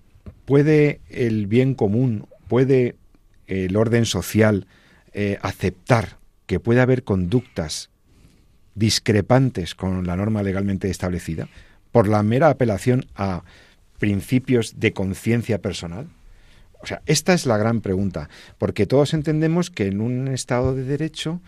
¿Puede 0.47 1.01
el 1.09 1.47
bien 1.47 1.75
común, 1.75 2.27
puede 2.49 2.97
el 3.47 3.77
orden 3.77 4.05
social 4.05 4.67
eh, 5.13 5.39
aceptar 5.43 6.19
que 6.47 6.61
puede 6.61 6.81
haber 6.81 7.05
conductas 7.05 7.91
discrepantes 8.75 9.75
con 9.75 10.07
la 10.07 10.17
norma 10.17 10.43
legalmente 10.43 10.89
establecida 10.91 11.49
por 11.91 12.09
la 12.09 12.23
mera 12.23 12.49
apelación 12.49 13.07
a 13.15 13.45
principios 13.99 14.81
de 14.81 14.93
conciencia 14.93 15.61
personal? 15.61 16.09
O 16.83 16.87
sea, 16.87 17.01
esta 17.07 17.33
es 17.33 17.47
la 17.47 17.59
gran 17.59 17.81
pregunta, 17.81 18.29
porque 18.59 18.87
todos 18.87 19.15
entendemos 19.15 19.71
que 19.71 19.87
en 19.87 20.01
un 20.01 20.27
Estado 20.27 20.75
de 20.75 20.83
Derecho 20.83 21.41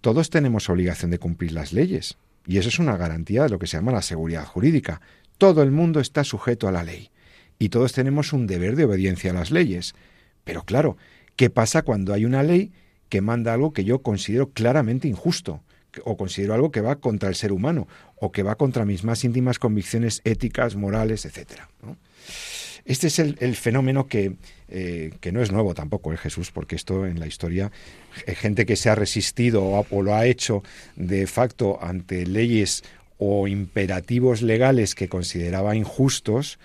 todos 0.00 0.30
tenemos 0.30 0.68
obligación 0.68 1.10
de 1.10 1.18
cumplir 1.18 1.52
las 1.52 1.72
leyes, 1.72 2.18
y 2.46 2.58
eso 2.58 2.68
es 2.68 2.78
una 2.78 2.96
garantía 2.96 3.42
de 3.42 3.48
lo 3.48 3.58
que 3.58 3.66
se 3.66 3.76
llama 3.76 3.92
la 3.92 4.02
seguridad 4.02 4.44
jurídica. 4.44 5.00
Todo 5.38 5.62
el 5.62 5.72
mundo 5.72 5.98
está 5.98 6.22
sujeto 6.22 6.68
a 6.68 6.72
la 6.72 6.84
ley, 6.84 7.10
y 7.58 7.70
todos 7.70 7.92
tenemos 7.92 8.32
un 8.32 8.46
deber 8.46 8.76
de 8.76 8.84
obediencia 8.84 9.32
a 9.32 9.34
las 9.34 9.50
leyes. 9.50 9.94
Pero 10.44 10.62
claro, 10.62 10.96
¿qué 11.36 11.50
pasa 11.50 11.82
cuando 11.82 12.14
hay 12.14 12.24
una 12.24 12.42
ley 12.42 12.72
que 13.10 13.20
manda 13.20 13.52
algo 13.52 13.74
que 13.74 13.84
yo 13.84 14.00
considero 14.00 14.50
claramente 14.50 15.06
injusto? 15.06 15.60
o 16.04 16.16
considero 16.16 16.54
algo 16.54 16.70
que 16.70 16.80
va 16.80 16.96
contra 16.96 17.28
el 17.28 17.34
ser 17.34 17.50
humano 17.50 17.88
o 18.14 18.30
que 18.30 18.44
va 18.44 18.54
contra 18.54 18.84
mis 18.84 19.02
más 19.02 19.24
íntimas 19.24 19.58
convicciones 19.58 20.20
éticas, 20.24 20.76
morales. 20.76 21.28
¿no? 21.82 21.96
Este 22.84 23.08
es 23.08 23.18
el, 23.18 23.56
fenómeno 23.56 24.06
que, 24.06 24.36
eh, 24.68 25.12
que 25.20 25.32
no 25.32 25.42
es 25.42 25.52
nuevo 25.52 25.74
tampoco, 25.74 26.12
¿eh, 26.12 26.16
Jesús, 26.16 26.50
porque 26.50 26.76
esto 26.76 27.06
en 27.06 27.20
la 27.20 27.26
historia, 27.26 27.70
eh, 28.26 28.34
gente 28.34 28.66
que 28.66 28.76
se 28.76 28.88
ha 28.88 28.94
resistido 28.94 29.64
o, 29.64 30.02
lo 30.02 30.14
ha 30.14 30.26
hecho 30.26 30.62
de 30.96 31.26
facto 31.26 31.78
ante 31.82 32.26
leyes 32.26 32.82
o 33.18 33.48
imperativos 33.48 34.42
legales 34.42 34.94
que 34.94 35.08
consideraba 35.08 35.76
injustos, 35.76 36.58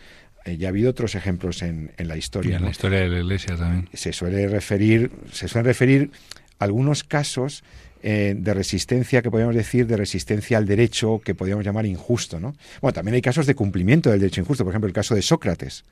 ya 0.46 0.68
ha 0.68 0.70
habido 0.70 0.90
otros 0.90 1.16
ejemplos 1.16 1.62
en, 1.62 1.92
en 1.98 2.08
la 2.08 2.16
Y 2.16 2.20
historia. 2.20 2.56
en 2.56 2.62
¿no? 2.62 2.66
la 2.66 2.72
historia 2.72 3.00
de 3.00 3.10
la 3.10 3.20
Iglesia 3.20 3.56
también. 3.56 3.90
se 3.94 4.14
suele 4.14 4.48
referir, 4.48 5.12
se 5.32 5.48
suelen 5.48 5.66
referir 5.66 6.12
algunos 6.60 7.04
casos 7.04 7.64
eh, 8.04 8.36
de 8.38 8.54
resistencia 8.54 9.24
que 9.24 9.32
podríamos 9.32 9.56
decir 9.56 9.88
de 9.88 9.98
resistencia 9.98 10.60
al 10.60 10.68
derecho 10.68 11.22
que 11.26 11.34
podríamos 11.34 11.66
llamar 11.66 11.88
injusto. 11.88 12.40
¿no? 12.40 12.56
Bueno, 12.80 12.94
también 12.94 13.16
hay 13.16 13.22
casos 13.22 13.48
de 13.48 13.56
cumplimiento 13.56 14.12
del 14.12 14.20
derecho 14.20 14.42
injusto, 14.42 14.64
por 14.64 14.72
ejemplo, 14.72 14.88
el 14.88 14.94
caso 14.94 15.16
de 15.16 15.24
Sócrates. 15.24 15.84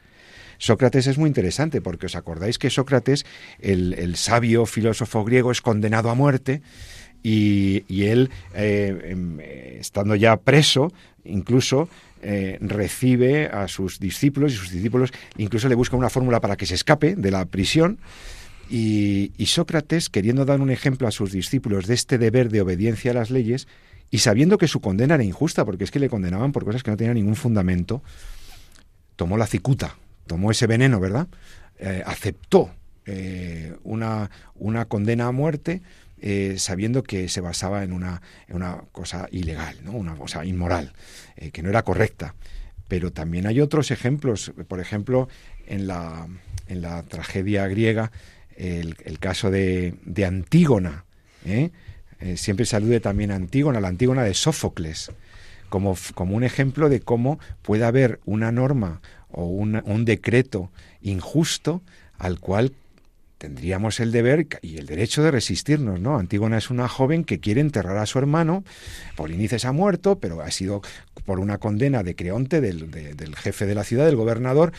Sócrates 0.60 1.08
es 1.08 1.18
muy 1.18 1.28
interesante 1.28 1.82
porque 1.82 2.06
os 2.06 2.16
acordáis 2.16 2.60
que 2.60 2.70
Sócrates, 2.70 3.26
el, 3.60 4.16
sabio 4.16 4.66
filósofo 4.68 5.24
griego, 5.26 5.52
es 5.52 5.62
condenado 5.62 6.12
a 6.12 6.16
muerte 6.16 6.62
y, 7.24 8.04
él, 8.04 8.30
eh, 8.54 9.10
em, 9.12 9.40
estando 9.40 10.16
ya 10.16 10.36
preso, 10.38 10.92
incluso 11.24 11.88
eh, 12.22 12.58
recibe 12.62 13.48
a 13.48 13.68
sus 13.68 14.00
discípulos 14.00 14.54
y 14.54 14.56
sus 14.56 14.72
discípulos 14.72 15.12
incluso 15.38 15.68
le 15.68 15.76
buscan 15.76 16.00
una 16.00 16.10
fórmula 16.10 16.40
para 16.40 16.56
que 16.56 16.66
se 16.66 16.76
escape 16.76 17.16
de 17.16 17.32
la 17.32 17.46
prisión. 17.46 17.98
Y, 18.70 19.32
Sócrates, 19.46 20.10
queriendo 20.10 20.46
dar 20.46 20.60
un 20.60 20.72
ejemplo 20.72 21.08
a 21.08 21.12
sus 21.12 21.32
discípulos 21.32 21.86
de 21.86 21.94
este 21.94 22.18
deber 22.18 22.50
de 22.50 22.62
obediencia 22.62 23.12
a 23.12 23.14
las 23.14 23.30
leyes, 23.30 23.68
y 24.10 24.20
sabiendo 24.20 24.58
que 24.58 24.68
su 24.68 24.80
condena 24.80 25.16
era 25.16 25.24
injusta, 25.24 25.66
porque 25.66 25.84
es 25.84 25.92
que 25.92 26.00
le 26.00 26.10
condenaban 26.10 26.52
por 26.52 26.66
cosas 26.66 26.82
que 26.82 26.90
no 26.90 26.98
tenían 26.98 27.16
ningún 27.16 27.36
fundamento, 27.36 28.02
tomó 29.16 29.38
la 29.38 29.46
cicuta, 29.46 29.98
tomó 30.28 30.50
ese 30.50 30.66
veneno, 30.66 31.00
¿verdad? 31.00 31.28
Eh, 31.78 32.04
aceptó 32.06 32.72
eh, 33.06 33.76
una, 33.84 34.32
una 34.56 34.86
condena 34.86 35.28
a 35.28 35.32
muerte, 35.32 35.82
eh, 36.26 36.56
sabiendo 36.58 37.04
que 37.04 37.28
se 37.28 37.42
basaba 37.42 37.84
en 37.84 37.92
una, 37.92 38.22
en 38.48 38.56
una 38.56 38.86
cosa 38.94 39.28
ilegal, 39.30 39.76
¿no? 39.84 39.92
una 39.92 40.16
cosa 40.16 40.46
inmoral, 40.46 40.94
eh, 41.36 41.52
que 41.52 41.62
no 41.62 41.68
era 41.68 41.84
correcta. 41.84 42.34
Pero 42.88 43.12
también 43.12 43.46
hay 43.46 43.60
otros 43.60 43.92
ejemplos, 43.92 44.54
por 44.70 44.80
ejemplo, 44.80 45.28
en 45.68 45.86
la, 45.86 46.30
en 46.70 46.82
la 46.82 47.04
tragedia 47.04 47.68
griega, 47.68 48.14
el, 48.56 48.96
caso 49.20 49.52
de, 49.52 49.96
de 50.06 50.24
Antígona. 50.24 51.04
¿eh? 51.44 51.72
siempre 52.38 52.66
se 52.66 52.78
alude 52.78 53.02
también 53.02 53.32
a 53.32 53.36
Antígona, 53.36 53.82
la 53.82 53.90
Antígona 53.90 54.24
de 54.24 54.34
Sófocles, 54.34 55.12
como, 55.68 55.98
como 56.14 56.38
un 56.38 56.46
ejemplo 56.46 56.88
de 56.88 57.02
cómo 57.02 57.38
puede 57.64 57.84
haber 57.84 58.22
una 58.24 58.54
norma 58.54 59.02
o 59.30 59.46
un 59.48 60.06
decreto 60.06 60.72
injusto 61.02 61.82
al 62.18 62.40
cual 62.40 62.72
tendríamos 63.44 64.00
el 64.00 64.14
deber 64.14 64.48
y 64.62 64.78
el 64.78 64.86
derecho 64.86 65.22
de 65.22 65.30
resistirnos, 65.30 66.00
¿no? 66.00 66.18
Antígona 66.18 66.58
es 66.58 66.70
una 66.70 66.88
joven 66.88 67.26
que 67.26 67.42
quiere 67.42 67.60
enterrar 67.60 67.98
a 67.98 68.06
su 68.06 68.18
hermano, 68.18 68.64
Polinices 69.18 69.66
ha 69.66 69.74
muerto, 69.74 70.18
pero 70.18 70.40
ha 70.40 70.50
sido 70.50 70.82
por 71.26 71.42
una 71.42 71.58
condena 71.58 72.04
de 72.04 72.16
Creonte, 72.16 72.62
del, 72.62 72.90
del 72.90 73.36
jefe 73.36 73.66
de 73.66 73.76
la 73.76 73.84
ciudad, 73.84 74.06
del 74.06 74.16
gobernador, 74.16 74.72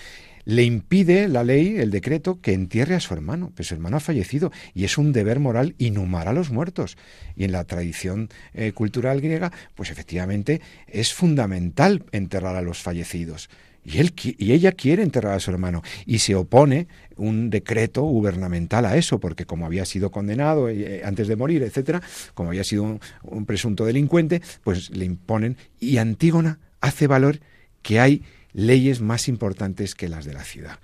le 0.47 0.62
impide 0.62 1.29
la 1.29 1.45
ley, 1.45 1.77
el 1.77 1.91
decreto, 1.91 2.41
que 2.41 2.55
entierre 2.55 2.95
a 2.95 3.01
su 3.01 3.12
hermano, 3.12 3.53
pero 3.55 3.67
su 3.67 3.75
hermano 3.75 3.99
ha 3.99 4.01
fallecido 4.01 4.51
y 4.73 4.85
es 4.85 4.97
un 4.97 5.12
deber 5.12 5.41
moral 5.41 5.75
inhumar 5.77 6.27
a 6.27 6.33
los 6.33 6.51
muertos. 6.51 6.97
Y 7.37 7.45
en 7.45 7.53
la 7.53 7.65
tradición 7.65 8.31
eh, 8.55 8.73
cultural 8.73 9.21
griega, 9.21 9.53
pues 9.75 9.91
efectivamente 9.91 10.62
es 10.87 11.12
fundamental 11.12 12.07
enterrar 12.12 12.57
a 12.57 12.62
los 12.62 12.81
fallecidos. 12.81 13.51
Y, 13.85 13.99
él, 13.99 14.12
y 14.39 14.53
ella 14.53 14.72
quiere 14.72 15.03
enterrar 15.03 15.35
a 15.35 15.41
su 15.41 15.51
hermano 15.51 15.82
y 16.07 16.20
se 16.20 16.35
opone 16.35 16.89
un 17.16 17.51
decreto 17.51 18.03
gubernamental 18.03 18.87
a 18.87 18.97
eso, 18.97 19.20
porque 19.20 19.45
como 19.45 19.66
había 19.66 19.85
sido 19.85 20.11
condenado 20.11 20.68
eh, 20.68 21.03
antes 21.05 21.28
de 21.28 21.37
morir, 21.37 21.62
etcétera, 21.62 22.03
como 22.35 22.51
había 22.51 22.64
sido 22.64 22.99
un, 23.22 23.47
presunto 23.47 23.85
delincuente, 23.85 24.43
pues 24.62 24.91
le 24.91 25.05
imponen. 25.05 25.57
Y 25.80 25.99
Antígona 25.99 26.59
hace 26.80 27.07
valor 27.07 27.41
que 27.82 28.01
hay 28.01 28.22
leyes 28.53 29.01
más 29.01 29.28
importantes 29.28 29.95
que 29.95 30.09
las 30.09 30.24
de 30.24 30.32
la 30.32 30.45
ciudad, 30.45 30.78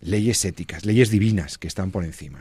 leyes 0.00 0.44
éticas, 0.44 0.84
leyes 0.86 1.10
divinas 1.10 1.58
que 1.58 1.68
están 1.68 1.90
por 1.90 2.04
encima. 2.04 2.40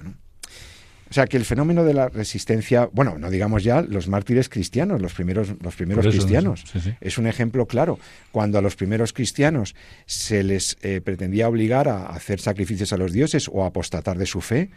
O 1.10 1.14
sea 1.14 1.28
que 1.28 1.38
el 1.38 1.46
fenómeno 1.46 1.84
de 1.84 1.94
la 1.94 2.10
resistencia, 2.10 2.90
bueno, 2.92 3.18
no 3.18 3.30
digamos 3.30 3.64
ya 3.64 3.82
los 3.82 4.08
mártires 4.08 4.50
cristianos, 4.50 5.02
los 5.02 5.14
primeros, 5.14 5.54
los 5.62 5.76
primeros 5.76 6.06
cristianos, 6.06 6.64
es 7.00 7.18
un 7.18 7.28
ejemplo 7.28 7.66
claro. 7.66 8.00
Cuando 8.32 8.58
a 8.58 8.62
los 8.62 8.76
primeros 8.76 9.14
cristianos 9.14 9.76
se 10.06 10.44
les 10.44 10.78
eh, 10.82 11.02
pretendía 11.02 11.48
obligar 11.48 11.88
a 11.88 12.08
hacer 12.08 12.40
sacrificios 12.40 12.94
a 12.94 12.98
los 12.98 13.12
dioses 13.14 13.50
o 13.52 13.64
a 13.64 13.68
apostatar 13.68 14.18
de 14.18 14.26
su 14.26 14.42
fe, 14.42 14.70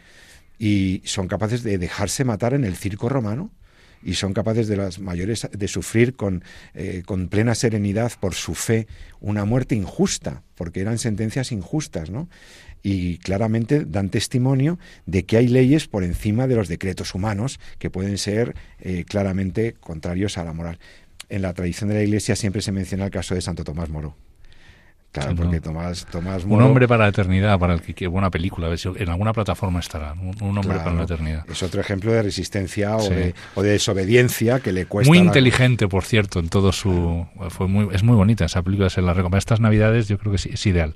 y 0.57 1.01
son 1.05 1.27
capaces 1.27 1.63
de 1.63 1.79
dejarse 1.79 2.23
matar 2.23 2.53
en 2.53 2.65
el 2.65 2.75
circo 2.75 3.09
romano, 3.09 3.49
y 4.03 4.15
son 4.15 4.33
capaces 4.33 4.67
de 4.67 4.77
las 4.77 4.99
mayores 4.99 5.47
de 5.51 5.67
sufrir 5.67 6.15
con, 6.15 6.43
eh, 6.73 7.03
con 7.05 7.27
plena 7.27 7.55
serenidad 7.55 8.11
por 8.19 8.33
su 8.33 8.55
fe 8.55 8.87
una 9.19 9.45
muerte 9.45 9.75
injusta, 9.75 10.43
porque 10.55 10.81
eran 10.81 10.97
sentencias 10.97 11.51
injustas, 11.51 12.09
¿no? 12.09 12.29
y 12.83 13.17
claramente 13.19 13.85
dan 13.85 14.09
testimonio 14.09 14.79
de 15.05 15.25
que 15.25 15.37
hay 15.37 15.47
leyes 15.47 15.87
por 15.87 16.03
encima 16.03 16.47
de 16.47 16.55
los 16.55 16.67
decretos 16.67 17.13
humanos 17.13 17.59
que 17.77 17.89
pueden 17.89 18.17
ser 18.17 18.55
eh, 18.79 19.05
claramente 19.07 19.73
contrarios 19.79 20.37
a 20.37 20.43
la 20.43 20.53
moral. 20.53 20.79
En 21.29 21.43
la 21.43 21.53
tradición 21.53 21.89
de 21.89 21.95
la 21.95 22.03
Iglesia 22.03 22.35
siempre 22.35 22.61
se 22.61 22.71
menciona 22.71 23.05
el 23.05 23.11
caso 23.11 23.35
de 23.35 23.41
Santo 23.41 23.63
Tomás 23.63 23.89
Moro. 23.89 24.15
Claro, 25.11 25.35
porque 25.35 25.59
Tomás, 25.59 26.05
Tomás 26.05 26.45
Moro... 26.45 26.63
Un 26.63 26.69
hombre 26.69 26.87
para 26.87 27.03
la 27.03 27.09
eternidad, 27.09 27.59
para 27.59 27.73
el 27.73 27.81
que 27.81 28.07
buena 28.07 28.29
película, 28.29 28.73
en 28.73 29.09
alguna 29.09 29.33
plataforma 29.33 29.81
estará, 29.81 30.13
un, 30.13 30.57
hombre 30.57 30.77
para 30.77 30.93
la 30.93 31.03
eternidad. 31.03 31.45
Es 31.49 31.61
otro 31.63 31.81
ejemplo 31.81 32.13
de 32.13 32.21
resistencia 32.21 32.95
o, 32.95 33.09
de, 33.09 33.33
desobediencia 33.55 34.61
que 34.61 34.71
le 34.71 34.85
cuesta... 34.85 35.09
Muy 35.09 35.17
inteligente, 35.17 35.89
por 35.89 36.05
cierto, 36.05 36.39
en 36.39 36.47
todo 36.47 36.71
su... 36.71 37.27
Fue 37.49 37.67
muy, 37.67 37.93
es 37.93 38.03
muy 38.03 38.15
bonita 38.15 38.45
esa 38.45 38.61
película, 38.61 38.89
se 38.89 39.01
la 39.01 39.13
recomiendo. 39.13 39.37
Estas 39.37 39.59
navidades 39.59 40.07
yo 40.07 40.17
creo 40.17 40.31
que 40.31 40.37
es 40.37 40.65
ideal. 40.65 40.93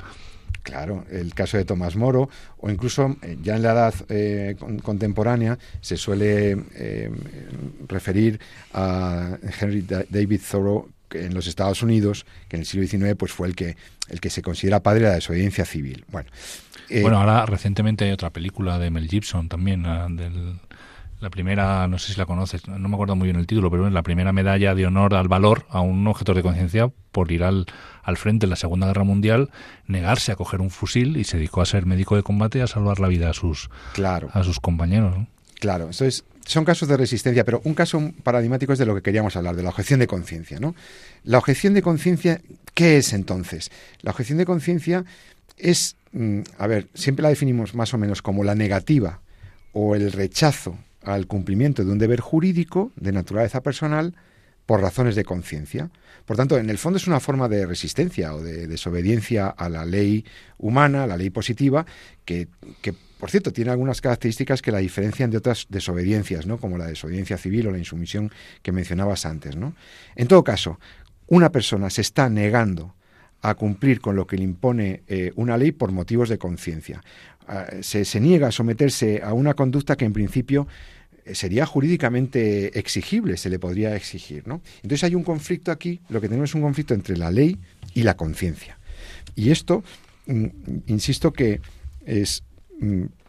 Claro, 0.66 1.06
el 1.12 1.36
caso 1.36 1.58
de 1.58 1.66
Tomás 1.66 1.96
Moro, 1.96 2.28
o 2.58 2.72
incluso 2.72 3.16
eh, 3.22 3.38
ya 3.44 3.56
en 3.56 3.62
la 3.62 3.74
edad 3.74 3.94
eh, 4.10 4.56
contemporánea 4.82 5.60
se 5.80 5.96
suele 5.96 6.58
eh, 6.74 7.12
referir 7.88 8.40
a 8.74 9.38
Henry 9.60 9.86
David 10.10 10.42
Thoreau 10.50 10.90
en 11.24 11.34
los 11.34 11.48
Estados 11.48 11.82
Unidos, 11.84 12.26
que 12.48 12.56
en 12.56 12.62
el 12.62 12.66
siglo 12.66 12.88
XIX 12.88 13.16
pues 13.16 13.32
fue 13.32 13.48
el 13.48 13.56
que 13.56 13.78
el 14.10 14.20
que 14.20 14.30
se 14.30 14.42
considera 14.42 14.82
padre 14.82 15.02
de 15.02 15.10
la 15.10 15.16
desobediencia 15.16 15.66
civil. 15.66 16.06
Bueno, 16.12 16.30
bueno 17.02 17.18
ahora 17.18 17.46
recientemente 17.46 18.06
hay 18.06 18.12
otra 18.12 18.32
película 18.32 18.78
de 18.78 18.92
Mel 18.92 19.08
Gibson 19.08 19.50
también, 19.50 19.84
del 20.16 20.60
la 21.26 21.30
primera, 21.30 21.88
no 21.88 21.98
sé 21.98 22.14
si 22.14 22.20
la 22.20 22.26
conoces, 22.26 22.68
no 22.68 22.90
me 22.90 22.96
acuerdo 22.96 23.16
muy 23.16 23.28
bien 23.28 23.38
el 23.38 23.48
título, 23.48 23.72
pero 23.72 23.88
es 23.88 23.94
la 23.94 24.04
primera 24.04 24.34
medalla 24.34 24.76
de 24.76 24.86
honor 24.86 25.16
al 25.16 25.28
valor 25.28 25.66
a 25.70 25.80
un 25.80 26.06
objeto 26.08 26.34
de 26.34 26.44
conciencia 26.44 26.92
por 27.12 27.32
ir 27.32 27.44
al, 27.44 27.66
al 28.04 28.18
frente 28.18 28.46
en 28.46 28.50
la 28.50 28.56
Segunda 28.58 28.88
Guerra 28.88 29.06
Mundial, 29.06 29.50
negarse 29.88 30.32
a 30.32 30.36
coger 30.36 30.62
un 30.62 30.70
fusil 30.70 31.18
y 31.18 31.24
se 31.24 31.38
dedicó 31.38 31.62
a 31.62 31.66
ser 31.66 31.86
médico 31.86 32.16
de 32.16 32.24
combate 32.24 32.60
y 32.60 32.62
a 32.62 32.68
salvar 32.68 33.00
la 33.00 33.08
vida 33.08 33.30
a 33.30 33.34
sus, 33.34 33.70
claro. 33.94 34.30
a 34.34 34.44
sus 34.44 34.60
compañeros. 34.60 35.16
Claro, 35.60 35.86
entonces 35.86 36.26
son 36.46 36.64
casos 36.64 36.88
de 36.88 36.98
resistencia, 36.98 37.44
pero 37.44 37.62
un 37.66 37.74
caso 37.74 38.12
paradigmático 38.24 38.74
es 38.74 38.80
de 38.80 38.86
lo 38.86 38.96
que 38.96 39.02
queríamos 39.02 39.36
hablar, 39.36 39.56
de 39.56 39.64
la 39.64 39.70
objeción 39.70 40.00
de 40.00 40.08
conciencia. 40.08 40.60
¿no? 40.60 40.76
La 41.24 41.38
objeción 41.38 41.74
de 41.74 41.82
conciencia, 41.82 42.42
¿qué 42.74 42.98
es 42.98 43.14
entonces? 43.14 43.72
La 44.02 44.12
objeción 44.12 44.38
de 44.38 44.46
conciencia 44.46 45.06
es, 45.58 45.96
mm, 46.12 46.42
a 46.58 46.68
ver, 46.68 46.88
siempre 46.94 47.24
la 47.24 47.30
definimos 47.30 47.76
más 47.76 47.94
o 47.94 47.98
menos 47.98 48.22
como 48.22 48.44
la 48.44 48.56
negativa 48.56 49.22
o 49.74 49.96
el 49.96 50.12
rechazo 50.12 50.78
al 51.02 51.28
cumplimiento 51.28 51.84
de 51.84 51.92
un 51.92 51.98
deber 51.98 52.20
jurídico 52.20 52.92
de 52.96 53.12
naturaleza 53.12 53.62
personal 53.62 54.16
por 54.66 54.82
razones 54.82 55.16
de 55.16 55.24
conciencia. 55.24 55.92
Por 56.26 56.38
tanto, 56.38 56.58
en 56.58 56.70
el 56.70 56.78
fondo 56.78 56.98
es 56.98 57.08
una 57.08 57.20
forma 57.20 57.48
de 57.48 57.66
resistencia 57.66 58.34
o 58.34 58.42
de 58.42 58.68
desobediencia 58.68 59.48
a 59.48 59.70
la 59.70 59.86
ley 59.86 60.26
humana, 60.58 61.04
a 61.04 61.08
la 61.08 61.18
ley 61.18 61.30
positiva, 61.30 61.86
que, 62.26 62.48
por 63.26 63.32
cierto, 63.32 63.52
tiene 63.52 63.72
algunas 63.72 64.02
características 64.02 64.62
que 64.62 64.72
la 64.72 64.78
diferencian 64.78 65.32
de 65.32 65.38
otras 65.38 65.66
desobediencias, 65.68 66.46
¿no? 66.46 66.60
como 66.60 66.78
la 66.78 66.86
desobediencia 66.86 67.40
civil 67.40 67.66
o 67.66 67.72
la 67.72 67.80
insumisión 67.80 68.32
que 68.62 68.72
mencionabas 68.72 69.26
antes. 69.26 69.56
¿no? 69.56 69.74
En 70.16 70.28
todo 70.28 70.44
caso, 70.44 70.80
una 71.26 71.52
persona 71.52 71.90
se 71.90 72.02
está 72.02 72.30
negando 72.30 72.94
a 73.42 73.56
cumplir 73.56 74.00
con 74.00 74.16
lo 74.16 74.28
que 74.28 74.38
le 74.38 74.44
impone 74.44 75.02
eh, 75.08 75.32
una 75.38 75.58
ley 75.58 75.72
por 75.72 75.92
motivos 75.92 76.30
de 76.30 76.38
conciencia. 76.38 77.04
Ah, 77.48 77.66
se, 77.82 78.06
se 78.06 78.20
niega 78.20 78.50
a 78.50 78.52
someterse 78.52 79.24
a 79.24 79.34
una 79.34 79.56
conducta 79.56 79.96
que 79.96 80.06
en 80.06 80.14
principio 80.14 80.68
sería 81.34 81.66
jurídicamente 81.66 82.78
exigible, 82.78 83.38
se 83.38 83.50
le 83.50 83.58
podría 83.58 83.96
exigir. 83.96 84.48
¿no? 84.48 84.62
Entonces 84.84 85.04
hay 85.04 85.16
un 85.16 85.24
conflicto 85.24 85.72
aquí, 85.72 86.00
lo 86.10 86.22
que 86.22 86.28
tenemos 86.28 86.52
es 86.52 86.54
un 86.54 86.62
conflicto 86.62 86.94
entre 86.94 87.18
la 87.18 87.32
ley 87.32 87.58
y 87.96 88.04
la 88.04 88.16
conciencia. 88.16 88.78
Y 89.36 89.50
esto, 89.50 89.84
mm, 90.28 90.46
insisto 90.86 91.34
que 91.34 91.60
es 92.06 92.44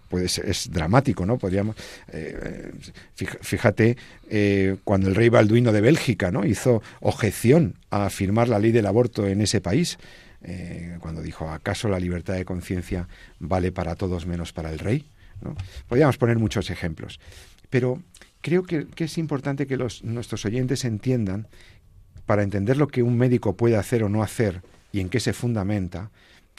pues 0.08 0.38
es 0.38 0.70
dramático, 0.70 1.26
¿no? 1.26 1.38
Podríamos, 1.38 1.76
eh, 2.12 2.72
fíjate, 3.14 3.96
eh, 4.30 4.76
cuando 4.84 5.08
el 5.08 5.14
rey 5.14 5.28
Balduino 5.28 5.72
de 5.72 5.80
Bélgica, 5.80 6.30
¿no? 6.30 6.44
Hizo 6.44 6.82
objeción 7.00 7.74
a 7.90 8.08
firmar 8.10 8.48
la 8.48 8.58
ley 8.58 8.72
del 8.72 8.86
aborto 8.86 9.26
en 9.26 9.40
ese 9.40 9.60
país, 9.60 9.98
eh, 10.42 10.98
cuando 11.00 11.22
dijo, 11.22 11.50
¿acaso 11.50 11.88
la 11.88 11.98
libertad 11.98 12.34
de 12.34 12.44
conciencia 12.44 13.08
vale 13.40 13.72
para 13.72 13.96
todos 13.96 14.26
menos 14.26 14.52
para 14.52 14.70
el 14.70 14.78
rey? 14.78 15.06
¿no? 15.40 15.56
Podríamos 15.88 16.18
poner 16.18 16.38
muchos 16.38 16.70
ejemplos. 16.70 17.18
Pero 17.68 18.00
creo 18.42 18.62
que, 18.62 18.86
es 18.96 19.18
importante 19.18 19.66
que 19.66 19.76
los, 19.76 20.04
nuestros 20.04 20.44
oyentes 20.44 20.84
entiendan, 20.84 21.48
para 22.26 22.42
entender 22.42 22.76
lo 22.76 22.88
que 22.88 23.02
un 23.02 23.16
médico 23.16 23.56
puede 23.56 23.76
hacer 23.76 24.02
o 24.02 24.08
no 24.08 24.22
hacer 24.22 24.62
y 24.92 25.00
en 25.00 25.08
qué 25.08 25.20
se 25.20 25.32
fundamenta, 25.32 26.10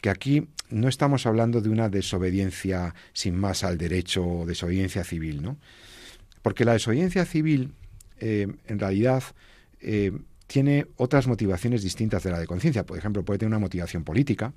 que 0.02 0.10
aquí 0.10 0.48
no 0.70 0.88
estamos 0.88 1.26
hablando 1.26 1.62
de 1.62 1.70
una 1.70 1.90
desobediencia 1.90 2.94
sin 3.14 3.36
más 3.36 3.64
al 3.64 3.78
derecho 3.78 4.26
o 4.26 4.46
desobediencia 4.46 5.04
civil, 5.04 5.42
¿no? 5.42 5.58
Porque 6.42 6.66
la 6.66 6.74
desobediencia 6.74 7.26
civil 7.26 7.74
eh, 8.20 8.48
en 8.68 8.80
realidad 8.80 9.24
eh, 9.82 10.12
tiene 10.48 10.88
otras 10.96 11.28
motivaciones 11.28 11.84
distintas 11.84 12.24
de 12.24 12.32
la 12.32 12.40
de 12.40 12.48
conciencia. 12.48 12.86
Por 12.86 12.98
ejemplo, 12.98 13.24
puede 13.24 13.40
tener 13.40 13.50
una 13.50 13.60
motivación 13.60 14.04
política, 14.04 14.54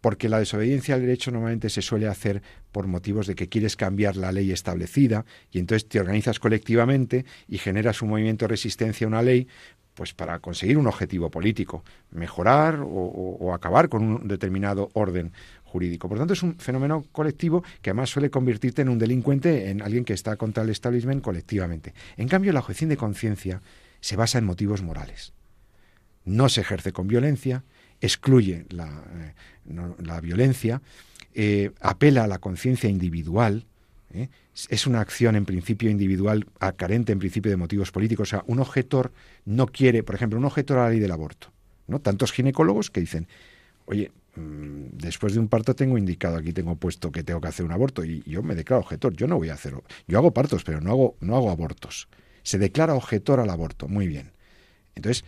porque 0.00 0.28
la 0.28 0.38
desobediencia 0.38 0.94
al 0.94 1.02
derecho 1.02 1.30
normalmente 1.30 1.70
se 1.70 1.82
suele 1.82 2.06
hacer 2.06 2.42
por 2.72 2.86
motivos 2.86 3.26
de 3.26 3.34
que 3.34 3.48
quieres 3.48 3.76
cambiar 3.76 4.16
la 4.16 4.32
ley 4.32 4.52
establecida 4.52 5.24
y 5.50 5.58
entonces 5.58 5.88
te 5.88 5.98
organizas 5.98 6.38
colectivamente 6.38 7.24
y 7.48 7.58
generas 7.58 8.00
un 8.00 8.10
movimiento 8.10 8.44
de 8.44 8.50
resistencia 8.50 9.06
a 9.06 9.08
una 9.08 9.22
ley 9.22 9.48
pues 9.98 10.14
para 10.14 10.38
conseguir 10.38 10.78
un 10.78 10.86
objetivo 10.86 11.28
político, 11.28 11.82
mejorar 12.12 12.78
o, 12.80 13.52
acabar 13.52 13.88
con 13.88 14.04
un 14.04 14.28
determinado 14.28 14.90
orden 14.92 15.32
jurídico. 15.64 16.08
Por 16.08 16.18
tanto, 16.18 16.34
es 16.34 16.42
un 16.44 16.56
fenómeno 16.60 17.04
colectivo 17.10 17.64
que 17.82 17.90
además 17.90 18.08
suele 18.08 18.30
convertirte 18.30 18.82
en 18.82 18.90
un 18.90 19.00
delincuente, 19.00 19.70
en 19.70 19.82
alguien 19.82 20.04
que 20.04 20.12
está 20.12 20.36
contra 20.36 20.62
el 20.62 20.70
establishment 20.70 21.20
colectivamente. 21.20 21.94
En 22.16 22.28
cambio, 22.28 22.52
la 22.52 22.60
objeción 22.60 22.90
de 22.90 22.96
conciencia 22.96 23.60
se 23.98 24.14
basa 24.14 24.38
en 24.38 24.44
motivos 24.44 24.82
morales. 24.82 25.32
No 26.24 26.48
se 26.48 26.60
ejerce 26.60 26.92
con 26.92 27.08
violencia, 27.08 27.64
excluye 28.00 28.66
la, 28.70 29.02
eh, 29.66 30.20
violencia, 30.22 30.80
eh, 31.34 31.72
apela 31.80 32.22
a 32.22 32.28
la 32.28 32.38
conciencia 32.38 32.88
individual, 32.88 33.66
¿eh? 34.12 34.28
es 34.68 34.86
una 34.86 35.00
acción 35.00 35.36
en 35.36 35.44
principio 35.44 35.90
individual 35.90 36.46
carente 36.76 37.12
en 37.12 37.18
principio 37.18 37.50
de 37.50 37.56
motivos 37.56 37.90
políticos. 37.92 38.28
O 38.28 38.30
sea, 38.30 38.44
un 38.46 38.60
objetor 38.60 39.12
no 39.44 39.66
quiere, 39.66 40.02
por 40.02 40.14
ejemplo, 40.14 40.38
un 40.38 40.44
objetor 40.44 40.78
a 40.78 40.84
la 40.84 40.90
ley 40.90 41.00
del 41.00 41.12
aborto. 41.12 41.52
¿no? 41.86 42.00
Tantos 42.00 42.32
ginecólogos 42.32 42.90
que 42.90 43.00
dicen, 43.00 43.26
oye, 43.86 44.12
mm, 44.36 44.98
después 44.98 45.34
de 45.34 45.40
un 45.40 45.48
parto 45.48 45.74
tengo 45.74 45.98
indicado, 45.98 46.36
aquí 46.36 46.52
tengo 46.52 46.76
puesto 46.76 47.10
que 47.10 47.22
tengo 47.22 47.40
que 47.40 47.48
hacer 47.48 47.64
un 47.64 47.72
aborto 47.72 48.04
y 48.04 48.22
yo 48.26 48.42
me 48.42 48.54
declaro 48.54 48.82
objetor. 48.82 49.14
Yo 49.14 49.26
no 49.26 49.36
voy 49.36 49.48
a 49.48 49.54
hacerlo. 49.54 49.82
Yo 50.06 50.18
hago 50.18 50.32
partos, 50.32 50.64
pero 50.64 50.80
no 50.80 50.90
hago, 50.90 51.16
no 51.20 51.36
hago 51.36 51.50
abortos. 51.50 52.08
Se 52.42 52.58
declara 52.58 52.94
objetor 52.94 53.40
al 53.40 53.50
aborto. 53.50 53.88
Muy 53.88 54.06
bien. 54.06 54.32
Entonces, 54.94 55.24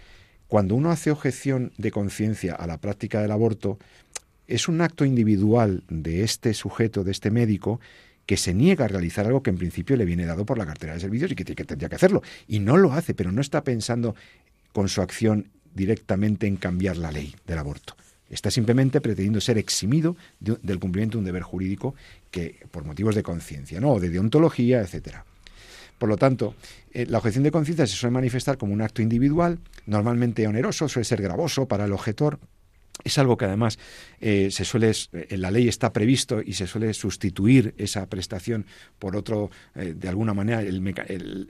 cuando 0.49 0.75
uno 0.75 0.91
hace 0.91 1.11
objeción 1.11 1.73
de 1.79 1.93
conciencia 1.93 2.55
a 2.55 2.67
la 2.67 2.79
práctica 2.79 3.23
del 3.23 3.31
aborto, 3.31 3.79
es 4.49 4.67
un 4.67 4.81
acto 4.81 5.05
individual 5.05 5.85
de 5.89 6.25
este 6.25 6.55
sujeto, 6.55 7.05
de 7.05 7.13
este 7.13 7.31
médico, 7.31 7.81
que 8.27 8.37
se 8.37 8.55
niega 8.55 8.85
a 8.85 8.89
realizar 8.89 9.27
algo 9.27 9.43
que 9.43 9.51
en 9.51 9.59
principio 9.59 9.97
le 9.97 10.05
viene 10.05 10.27
dado 10.27 10.47
por 10.47 10.59
la 10.59 10.67
cartera 10.67 10.95
de 10.95 11.01
servicios 11.01 11.33
y 11.33 11.35
que, 11.35 11.45
que 11.45 11.65
tendría 11.65 11.89
que 11.89 11.97
hacerlo. 11.97 12.23
Y 12.47 12.61
no 12.61 12.77
lo 12.77 12.93
hace, 12.93 13.15
pero 13.15 13.33
no 13.33 13.41
está 13.41 13.65
pensando 13.65 14.15
con 14.73 14.89
su 14.89 15.03
acción 15.03 15.49
directamente 15.75 16.47
en 16.47 16.57
cambiar 16.57 16.97
la 16.97 17.13
ley 17.13 17.35
del 17.47 17.59
aborto. 17.59 17.97
Está 18.29 18.51
simplemente 18.51 19.01
pretendiendo 19.01 19.41
ser 19.41 19.59
eximido 19.59 20.17
del 20.39 20.79
cumplimiento 20.79 21.17
de 21.17 21.21
un 21.21 21.25
deber 21.25 21.43
jurídico 21.43 21.97
que 22.31 22.61
por 22.71 22.85
motivos 22.85 23.17
de 23.17 23.25
conciencia, 23.25 23.81
¿no? 23.81 23.91
o 23.91 24.01
de 24.01 24.09
deontología, 24.09 24.81
etcétera. 24.81 25.25
Por 25.99 26.09
lo 26.09 26.17
tanto, 26.17 26.55
eh, 26.93 27.07
la 27.07 27.19
objeción 27.19 27.45
de 27.45 27.51
conciencia 27.51 27.87
se 27.87 27.95
suele 27.95 28.15
manifestar 28.15 28.57
como 28.57 28.73
un 28.73 28.83
acto 28.83 29.03
individual, 29.03 29.59
normalmente 29.85 30.47
oneroso, 30.47 30.89
suele 30.89 31.05
ser 31.05 31.21
gravoso 31.21 31.67
para 31.67 31.85
el 31.85 31.93
objetor, 31.93 32.39
es 33.05 33.19
algo 33.19 33.37
que 33.37 33.45
además 33.45 33.79
eh, 34.21 34.49
se 34.51 34.65
suele, 34.65 34.93
en 35.13 35.41
la 35.41 35.51
ley 35.51 35.69
está 35.69 35.93
previsto 35.93 36.41
y 36.45 36.55
se 36.55 36.67
suele 36.67 36.93
sustituir 36.95 37.75
esa 37.79 38.07
prestación 38.09 38.67
por 38.99 39.17
otro, 39.17 39.51
eh, 39.75 39.95
de 39.97 40.09
alguna 40.09 40.35
manera, 40.35 40.63
el, 40.63 40.87
el, 41.09 41.49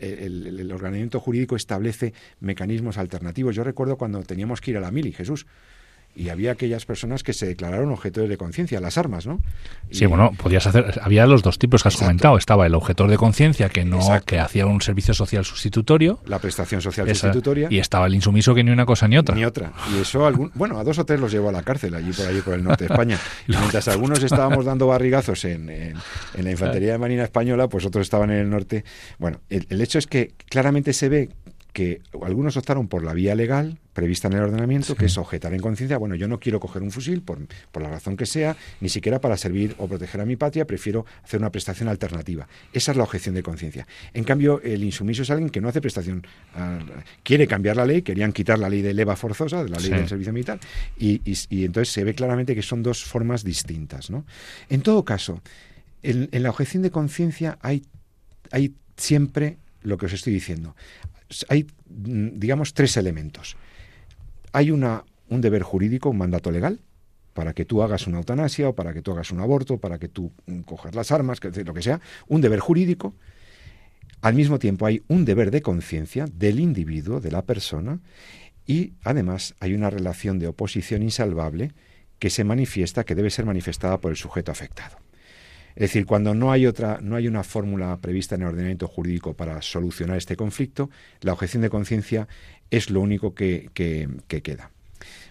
el, 0.61 0.73
ordenamiento 0.73 1.21
jurídico 1.21 1.57
establece 1.57 2.15
mecanismos 2.41 2.99
alternativos. 2.99 3.55
Yo 3.55 3.65
recuerdo 3.65 3.97
cuando 3.97 4.23
teníamos 4.23 4.61
que 4.61 4.73
ir 4.73 4.77
a 4.77 4.81
la 4.81 4.91
mili, 4.91 5.13
Jesús, 5.13 5.47
y 6.15 6.29
había 6.29 6.53
aquellas 6.53 6.85
personas 6.85 7.23
que 7.23 7.33
se 7.33 7.47
declararon 7.47 7.91
objetores 7.93 8.29
de 8.29 8.37
conciencia, 8.37 8.81
las 8.81 8.99
armas, 8.99 9.27
¿no? 9.27 9.41
Sí, 9.91 10.07
bueno, 10.07 10.33
podías 10.37 10.67
hacer, 10.67 11.01
había 11.03 11.27
los 11.27 11.43
dos 11.43 11.59
tipos 11.59 11.83
que 11.83 11.89
has 11.89 11.97
comentado, 11.97 12.37
estaba 12.37 12.67
el 12.67 12.75
objetor 12.75 13.09
de 13.09 13.17
conciencia 13.17 13.69
que 13.69 13.85
no 13.85 14.01
que 14.27 14.39
hacía 14.39 14.67
un 14.67 14.81
servicio 14.81 15.15
social 15.15 15.45
sustitutorio, 15.45 16.21
la 16.27 16.39
prestación 16.39 16.81
social 16.81 17.09
sustitutoria 17.09 17.69
y 17.71 17.79
estaba 17.79 18.07
el 18.07 18.15
insumiso 18.15 18.55
que 18.55 18.65
ni 18.65 18.71
una 18.71 18.87
cosa 18.87 19.09
ni 19.09 19.19
otra. 19.19 19.35
Ni 19.35 19.45
otra. 19.45 19.73
Y 19.95 20.01
eso 20.01 20.27
algún, 20.27 20.51
bueno, 20.55 20.79
a 20.79 20.85
dos 20.85 20.99
o 20.99 21.05
tres 21.05 21.21
los 21.21 21.31
llevó 21.33 21.49
a 21.49 21.53
la 21.53 21.63
cárcel 21.63 21.95
allí 21.95 22.13
por 22.13 22.27
allí 22.27 22.41
por 22.41 22.55
el 22.55 22.65
norte 22.65 22.87
de 22.87 22.93
España. 22.93 23.19
Y 23.47 23.57
mientras 23.57 23.89
algunos 23.89 24.23
estábamos 24.23 24.65
dando 24.65 24.87
barrigazos 24.87 25.45
en, 25.45 25.71
en, 25.71 25.95
la 26.37 26.51
infantería 26.51 26.93
de 26.93 26.99
marina 26.99 27.25
española, 27.25 27.69
pues 27.69 27.85
otros 27.85 28.03
estaban 28.03 28.31
en 28.31 28.39
el 28.39 28.51
norte. 28.51 28.85
Bueno, 29.19 29.41
el 29.49 29.81
hecho 29.81 29.99
es 29.99 30.07
que 30.07 30.33
claramente 30.49 30.93
se 30.93 31.09
ve 31.09 31.29
que 31.73 32.01
algunos 32.23 32.57
optaron 32.57 32.89
por 32.89 33.05
la 33.05 33.15
vía 33.15 33.35
legal 33.35 33.79
prevista 33.93 34.29
en 34.29 34.35
el 34.35 34.41
ordenamiento, 34.41 34.95
que 34.95 35.07
es 35.07 35.19
objetar 35.19 35.53
en 35.53 35.61
conciencia, 35.61 35.99
bueno, 35.99 36.15
yo 36.15 36.29
no 36.29 36.39
quiero 36.39 36.61
coger 36.61 36.83
un 36.83 36.91
fusil 36.91 37.23
por, 37.23 37.39
por, 37.73 37.83
la 37.83 37.91
razón 37.91 38.17
que 38.17 38.25
sea, 38.25 38.57
ni 38.81 38.89
siquiera 38.89 39.21
para 39.21 39.37
servir 39.37 39.75
o 39.79 39.89
proteger 39.89 40.21
a 40.21 40.25
mi 40.25 40.37
patria, 40.37 40.65
prefiero 40.65 41.05
hacer 41.23 41.41
una 41.41 41.51
prestación 41.51 41.89
alternativa. 41.89 42.49
Esa 42.73 42.93
es 42.93 42.97
la 42.97 43.05
objeción 43.05 43.35
de 43.35 43.43
conciencia. 43.43 43.87
En 44.15 44.25
cambio, 44.25 44.61
el 44.63 44.85
insumiso 44.85 45.23
es 45.23 45.31
alguien 45.31 45.51
que 45.51 45.61
no 45.61 45.69
hace 45.69 45.81
prestación, 45.81 46.27
ah, 46.55 46.79
quiere 47.23 47.47
cambiar 47.47 47.77
la 47.77 47.85
ley, 47.85 48.03
querían 48.03 48.33
quitar 48.33 48.59
la 48.59 48.69
ley 48.69 48.81
de 48.81 48.95
leva 48.95 49.17
forzosa, 49.17 49.63
de 49.65 49.69
la 49.69 49.79
ley 49.79 49.91
del 49.91 50.09
servicio 50.09 50.33
militar, 50.33 50.61
y, 50.99 51.21
y, 51.25 51.65
entonces 51.65 51.93
se 51.93 52.05
ve 52.05 52.15
claramente 52.15 52.55
que 52.55 52.63
son 52.63 52.83
dos 52.83 53.05
formas 53.05 53.45
distintas. 53.45 54.11
¿no? 54.11 54.25
En 54.69 54.83
todo 54.83 55.05
caso, 55.05 55.43
en, 56.03 56.29
en 56.33 56.43
la 56.43 56.51
objeción 56.51 56.83
de 56.83 56.91
conciencia 56.91 57.59
hay, 57.61 57.83
hay 58.51 58.75
siempre 58.97 59.59
lo 59.83 59.97
que 59.97 60.07
os 60.07 60.13
estoy 60.13 60.33
diciendo 60.33 60.75
hay, 61.49 61.67
mm, 61.89 62.39
digamos, 62.39 62.75
tres 62.75 62.97
elementos. 62.97 63.57
Hay 64.53 64.71
una, 64.71 65.05
un 65.29 65.41
deber 65.41 65.63
jurídico, 65.63 66.11
un 66.11 66.19
mandato 66.19 66.51
legal, 66.51 66.81
para 67.35 67.53
que 67.55 67.65
tú 67.65 67.83
hagas 67.83 68.07
una 68.07 68.19
eutanasia 68.19 68.69
o 68.69 68.75
para 68.75 68.93
que 68.93 69.03
tú 69.03 69.13
hagas 69.13 69.31
un 69.31 69.41
aborto, 69.41 69.79
para 69.79 69.99
que 69.99 70.09
tú 70.09 70.33
mm, 70.47 70.61
cojas 70.61 70.95
las 70.95 71.13
armas, 71.13 71.41
lo 71.43 71.75
que 71.75 71.83
sea, 71.83 72.01
un 72.29 72.41
deber 72.41 72.61
jurídico. 72.61 73.15
Al 74.23 74.35
mismo 74.35 74.59
tiempo 74.59 74.87
hay 74.87 75.03
un 75.09 75.25
deber 75.25 75.51
de 75.51 75.63
conciencia 75.63 76.27
del 76.27 76.61
individuo, 76.61 77.21
de 77.21 77.31
la 77.31 77.43
persona, 77.43 78.01
y 78.67 78.93
además 79.03 79.55
hay 79.61 79.75
una 79.75 79.89
relación 79.89 80.39
de 80.39 80.49
oposición 80.49 81.03
insalvable 81.03 81.73
que 82.19 82.29
se 82.29 82.45
manifiesta, 82.45 83.05
que 83.05 83.15
debe 83.15 83.31
ser 83.31 83.47
manifestada 83.47 83.99
por 83.99 84.11
el 84.11 84.17
sujeto 84.17 84.53
afectado. 84.53 85.00
Es 85.81 85.89
decir, 85.89 86.05
cuando 86.05 86.35
no 86.35 86.53
hay 86.53 86.67
otra, 86.67 86.99
no 87.01 87.17
hay 87.17 87.27
una 87.27 87.43
fórmula 87.43 87.97
prevista 88.03 88.35
en 88.35 88.43
el 88.43 88.49
ordenamiento 88.49 88.87
jurídico 88.87 89.33
para 89.33 89.63
solucionar 89.63 90.19
este 90.19 90.37
conflicto, 90.37 90.91
la 91.23 91.33
objeción 91.33 91.63
de 91.63 91.71
conciencia 91.71 92.29
es 92.71 92.91
lo 92.91 93.01
único 93.01 93.35
que, 93.35 93.71
queda. 93.73 94.73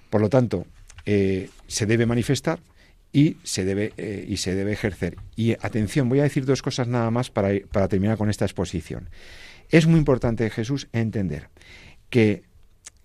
Por 0.10 0.22
lo 0.22 0.30
tanto, 0.30 0.66
eh, 1.06 1.52
se 1.68 1.86
debe 1.86 2.08
manifestar 2.08 2.58
y 3.14 3.38
se 3.44 3.64
debe 3.64 3.94
eh, 3.98 4.26
y 4.28 4.38
se 4.38 4.56
debe 4.56 4.72
ejercer. 4.72 5.18
Y 5.36 5.52
atención, 5.52 6.10
voy 6.10 6.22
a 6.22 6.24
decir 6.24 6.46
dos 6.46 6.64
cosas 6.64 6.88
nada 6.88 7.12
más 7.12 7.30
para, 7.30 7.50
para 7.72 7.88
terminar 7.88 8.18
con 8.18 8.32
esta 8.32 8.46
exposición. 8.46 9.12
Es 9.70 9.86
muy 9.86 10.00
importante, 10.00 10.50
Jesús, 10.50 10.88
entender 10.94 11.50
que 12.10 12.42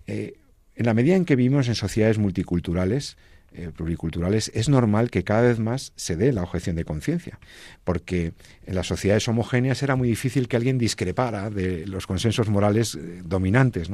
eh, 0.07 0.33
en 0.73 0.85
la 0.87 0.95
medida 0.95 1.15
en 1.15 1.25
que 1.25 1.35
vivimos 1.35 1.67
en 1.67 1.75
sociedades 1.75 2.17
multiculturales, 2.17 3.17
eh, 3.57 3.71
pluriculturales, 3.75 4.51
es 4.53 4.67
normal 4.67 5.09
que 5.09 5.23
cada 5.23 5.41
vez 5.41 5.59
más 5.59 5.93
se 5.95 6.17
dé 6.17 6.33
la 6.33 6.43
objeción 6.43 6.75
de 6.75 6.83
conciencia, 6.83 7.39
porque 7.85 8.33
en 8.65 8.75
las 8.75 8.87
sociedades 8.87 9.27
homogéneas 9.29 9.81
era 9.81 9.95
muy 9.95 10.09
difícil 10.09 10.49
que 10.49 10.57
alguien 10.57 10.77
discrepara 10.77 11.49
de 11.49 11.87
los 11.87 12.05
consensos 12.05 12.49
morales 12.49 12.95
eh, 12.95 13.21
dominantes. 13.23 13.89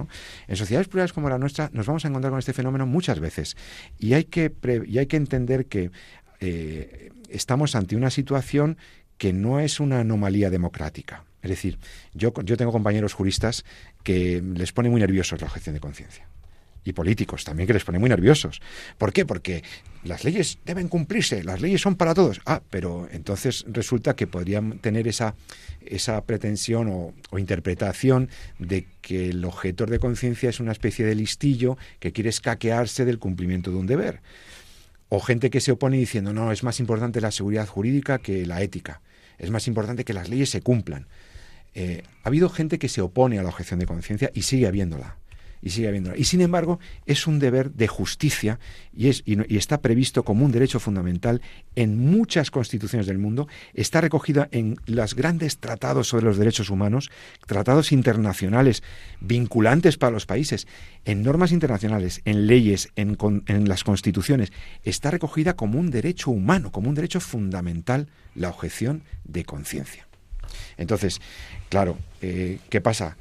En 0.48 0.56
sociedades 0.56 0.88
plurales 0.88 1.14
como 1.14 1.30
la 1.30 1.38
nuestra 1.38 1.70
nos 1.74 1.86
vamos 1.86 2.06
a 2.06 2.08
encontrar 2.08 2.32
con 2.32 2.40
este 2.40 2.54
fenómeno 2.54 2.88
muchas 2.88 3.20
veces 3.20 3.56
y 4.00 4.14
hay 4.14 4.24
que, 4.24 4.52
hay 4.98 5.06
que 5.06 5.18
entender 5.18 5.68
que 5.68 5.92
eh, 6.40 7.12
estamos 7.30 7.76
ante 7.76 7.96
una 7.96 8.10
situación 8.10 8.78
que 9.20 9.32
no 9.32 9.60
es 9.60 9.80
una 9.80 10.00
anomalía 10.00 10.50
democrática. 10.50 11.24
Es 11.44 11.52
decir, 11.52 11.78
yo, 12.16 12.34
yo 12.44 12.58
tengo 12.58 12.72
compañeros 12.72 13.14
juristas 13.14 13.64
que 14.04 14.42
les 14.56 14.72
pone 14.72 14.90
muy 14.90 15.02
nerviosos 15.02 15.40
la 15.40 15.48
objeción 15.48 15.76
de 15.76 15.82
conciencia 15.82 16.28
y 16.84 16.94
políticos 16.94 17.44
también 17.44 17.68
que 17.68 17.74
les 17.74 17.84
pone 17.84 18.00
muy 18.00 18.10
nerviosos. 18.10 18.62
¿Por 18.98 19.14
qué? 19.14 19.26
Porque 19.26 19.64
las 20.04 20.24
leyes 20.24 20.58
deben 20.66 20.88
cumplirse, 20.88 21.44
las 21.44 21.62
leyes 21.62 21.82
son 21.82 21.96
para 21.96 22.14
todos. 22.14 22.42
Ah, 22.46 22.62
pero 22.70 23.08
entonces 23.12 23.66
resulta 23.68 24.16
que 24.16 24.28
podrían 24.28 24.80
tener 24.80 25.08
esa, 25.08 25.36
esa 25.86 26.24
pretensión 26.26 26.88
o, 26.90 27.38
interpretación 27.38 28.30
de 28.60 28.88
que 29.02 29.30
el 29.30 29.46
objetor 29.46 29.90
de 29.90 30.00
conciencia 30.00 30.50
es 30.50 30.60
una 30.60 30.72
especie 30.72 31.06
de 31.06 31.16
listillo 31.16 31.78
que 32.00 32.12
quiere 32.12 32.30
escaquearse 32.30 33.06
del 33.06 33.20
cumplimiento 33.20 33.72
de 33.72 33.78
un 33.78 33.88
deber. 33.88 34.22
O 35.10 35.20
gente 35.20 35.50
que 35.50 35.60
se 35.60 35.72
opone 35.72 35.98
diciendo, 35.98 36.34
no, 36.34 36.52
es 36.52 36.64
más 36.64 36.80
importante 36.80 37.22
la 37.22 37.32
seguridad 37.32 37.68
jurídica 37.68 38.20
que 38.20 38.46
la 38.46 38.62
ética. 38.62 39.02
Es 39.38 39.52
más 39.52 39.68
importante 39.68 40.06
que 40.06 40.14
las 40.14 40.30
leyes 40.30 40.50
se 40.50 40.62
cumplan. 40.62 41.08
Eh, 41.74 42.04
ha 42.24 42.28
habido 42.28 42.50
gente 42.50 42.80
que 42.80 42.90
se 42.90 43.02
opone 43.02 43.40
a 43.40 43.44
la 43.44 43.50
objeción 43.50 43.80
de 43.80 43.86
conciencia 43.86 44.32
y 44.34 44.44
sigue 44.44 44.68
habiéndola 44.68 45.21
y 45.62 45.70
sigue 45.70 45.88
habiéndola. 45.88 46.18
Y 46.18 46.24
sin 46.26 46.42
embargo, 46.42 46.80
es 47.06 47.28
un 47.28 47.40
deber 47.40 47.72
de 47.72 47.88
justicia 47.88 48.60
y, 48.96 49.10
es, 49.10 49.24
y, 49.26 49.58
está 49.58 49.82
previsto 49.82 50.24
como 50.24 50.46
un 50.46 50.52
derecho 50.52 50.80
fundamental 50.80 51.42
en 51.76 51.98
muchas 51.98 52.52
constituciones 52.52 53.08
del 53.08 53.18
mundo. 53.18 53.48
Está 53.74 54.02
recogida 54.02 54.50
en 54.52 54.78
los 54.86 55.16
grandes 55.16 55.60
tratados 55.60 56.08
sobre 56.08 56.26
los 56.26 56.38
derechos 56.38 56.70
humanos, 56.70 57.12
tratados 57.46 57.92
internacionales 57.92 58.84
vinculantes 59.20 59.98
para 59.98 60.12
los 60.12 60.26
países, 60.26 60.68
en 61.06 61.24
normas 61.24 61.52
internacionales, 61.52 62.22
en 62.26 62.48
leyes, 62.48 62.90
en, 62.96 63.18
en 63.48 63.70
las 63.70 63.84
constituciones. 63.84 64.52
Está 64.84 65.12
recogida 65.12 65.56
como 65.56 65.80
un 65.80 65.92
derecho 65.92 66.32
humano, 66.32 66.72
como 66.72 66.90
un 66.90 66.96
derecho 66.96 67.20
fundamental 67.20 68.08
la 68.36 68.50
objeción 68.50 69.04
de 69.24 69.46
conciencia. 69.46 70.08
Entonces, 70.78 71.22
claro, 71.70 71.98
eh, 72.22 72.60
¿qué 72.70 72.82
pasa? 72.82 73.16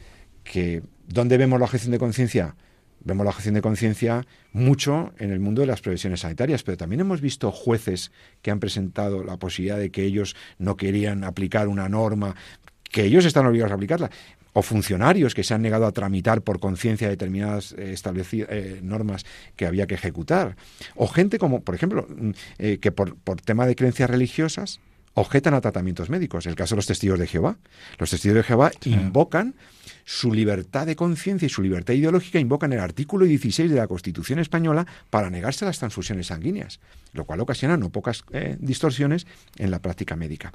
que 0.51 0.83
¿dónde 1.11 1.37
vemos 1.37 1.59
la 1.59 1.67
objeción 1.67 1.93
de 1.93 1.99
conciencia? 1.99 2.57
Vemos 3.03 3.25
la 3.25 3.31
objeción 3.31 3.55
de 3.55 3.63
conciencia 3.63 4.27
mucho 4.53 5.13
en 5.19 5.31
el 5.31 5.41
mundo 5.41 5.63
de 5.63 5.67
las 5.67 5.81
profesiones 5.81 6.21
sanitarias, 6.21 6.63
pero 6.63 6.77
también 6.77 7.01
hemos 7.01 7.21
visto 7.21 7.51
jueces 7.51 8.13
que 8.43 8.51
han 8.51 8.61
presentado 8.61 9.25
la 9.25 9.39
posibilidad 9.39 9.79
de 9.79 9.91
que 9.91 10.05
ellos 10.05 10.37
no 10.59 10.77
querían 10.77 11.25
aplicar 11.25 11.69
una 11.69 11.89
norma, 11.89 12.37
que 12.83 13.05
ellos 13.05 13.25
están 13.25 13.47
obligados 13.47 13.73
a 13.73 13.77
aplicarla 13.77 14.11
o 14.53 14.63
funcionarios 14.63 15.35
que 15.35 15.45
se 15.45 15.55
han 15.55 15.63
negado 15.63 15.87
a 15.87 15.93
tramitar 15.93 16.43
por 16.43 16.59
conciencia 16.59 17.09
determinadas 17.09 17.73
eh, 17.79 17.95
eh, 17.95 18.81
normas 18.83 19.25
que 19.57 19.67
había 19.67 19.87
que 19.87 19.95
ejecutar, 19.95 20.57
o 20.97 21.07
gente 21.07 21.39
como, 21.39 21.61
por 21.61 21.75
ejemplo, 21.75 22.07
mm, 22.09 22.31
eh, 22.59 22.79
que 22.79 22.93
por, 22.93 23.17
por 23.17 23.41
tema 23.41 23.67
de 23.67 23.77
creencias 23.77 24.11
religiosas 24.11 24.81
objetan 25.15 25.55
a 25.55 25.61
tratamientos 25.61 26.11
médicos. 26.11 26.47
El 26.47 26.55
caso 26.55 26.75
de 26.75 26.79
los 26.79 26.87
testigos 26.87 27.19
de 27.19 27.27
Jehová. 27.27 27.59
Los 27.99 28.11
testigos 28.11 28.37
de 28.37 28.43
Jehová 28.43 28.71
invocan 28.85 29.55
su 30.05 30.33
libertad 30.33 30.87
de 30.87 30.97
conciencia 30.97 31.47
y 31.47 31.51
su 31.51 31.63
libertad 31.63 31.95
ideológica, 31.95 32.39
invocan 32.39 32.73
el 32.73 32.81
artículo 32.81 33.27
16 33.27 33.71
de 33.71 33.77
la 33.77 33.87
Constitución 33.87 34.39
española 34.39 34.87
para 35.11 35.31
negarse 35.31 35.65
a 35.65 35.69
las 35.69 35.79
transfusiones 35.79 36.29
sanguíneas, 36.29 36.81
lo 37.13 37.25
cual 37.25 37.41
ocasiona 37.41 37.77
no 37.77 37.91
pocas 37.91 38.25
distorsiones 38.59 39.27
en 39.59 39.71
la 39.71 39.81
práctica 39.81 40.17
médica 40.17 40.53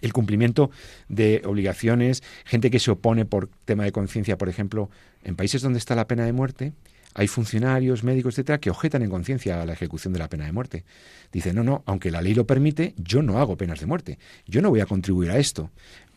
el 0.00 0.12
cumplimiento 0.12 0.72
de 1.08 1.42
obligaciones, 1.44 2.22
gente 2.44 2.70
que 2.70 2.80
se 2.80 2.90
opone 2.90 3.24
por 3.24 3.48
tema 3.64 3.84
de 3.84 3.92
conciencia, 3.92 4.36
por 4.36 4.48
ejemplo, 4.48 4.90
en 5.22 5.36
países 5.36 5.62
donde 5.62 5.78
está 5.78 5.94
la 5.94 6.08
pena 6.08 6.24
de 6.24 6.32
muerte, 6.32 6.72
hay 7.14 7.28
funcionarios, 7.28 8.02
médicos, 8.02 8.34
etcétera, 8.34 8.58
que 8.58 8.70
objetan 8.70 9.02
en 9.02 9.10
conciencia 9.10 9.62
a 9.62 9.66
la 9.66 9.72
ejecución 9.72 10.12
de 10.12 10.18
la 10.18 10.28
pena 10.28 10.46
de 10.46 10.52
muerte. 10.52 10.84
Dicen, 11.32 11.54
no, 11.54 11.62
no, 11.62 11.82
aunque 11.86 12.10
la 12.10 12.20
ley 12.20 12.34
lo 12.34 12.46
permite, 12.46 12.94
yo 12.96 13.22
no 13.22 13.38
hago 13.38 13.56
penas 13.56 13.80
de 13.80 13.86
muerte. 13.86 14.18
Yo 14.46 14.60
no 14.60 14.70
voy 14.70 14.80
a 14.80 14.86
contribuir 14.86 15.30
a 15.30 15.38
esto, 15.38 15.70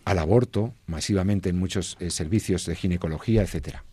al 0.06 0.18
aborto, 0.18 0.74
masivamente 0.88 1.50
en 1.50 1.60
muchos 1.60 1.98
eh, 2.00 2.10
servicios 2.10 2.66
de 2.66 2.76
ginecología, 2.76 3.44
etcétera. 3.44 3.84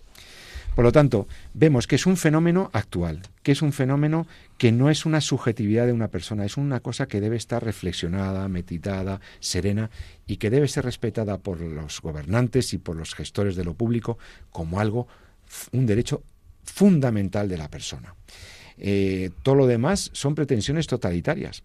Por 0.75 0.85
lo 0.85 0.91
tanto, 0.91 1.29
vemos 1.53 1.87
que 1.87 1.95
es 1.95 2.05
un 2.05 2.17
fenómeno 2.17 2.69
actual, 2.73 3.23
que 3.45 3.53
es 3.53 3.63
un 3.63 3.73
fenómeno 3.73 4.27
que 4.59 4.73
no 4.73 4.91
es 4.91 5.07
una 5.07 5.21
subjetividad 5.21 5.87
de 5.87 5.93
una 5.93 6.09
persona, 6.09 6.45
es 6.45 6.57
una 6.57 6.81
cosa 6.81 7.07
que 7.07 7.21
debe 7.21 7.37
estar 7.37 7.63
reflexionada, 7.63 8.49
meditada, 8.49 9.21
serena 9.39 9.91
y 10.27 10.39
que 10.39 10.51
debe 10.51 10.67
ser 10.67 10.85
respetada 10.85 11.39
por 11.39 11.61
los 11.61 12.01
gobernantes 12.01 12.73
y 12.73 12.79
por 12.79 12.97
los 12.97 13.15
gestores 13.15 13.55
de 13.55 13.65
lo 13.65 13.75
público 13.75 14.19
como 14.51 14.81
algo, 14.81 15.07
un 15.71 15.87
derecho 15.87 16.25
fundamental 16.65 17.49
de 17.49 17.59
la 17.59 17.69
persona. 17.69 18.15
Eh, 18.77 19.31
todo 19.43 19.55
lo 19.55 19.67
demás 19.67 20.11
son 20.13 20.35
pretensiones 20.35 20.87
totalitarias. 20.87 21.63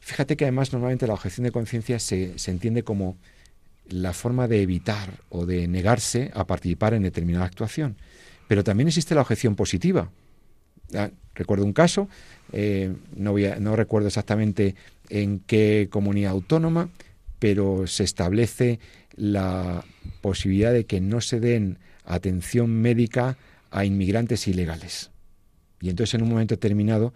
Fíjate 0.00 0.36
que 0.36 0.44
además 0.44 0.72
normalmente 0.72 1.06
la 1.06 1.14
objeción 1.14 1.44
de 1.44 1.52
conciencia 1.52 1.98
se, 1.98 2.38
se 2.38 2.50
entiende 2.50 2.82
como 2.82 3.16
la 3.88 4.12
forma 4.12 4.48
de 4.48 4.62
evitar 4.62 5.20
o 5.28 5.46
de 5.46 5.68
negarse 5.68 6.30
a 6.34 6.46
participar 6.46 6.94
en 6.94 7.02
determinada 7.02 7.44
actuación. 7.44 7.96
Pero 8.48 8.64
también 8.64 8.88
existe 8.88 9.14
la 9.14 9.22
objeción 9.22 9.56
positiva. 9.56 10.10
Ah, 10.94 11.10
recuerdo 11.34 11.64
un 11.64 11.72
caso, 11.72 12.08
eh, 12.52 12.94
no, 13.16 13.34
no 13.60 13.76
recuerdo 13.76 14.08
exactamente 14.08 14.74
en 15.08 15.40
qué 15.40 15.88
comunidad 15.90 16.32
autónoma, 16.32 16.90
pero 17.38 17.86
se 17.86 18.04
establece 18.04 18.80
la 19.16 19.84
posibilidad 20.20 20.72
de 20.72 20.86
que 20.86 21.00
no 21.00 21.20
se 21.20 21.40
den 21.40 21.78
atención 22.04 22.70
médica 22.70 23.36
a 23.74 23.84
inmigrantes 23.84 24.48
ilegales. 24.48 25.10
Y 25.80 25.90
entonces 25.90 26.14
en 26.14 26.22
un 26.22 26.30
momento 26.30 26.54
determinado, 26.54 27.12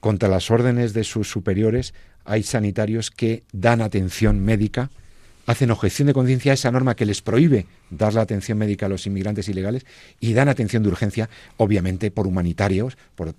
contra 0.00 0.28
las 0.28 0.50
órdenes 0.50 0.94
de 0.94 1.04
sus 1.04 1.30
superiores, 1.30 1.94
hay 2.24 2.42
sanitarios 2.42 3.10
que 3.10 3.44
dan 3.52 3.80
atención 3.82 4.40
médica 4.40 4.90
hacen 5.46 5.70
objeción 5.70 6.06
de 6.06 6.14
conciencia 6.14 6.52
a 6.52 6.54
esa 6.54 6.70
norma 6.70 6.94
que 6.94 7.04
les 7.04 7.20
prohíbe 7.20 7.66
dar 7.90 8.14
la 8.14 8.22
atención 8.22 8.58
médica 8.58 8.86
a 8.86 8.88
los 8.88 9.06
inmigrantes 9.06 9.48
ilegales 9.48 9.84
y 10.20 10.34
dan 10.34 10.48
atención 10.48 10.82
de 10.82 10.88
urgencia, 10.88 11.28
obviamente 11.56 12.10
por 12.10 12.26
humanitarios, 12.26 12.96
por, 13.16 13.34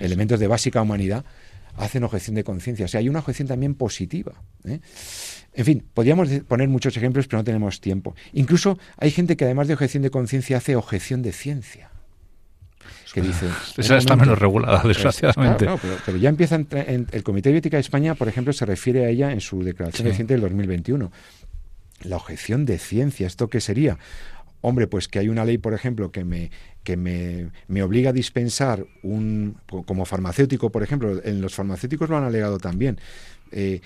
elementos 0.00 0.40
de 0.40 0.46
básica 0.46 0.80
humanidad, 0.80 1.24
hacen 1.76 2.04
objeción 2.04 2.36
de 2.36 2.44
conciencia. 2.44 2.86
O 2.86 2.88
sea, 2.88 3.00
hay 3.00 3.08
una 3.08 3.18
objeción 3.18 3.48
también 3.48 3.74
positiva. 3.74 4.32
¿eh? 4.64 4.80
En 5.56 5.64
fin, 5.64 5.84
podríamos 5.94 6.28
poner 6.46 6.68
muchos 6.68 6.96
ejemplos, 6.96 7.26
pero 7.26 7.38
no 7.38 7.44
tenemos 7.44 7.80
tiempo. 7.80 8.14
Incluso 8.32 8.78
hay 8.98 9.10
gente 9.10 9.36
que 9.36 9.44
además 9.44 9.66
de 9.66 9.74
objeción 9.74 10.02
de 10.02 10.10
conciencia 10.10 10.58
hace 10.58 10.76
objeción 10.76 11.22
de 11.22 11.32
ciencia 11.32 11.90
que 13.16 13.22
dice... 13.22 13.48
Esa 13.78 13.96
está 13.96 14.14
menos 14.14 14.38
regulada, 14.38 14.82
desgraciadamente. 14.84 15.66
pero, 16.04 16.18
ya 16.18 16.28
empieza 16.28 16.56
en, 16.56 17.06
el 17.10 17.22
Comité 17.22 17.50
de 17.50 17.58
Ética 17.58 17.78
de 17.78 17.80
España, 17.80 18.14
por 18.14 18.28
ejemplo, 18.28 18.52
se 18.52 18.66
refiere 18.66 19.06
a 19.06 19.08
ella 19.08 19.32
en 19.32 19.40
su 19.40 19.62
declaración 19.62 20.06
reciente 20.08 20.34
del 20.34 20.42
2021. 20.42 21.10
La 22.02 22.16
objeción 22.16 22.66
de 22.66 22.78
ciencia, 22.78 23.26
¿esto 23.26 23.48
qué 23.48 23.62
sería? 23.62 23.98
Hombre, 24.60 24.86
pues 24.86 25.08
que 25.08 25.18
hay 25.18 25.30
una 25.30 25.46
ley, 25.46 25.56
por 25.56 25.72
ejemplo, 25.72 26.12
que 26.12 26.24
me, 26.24 26.50
que 26.84 26.98
me, 26.98 27.50
me, 27.68 27.82
obliga 27.82 28.10
a 28.10 28.12
dispensar 28.12 28.84
un, 29.02 29.56
como 29.66 30.04
farmacéutico, 30.04 30.70
por 30.70 30.82
ejemplo, 30.82 31.18
en 31.24 31.40
los 31.40 31.54
farmacéuticos 31.54 32.10
lo 32.10 32.18
han 32.18 32.24
alegado 32.24 32.58
también. 32.58 32.98
Eh, 33.50 33.80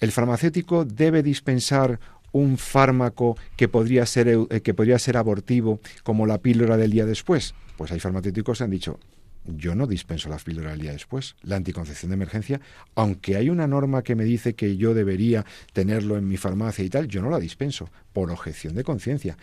el 0.00 0.12
farmacéutico 0.12 0.84
debe 0.84 1.22
dispensar 1.22 2.00
un 2.32 2.58
fármaco 2.58 3.36
que 3.56 3.68
podría 3.68 4.06
ser 4.06 4.28
eh, 4.28 4.60
que 4.60 4.74
podría 4.74 4.98
ser 4.98 5.16
abortivo 5.16 5.80
como 6.02 6.26
la 6.26 6.38
píldora 6.38 6.76
del 6.76 6.92
día 6.92 7.06
después 7.06 7.54
pues 7.80 7.92
hay 7.92 7.98
farmacéuticos 7.98 8.58
que 8.58 8.64
han 8.64 8.68
dicho, 8.68 9.00
yo 9.46 9.74
no 9.74 9.86
dispenso 9.86 10.28
la 10.28 10.36
píldora 10.36 10.74
el 10.74 10.82
día 10.82 10.92
después, 10.92 11.34
la 11.40 11.56
anticoncepción 11.56 12.10
de 12.10 12.16
emergencia, 12.16 12.60
aunque 12.94 13.36
hay 13.36 13.48
una 13.48 13.66
norma 13.66 14.02
que 14.02 14.14
me 14.14 14.24
dice 14.24 14.52
que 14.52 14.76
yo 14.76 14.92
debería 14.92 15.46
tenerlo 15.72 16.18
en 16.18 16.28
mi 16.28 16.36
farmacia 16.36 16.84
y 16.84 16.90
tal, 16.90 17.08
yo 17.08 17.22
no 17.22 17.30
la 17.30 17.38
dispenso, 17.38 17.88
por 18.12 18.30
objeción 18.30 18.74
de 18.74 18.84
conciencia. 18.84 19.38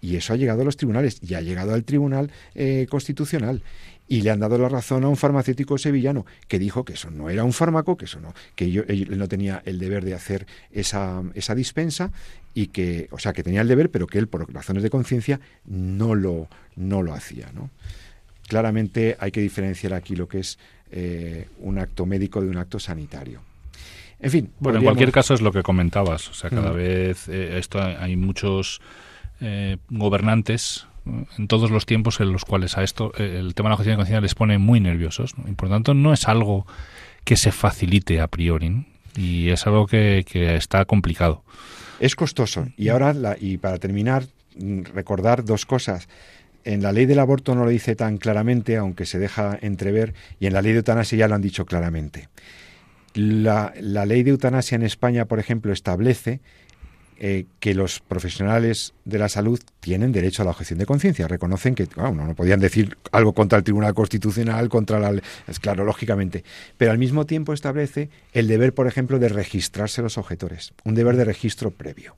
Y 0.00 0.16
eso 0.16 0.32
ha 0.32 0.36
llegado 0.36 0.62
a 0.62 0.64
los 0.64 0.76
tribunales 0.76 1.18
y 1.22 1.34
ha 1.34 1.40
llegado 1.40 1.74
al 1.74 1.84
Tribunal 1.84 2.30
eh, 2.54 2.86
Constitucional. 2.88 3.62
Y 4.10 4.22
le 4.22 4.30
han 4.30 4.40
dado 4.40 4.56
la 4.56 4.70
razón 4.70 5.04
a 5.04 5.08
un 5.08 5.18
farmacéutico 5.18 5.76
sevillano 5.76 6.24
que 6.46 6.58
dijo 6.58 6.84
que 6.84 6.94
eso 6.94 7.10
no 7.10 7.28
era 7.28 7.44
un 7.44 7.52
fármaco, 7.52 7.98
que 7.98 8.06
eso 8.06 8.20
no, 8.20 8.32
que 8.54 8.70
yo, 8.70 8.82
él 8.88 9.18
no 9.18 9.28
tenía 9.28 9.62
el 9.66 9.78
deber 9.78 10.02
de 10.02 10.14
hacer 10.14 10.46
esa, 10.72 11.22
esa 11.34 11.54
dispensa 11.54 12.10
y 12.54 12.68
que, 12.68 13.08
o 13.10 13.18
sea, 13.18 13.34
que 13.34 13.42
tenía 13.42 13.60
el 13.60 13.68
deber, 13.68 13.90
pero 13.90 14.06
que 14.06 14.18
él 14.18 14.26
por 14.26 14.50
razones 14.52 14.82
de 14.82 14.88
conciencia 14.88 15.40
no 15.66 16.14
lo, 16.14 16.48
no 16.74 17.02
lo 17.02 17.12
hacía, 17.12 17.50
¿no? 17.52 17.68
Claramente 18.48 19.18
hay 19.20 19.30
que 19.30 19.42
diferenciar 19.42 19.92
aquí 19.92 20.16
lo 20.16 20.26
que 20.26 20.38
es 20.38 20.58
eh, 20.90 21.46
un 21.58 21.78
acto 21.78 22.06
médico 22.06 22.40
de 22.40 22.48
un 22.48 22.56
acto 22.56 22.78
sanitario. 22.78 23.42
En 24.20 24.30
fin. 24.30 24.50
Bueno, 24.58 24.78
en 24.78 24.84
cualquier 24.84 25.12
caso 25.12 25.34
es 25.34 25.40
lo 25.40 25.52
que 25.52 25.62
comentabas. 25.62 26.28
O 26.30 26.34
sea, 26.34 26.50
cada 26.50 26.72
vez 26.72 27.28
eh, 27.28 27.58
esto 27.58 27.80
hay 27.80 28.16
muchos 28.16 28.80
eh, 29.40 29.76
gobernantes 29.90 30.86
en 31.38 31.48
todos 31.48 31.70
los 31.70 31.86
tiempos 31.86 32.20
en 32.20 32.32
los 32.32 32.44
cuales 32.44 32.76
a 32.76 32.82
esto 32.82 33.12
el 33.16 33.54
tema 33.54 33.68
de 33.68 33.70
la 33.70 33.74
objeción 33.76 33.94
de 33.94 33.96
conciencia 33.96 34.20
les 34.20 34.34
pone 34.34 34.58
muy 34.58 34.80
nerviosos. 34.80 35.34
Y 35.48 35.52
por 35.52 35.68
tanto 35.68 35.94
no 35.94 36.12
es 36.12 36.28
algo 36.28 36.66
que 37.24 37.36
se 37.36 37.52
facilite 37.52 38.20
a 38.20 38.28
priori 38.28 38.86
y 39.16 39.50
es 39.50 39.66
algo 39.66 39.86
que, 39.86 40.24
que 40.30 40.56
está 40.56 40.84
complicado. 40.84 41.42
Es 42.00 42.14
costoso. 42.14 42.68
Y 42.76 42.88
ahora, 42.88 43.12
la, 43.12 43.36
y 43.38 43.58
para 43.58 43.78
terminar, 43.78 44.26
recordar 44.94 45.44
dos 45.44 45.66
cosas. 45.66 46.08
En 46.64 46.82
la 46.82 46.92
ley 46.92 47.06
del 47.06 47.18
aborto 47.18 47.54
no 47.54 47.64
lo 47.64 47.70
dice 47.70 47.96
tan 47.96 48.18
claramente, 48.18 48.76
aunque 48.76 49.06
se 49.06 49.18
deja 49.18 49.58
entrever, 49.60 50.14
y 50.38 50.46
en 50.46 50.52
la 50.52 50.62
ley 50.62 50.72
de 50.72 50.78
eutanasia 50.78 51.18
ya 51.18 51.28
lo 51.28 51.34
han 51.34 51.42
dicho 51.42 51.66
claramente. 51.66 52.28
La, 53.14 53.72
la 53.80 54.06
ley 54.06 54.22
de 54.22 54.30
eutanasia 54.30 54.76
en 54.76 54.82
España, 54.82 55.24
por 55.24 55.40
ejemplo, 55.40 55.72
establece 55.72 56.40
eh, 57.20 57.46
que 57.58 57.74
los 57.74 57.98
profesionales 57.98 58.94
de 59.04 59.18
la 59.18 59.28
salud 59.28 59.60
tienen 59.80 60.12
derecho 60.12 60.42
a 60.42 60.44
la 60.44 60.52
objeción 60.52 60.78
de 60.78 60.86
conciencia. 60.86 61.26
Reconocen 61.26 61.74
que, 61.74 61.88
bueno, 61.96 62.24
no 62.24 62.34
podían 62.36 62.60
decir 62.60 62.96
algo 63.10 63.32
contra 63.32 63.58
el 63.58 63.64
Tribunal 63.64 63.92
Constitucional, 63.92 64.68
contra 64.68 65.00
la... 65.00 65.20
Es 65.48 65.58
claro, 65.58 65.84
lógicamente. 65.84 66.44
Pero 66.76 66.92
al 66.92 66.98
mismo 66.98 67.26
tiempo 67.26 67.52
establece 67.52 68.08
el 68.32 68.46
deber, 68.46 68.72
por 68.72 68.86
ejemplo, 68.86 69.18
de 69.18 69.28
registrarse 69.28 70.00
los 70.00 70.16
objetores. 70.16 70.72
Un 70.84 70.94
deber 70.94 71.16
de 71.16 71.24
registro 71.24 71.72
previo. 71.72 72.16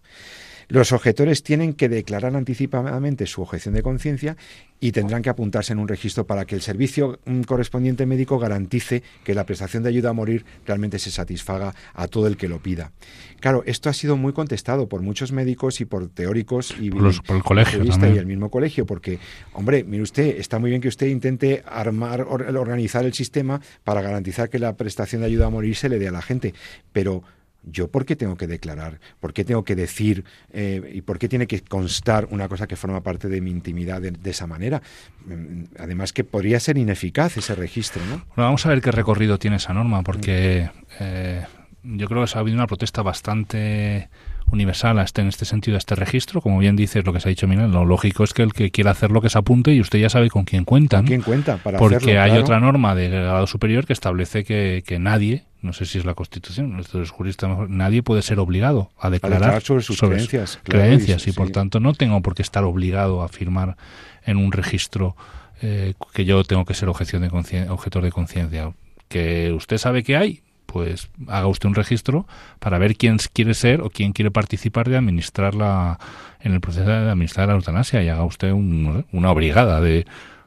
Los 0.70 0.92
objetores 0.92 1.42
tienen 1.42 1.74
que 1.74 1.88
declarar 1.88 2.36
anticipadamente 2.36 3.26
su 3.26 3.42
objeción 3.42 3.74
de 3.74 3.82
conciencia 3.82 4.36
y 4.78 4.92
tendrán 4.92 5.20
que 5.20 5.28
apuntarse 5.28 5.72
en 5.72 5.80
un 5.80 5.88
registro 5.88 6.28
para 6.28 6.44
que 6.44 6.54
el 6.54 6.62
servicio 6.62 7.18
mm, 7.26 7.42
correspondiente 7.42 8.06
médico 8.06 8.38
garantice 8.38 9.02
que 9.24 9.34
la 9.34 9.44
prestación 9.44 9.82
de 9.82 9.88
ayuda 9.88 10.10
a 10.10 10.12
morir 10.12 10.44
realmente 10.64 11.00
se 11.00 11.10
satisfaga 11.10 11.74
a 11.92 12.06
todo 12.06 12.28
el 12.28 12.36
que 12.36 12.46
lo 12.48 12.60
pida. 12.60 12.92
Claro, 13.40 13.64
esto 13.66 13.90
ha 13.90 13.92
sido 13.92 14.16
muy 14.16 14.32
contestado 14.32 14.88
por 14.88 15.02
muchos 15.02 15.32
médicos 15.32 15.80
y 15.80 15.86
por 15.86 16.08
teóricos 16.08 16.72
y 16.78 16.90
por, 16.90 17.08
el 17.08 17.42
colegio 17.42 17.82
y 17.82 18.18
el 18.18 18.26
mismo 18.26 18.48
colegio, 18.48 18.86
porque, 18.86 19.18
hombre, 19.54 19.82
mire 19.82 20.04
usted, 20.04 20.38
está 20.38 20.60
muy 20.60 20.70
bien 20.70 20.80
que 20.80 20.88
usted 20.88 21.08
intente 21.08 21.64
armar, 21.66 22.22
organizar 22.22 23.04
el 23.04 23.12
sistema 23.12 23.60
para 23.82 24.02
garantizar 24.02 24.48
que 24.48 24.60
la 24.60 24.76
prestación 24.76 25.22
de 25.22 25.26
ayuda 25.26 25.46
a 25.46 25.50
morir 25.50 25.74
se 25.74 25.88
le 25.88 25.98
dé 25.98 26.06
a 26.06 26.12
la 26.12 26.22
gente, 26.22 26.54
pero 26.92 27.24
¿Yo 27.62 27.88
por 27.88 28.06
qué 28.06 28.16
tengo 28.16 28.36
que 28.36 28.46
declarar? 28.46 29.00
¿Por 29.20 29.32
qué 29.32 29.44
tengo 29.44 29.64
que 29.64 29.76
decir? 29.76 30.24
Eh, 30.52 30.92
¿Y 30.94 31.02
por 31.02 31.18
qué 31.18 31.28
tiene 31.28 31.46
que 31.46 31.61
constar 31.61 32.26
una 32.30 32.48
cosa 32.48 32.66
que 32.66 32.76
forma 32.76 33.02
parte 33.02 33.28
de 33.28 33.40
mi 33.40 33.50
intimidad 33.50 34.00
de, 34.00 34.30
esa 34.30 34.46
manera? 34.46 34.82
Mm, 35.26 35.64
además 35.78 36.12
que 36.12 36.24
podría 36.24 36.58
ser 36.61 36.78
ineficaz 36.78 37.36
ese 37.36 37.54
registro, 37.54 38.02
¿no? 38.06 38.24
vamos 38.36 38.64
a 38.66 38.70
ver 38.70 38.80
qué 38.80 38.90
recorrido 38.90 39.38
tiene 39.38 39.56
esa 39.56 39.74
norma, 39.74 40.02
porque 40.02 40.70
eh, 40.98 41.44
yo 41.82 42.06
creo 42.08 42.24
que 42.24 42.30
ha 42.34 42.40
habido 42.40 42.56
una 42.56 42.66
protesta 42.66 43.02
bastante 43.02 44.08
universal 44.52 44.98
a 44.98 45.02
este, 45.02 45.20
en 45.20 45.28
este 45.28 45.44
sentido 45.44 45.76
a 45.76 45.78
este 45.78 45.94
registro. 45.94 46.40
Como 46.40 46.58
bien 46.58 46.76
dice 46.76 47.02
lo 47.02 47.12
que 47.12 47.20
se 47.20 47.28
ha 47.28 47.30
dicho 47.30 47.46
Miguel, 47.46 47.70
lo 47.70 47.84
lógico 47.84 48.24
es 48.24 48.34
que 48.34 48.42
el 48.42 48.52
que 48.52 48.70
quiera 48.70 48.90
hacerlo 48.90 49.20
que 49.20 49.28
se 49.30 49.38
apunte 49.38 49.72
y 49.72 49.80
usted 49.80 49.98
ya 49.98 50.08
sabe 50.08 50.30
con 50.30 50.44
quién 50.44 50.64
cuenta. 50.64 50.98
¿Con 50.98 51.06
quién 51.06 51.22
cuenta? 51.22 51.56
Para 51.58 51.78
Porque 51.78 52.18
hay 52.18 52.36
otra 52.38 52.61
norma 52.61 52.94
de 52.94 53.08
grado 53.08 53.46
superior 53.46 53.86
que 53.86 53.92
establece 53.92 54.44
que, 54.44 54.82
que 54.86 54.98
nadie, 54.98 55.44
no 55.62 55.72
sé 55.72 55.84
si 55.84 55.98
es 55.98 56.04
la 56.04 56.14
Constitución, 56.14 56.78
es 56.78 57.11
jurista 57.11 57.48
mejor, 57.48 57.70
nadie 57.70 58.02
puede 58.02 58.22
ser 58.22 58.38
obligado 58.38 58.90
a 58.98 59.11
declarar, 59.11 59.62
sobre 59.62 59.82
sus 59.82 60.00
creencias. 60.00 60.58
creencias 60.62 61.26
y, 61.26 61.32
por 61.32 61.50
tanto 61.50 61.80
no 61.80 61.92
tengo 61.92 62.20
por 62.22 62.34
qué 62.34 62.42
estar 62.42 62.64
obligado 62.64 63.22
a 63.22 63.28
firmar 63.28 63.76
en 64.24 64.36
un 64.36 64.52
registro 64.52 65.16
eh, 65.62 65.94
que 66.14 66.24
yo 66.24 66.42
tengo 66.44 66.64
que 66.64 66.74
ser 66.74 66.88
objeción 66.88 67.22
de 67.22 67.68
objetor 67.68 68.02
de 68.02 68.11
conciencia. 68.11 68.72
Que 69.08 69.52
usted 69.52 69.76
sabe 69.76 70.02
que 70.02 70.16
hay, 70.16 70.42
pues 70.66 71.11
haga 71.28 71.48
usted 71.48 71.68
un 71.68 71.74
registro 71.74 72.26
para 72.58 72.78
ver 72.78 72.96
quién 72.96 73.18
quiere 73.32 73.54
ser 73.54 73.82
o 73.82 73.90
quién 73.90 74.12
quiere 74.12 74.30
participar 74.30 74.88
de 74.88 74.96
administrar 74.96 75.54
la, 75.54 75.98
en 76.40 76.52
el 76.54 76.61
proceso 76.61 76.86
de 76.86 77.11
administrar 77.11 77.48
la 77.48 77.54
eutanasia 77.54 78.02
y 78.02 78.08
haga 78.08 78.24
usted 78.24 78.52
una 78.52 79.32
brigada 79.32 79.80
de 79.80 80.06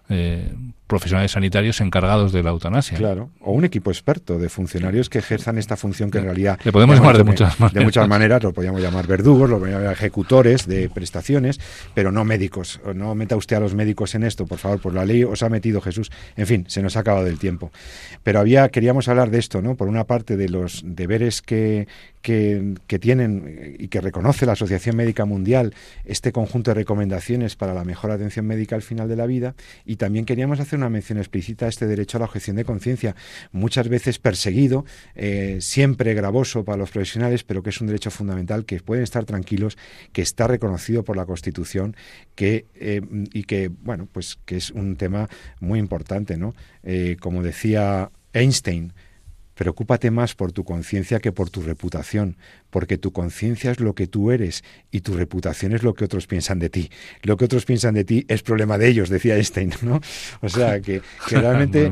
eh, 0.09 0.53
profesionales 0.94 1.32
sanitarios 1.32 1.82
encargados 1.82 2.32
de 2.32 2.44
la 2.44 2.52
eutanasia. 2.52 3.00
Claro, 3.00 3.32
o 3.41 3.52
un 3.52 3.66
equipo 3.66 3.89
experto 3.89 4.38
de 4.38 4.48
funcionarios 4.48 5.10
que 5.10 5.18
ejerzan 5.18 5.58
esta 5.58 5.76
función 5.76 6.12
que 6.12 6.20
en 6.20 6.26
realidad... 6.26 6.60
Le 6.64 6.72
podemos 6.72 6.96
llamar 6.98 7.18
de 7.18 7.24
muchas 7.24 7.60
maneras. 7.60 7.74
De 7.74 7.84
muchas 7.84 8.08
maneras, 8.08 8.44
lo 8.44 8.54
podríamos 8.54 8.80
llamar 8.80 9.08
verdugos, 9.08 9.50
lo 9.50 9.58
podríamos 9.58 9.82
llamar 9.82 9.98
ejecutores 9.98 10.68
de 10.68 10.89
prestaciones, 10.89 11.60
pero 11.96 12.12
no 12.12 12.24
médicos. 12.26 12.80
No 12.94 13.16
meta 13.16 13.36
usted 13.36 13.56
a 13.56 13.60
los 13.60 13.74
médicos 13.74 14.14
en 14.14 14.24
esto, 14.24 14.46
por 14.46 14.60
favor, 14.60 14.80
por 14.80 14.94
la 14.94 15.04
ley 15.04 15.24
os 15.24 15.41
ha 15.41 15.50
metido 15.50 15.82
Jesús. 15.82 16.12
En 16.36 16.46
fin, 16.46 16.66
se 16.68 16.84
nos 16.84 16.96
ha 16.96 17.00
acabado 17.00 17.26
el 17.26 17.39
tiempo. 17.39 17.72
Pero 18.22 18.39
había, 18.39 18.70
queríamos 18.70 19.08
hablar 19.08 19.32
de 19.32 19.39
esto, 19.39 19.64
¿no? 19.64 19.74
Por 19.76 19.88
una 19.88 20.04
parte 20.04 20.38
de 20.38 20.48
los 20.48 20.84
deberes 20.86 21.41
que, 21.41 21.88
que, 22.22 22.76
que 22.86 23.00
tienen 23.00 23.76
y 23.80 23.88
que 23.88 24.00
reconoce 24.00 24.46
la 24.46 24.54
Asociación 24.54 24.96
Médica 24.96 25.26
Mundial 25.26 25.74
este 26.06 26.32
conjunto 26.32 26.72
de 26.72 26.76
recomendaciones 26.76 27.56
para 27.56 27.74
la 27.74 27.84
mejor 27.84 28.12
atención 28.12 28.46
médica 28.46 28.76
al 28.76 28.82
final 28.82 29.08
de 29.10 29.16
la 29.16 29.26
vida 29.26 29.56
y 29.86 29.98
también 29.98 30.26
queríamos 30.26 30.60
hacer 30.60 30.80
una 30.84 30.90
mención 30.90 31.18
explícita 31.18 31.66
a 31.66 31.70
este 31.70 31.88
derecho 31.88 32.18
a 32.18 32.20
la 32.20 32.26
objeción 32.26 32.56
de 32.56 32.66
conciencia, 32.66 33.16
muchas 33.52 33.88
veces 33.90 34.20
perseguido, 34.20 34.86
eh, 35.16 35.58
siempre 35.62 36.14
gravoso 36.14 36.64
para 36.64 36.78
los 36.78 36.92
profesionales, 36.92 37.44
pero 37.44 37.64
que 37.64 37.70
es 37.70 37.82
un 37.82 37.88
derecho 37.88 38.12
fundamental 38.12 38.66
que 38.66 38.80
pueden 38.80 39.04
estar 39.04 39.26
tranquilos, 39.26 39.78
que 40.12 40.22
está 40.22 40.48
reconocido 40.48 41.04
por 41.04 41.16
la 41.16 41.26
Constitución, 41.26 41.96
que 42.36 42.66
eh, 42.76 43.02
y 43.34 43.44
que 43.44 43.70
bueno, 43.70 44.08
pues 44.12 44.38
que 44.46 44.58
es 44.58 44.72
un 44.72 44.96
tema 44.96 45.30
muy 45.60 45.80
importante, 45.80 46.38
¿no? 46.38 46.54
Eh, 46.84 47.18
como 47.20 47.44
decía 47.44 48.12
Einstein, 48.34 48.94
Preocúpate 49.56 50.10
más 50.10 50.34
por 50.34 50.51
tu 50.51 50.64
conciencia 50.64 51.20
que 51.20 51.32
por 51.32 51.49
tu 51.49 51.62
reputación, 51.62 52.38
porque 52.70 52.97
tu 52.97 53.12
conciencia 53.12 53.72
es 53.72 53.80
lo 53.80 53.93
que 53.93 54.08
tú 54.08 54.32
eres 54.32 54.64
y 54.91 55.01
tu 55.01 55.16
reputación 55.16 55.74
es 55.74 55.84
lo 55.84 55.93
que 55.93 56.06
otros 56.06 56.26
piensan 56.26 56.60
de 56.60 56.70
ti. 56.70 56.89
Lo 57.22 57.38
que 57.38 57.45
otros 57.45 57.66
piensan 57.66 57.93
de 57.93 58.04
ti 58.04 58.26
es 58.28 58.41
problema 58.41 58.78
de 58.78 58.88
ellos, 58.88 59.10
decía 59.10 59.36
Einstein, 59.36 59.72
¿no? 59.82 60.01
O 60.41 60.49
sea, 60.49 60.82
que, 60.82 61.01
realmente 61.30 61.86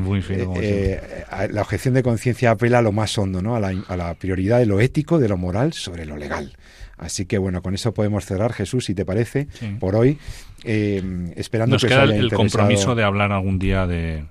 eh, 0.60 1.48
la 1.50 1.62
objeción 1.62 1.94
de 1.94 2.02
conciencia 2.02 2.50
apela 2.50 2.78
a 2.78 2.82
lo 2.82 2.92
más 2.92 3.16
hondo, 3.16 3.42
¿no? 3.42 3.54
A 3.54 3.60
la, 3.60 4.14
prioridad 4.14 4.58
de 4.58 4.66
lo 4.66 4.80
ético, 4.80 5.18
de 5.18 5.28
lo 5.28 5.36
moral 5.36 5.72
sobre 5.72 6.04
lo 6.04 6.16
legal. 6.16 6.56
Así 6.98 7.26
que 7.26 7.38
bueno, 7.38 7.62
con 7.62 7.74
eso 7.74 7.94
podemos 7.94 8.26
cerrar, 8.26 8.52
Jesús, 8.52 8.84
si 8.84 8.94
te 8.94 9.04
parece, 9.04 9.48
por 9.80 9.96
hoy, 9.96 10.18
eh, 10.64 11.02
esperando 11.36 11.74
Nos 11.74 11.82
que 11.82 11.88
queda 11.88 12.04
el 12.04 12.32
compromiso 12.32 12.94
de 12.94 13.02
hablar 13.02 13.32
algún 13.32 13.58
día 13.58 13.86
de 13.86 14.24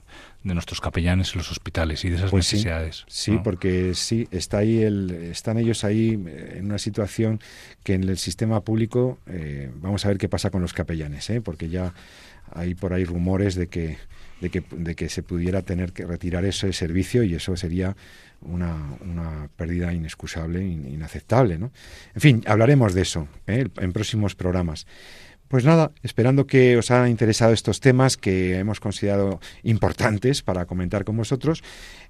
de 0.44 0.54
nuestros 0.54 0.82
capellanes 0.82 1.34
en 1.34 1.38
los 1.38 1.52
hospitales 1.52 2.04
y 2.04 2.10
de 2.10 2.16
esas 2.16 2.32
pues 2.32 2.52
necesidades. 2.52 3.06
Sí, 3.08 3.40
porque 3.44 3.94
sí, 3.94 4.28
está 4.32 4.60
ahí 4.60 4.82
el, 4.82 5.12
están 5.12 5.58
ellos 5.58 5.84
ahí 5.84 6.20
eh, 6.28 6.56
en 6.58 6.66
una 6.66 6.80
situación 6.80 7.40
que 7.84 7.94
en 7.94 8.04
el 8.04 8.18
sistema 8.18 8.62
público, 8.62 9.20
eh, 9.28 9.70
vamos 9.76 10.06
a 10.06 10.10
ver 10.10 10.18
qué 10.18 10.30
pasa 10.30 10.50
con 10.50 10.62
los 10.62 10.74
capellanes, 10.74 11.30
¿eh? 11.30 11.42
porque 11.42 11.70
ya 11.70 11.94
hay 12.54 12.74
por 12.74 12.94
ahí 12.94 13.04
rumores 13.04 13.56
de 13.56 13.68
que, 13.68 13.98
de 14.42 14.50
que, 14.50 14.64
de 14.72 14.96
que 14.96 15.10
se 15.10 15.22
pudiera 15.22 15.62
tener 15.62 15.94
que 15.94 16.06
retirar 16.06 16.44
ese 16.46 16.74
servicio 16.74 17.24
y 17.24 17.36
eso 17.36 17.56
sería 17.56 17.96
una, 18.42 18.98
una 19.02 19.50
pérdida 19.56 19.94
inexcusable, 19.94 20.64
inaceptable. 20.64 21.60
¿no? 21.60 21.72
En 22.16 22.22
fin, 22.22 22.44
hablaremos 22.48 22.94
de 22.94 23.02
eso 23.02 23.28
¿eh? 23.48 23.68
en 23.78 23.94
próximos 23.94 24.36
programas. 24.36 24.88
Pues 25.52 25.66
nada, 25.66 25.92
esperando 26.02 26.48
que 26.48 26.78
os 26.78 26.92
hayan 26.92 27.10
interesado 27.10 27.52
estos 27.52 27.82
temas 27.82 28.16
que 28.16 28.58
hemos 28.58 28.80
considerado 28.80 29.42
importantes 29.64 30.44
para 30.44 30.66
comentar 30.66 31.04
con 31.04 31.18
vosotros, 31.18 31.62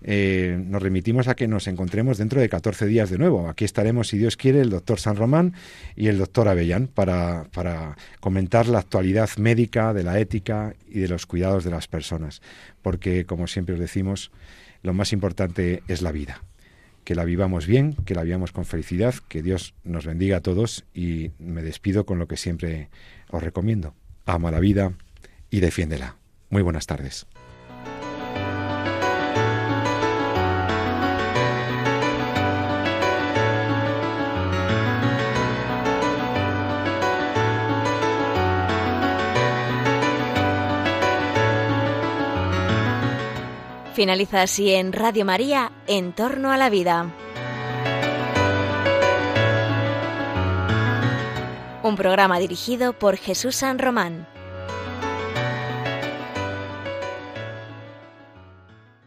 eh, 0.03 0.61
nos 0.63 0.79
remitimos 0.79 1.27
a 1.27 1.33
que 1.33 1.47
nos 1.47 1.65
encontremos 1.65 2.19
dentro 2.19 2.39
de 2.39 2.47
14 2.49 2.85
días 2.85 3.09
de 3.09 3.17
nuevo. 3.17 3.49
Aquí 3.49 3.65
estaremos, 3.65 4.09
si 4.09 4.19
Dios 4.19 4.37
quiere, 4.37 4.61
el 4.61 4.69
doctor 4.69 4.99
San 4.99 5.15
Román 5.15 5.55
y 5.95 6.05
el 6.09 6.19
doctor 6.19 6.49
Avellán 6.49 6.85
para, 6.85 7.45
para 7.51 7.97
comentar 8.19 8.67
la 8.67 8.77
actualidad 8.77 9.31
médica, 9.37 9.91
de 9.95 10.03
la 10.03 10.19
ética 10.19 10.75
y 10.87 10.99
de 10.99 11.07
los 11.07 11.25
cuidados 11.25 11.63
de 11.63 11.71
las 11.71 11.87
personas. 11.87 12.43
Porque, 12.83 13.25
como 13.25 13.47
siempre 13.47 13.73
os 13.73 13.81
decimos, 13.81 14.29
lo 14.83 14.93
más 14.93 15.13
importante 15.13 15.81
es 15.87 16.03
la 16.03 16.11
vida 16.11 16.43
que 17.03 17.15
la 17.15 17.25
vivamos 17.25 17.65
bien, 17.65 17.93
que 18.05 18.15
la 18.15 18.23
vivamos 18.23 18.51
con 18.51 18.65
felicidad, 18.65 19.15
que 19.27 19.41
Dios 19.41 19.73
nos 19.83 20.05
bendiga 20.05 20.37
a 20.37 20.41
todos 20.41 20.85
y 20.93 21.31
me 21.39 21.63
despido 21.63 22.05
con 22.05 22.19
lo 22.19 22.27
que 22.27 22.37
siempre 22.37 22.89
os 23.31 23.43
recomiendo. 23.43 23.93
Ama 24.25 24.51
la 24.51 24.59
vida 24.59 24.93
y 25.49 25.59
defiéndela. 25.59 26.15
Muy 26.49 26.61
buenas 26.61 26.85
tardes. 26.85 27.27
Finaliza 43.93 44.41
así 44.41 44.71
en 44.71 44.93
Radio 44.93 45.25
María, 45.25 45.71
En 45.85 46.13
torno 46.13 46.51
a 46.51 46.57
la 46.57 46.69
vida. 46.69 47.13
Un 51.83 51.95
programa 51.95 52.37
dirigido 52.37 52.93
por 52.93 53.17
Jesús 53.17 53.55
San 53.55 53.79
Román. 53.79 54.30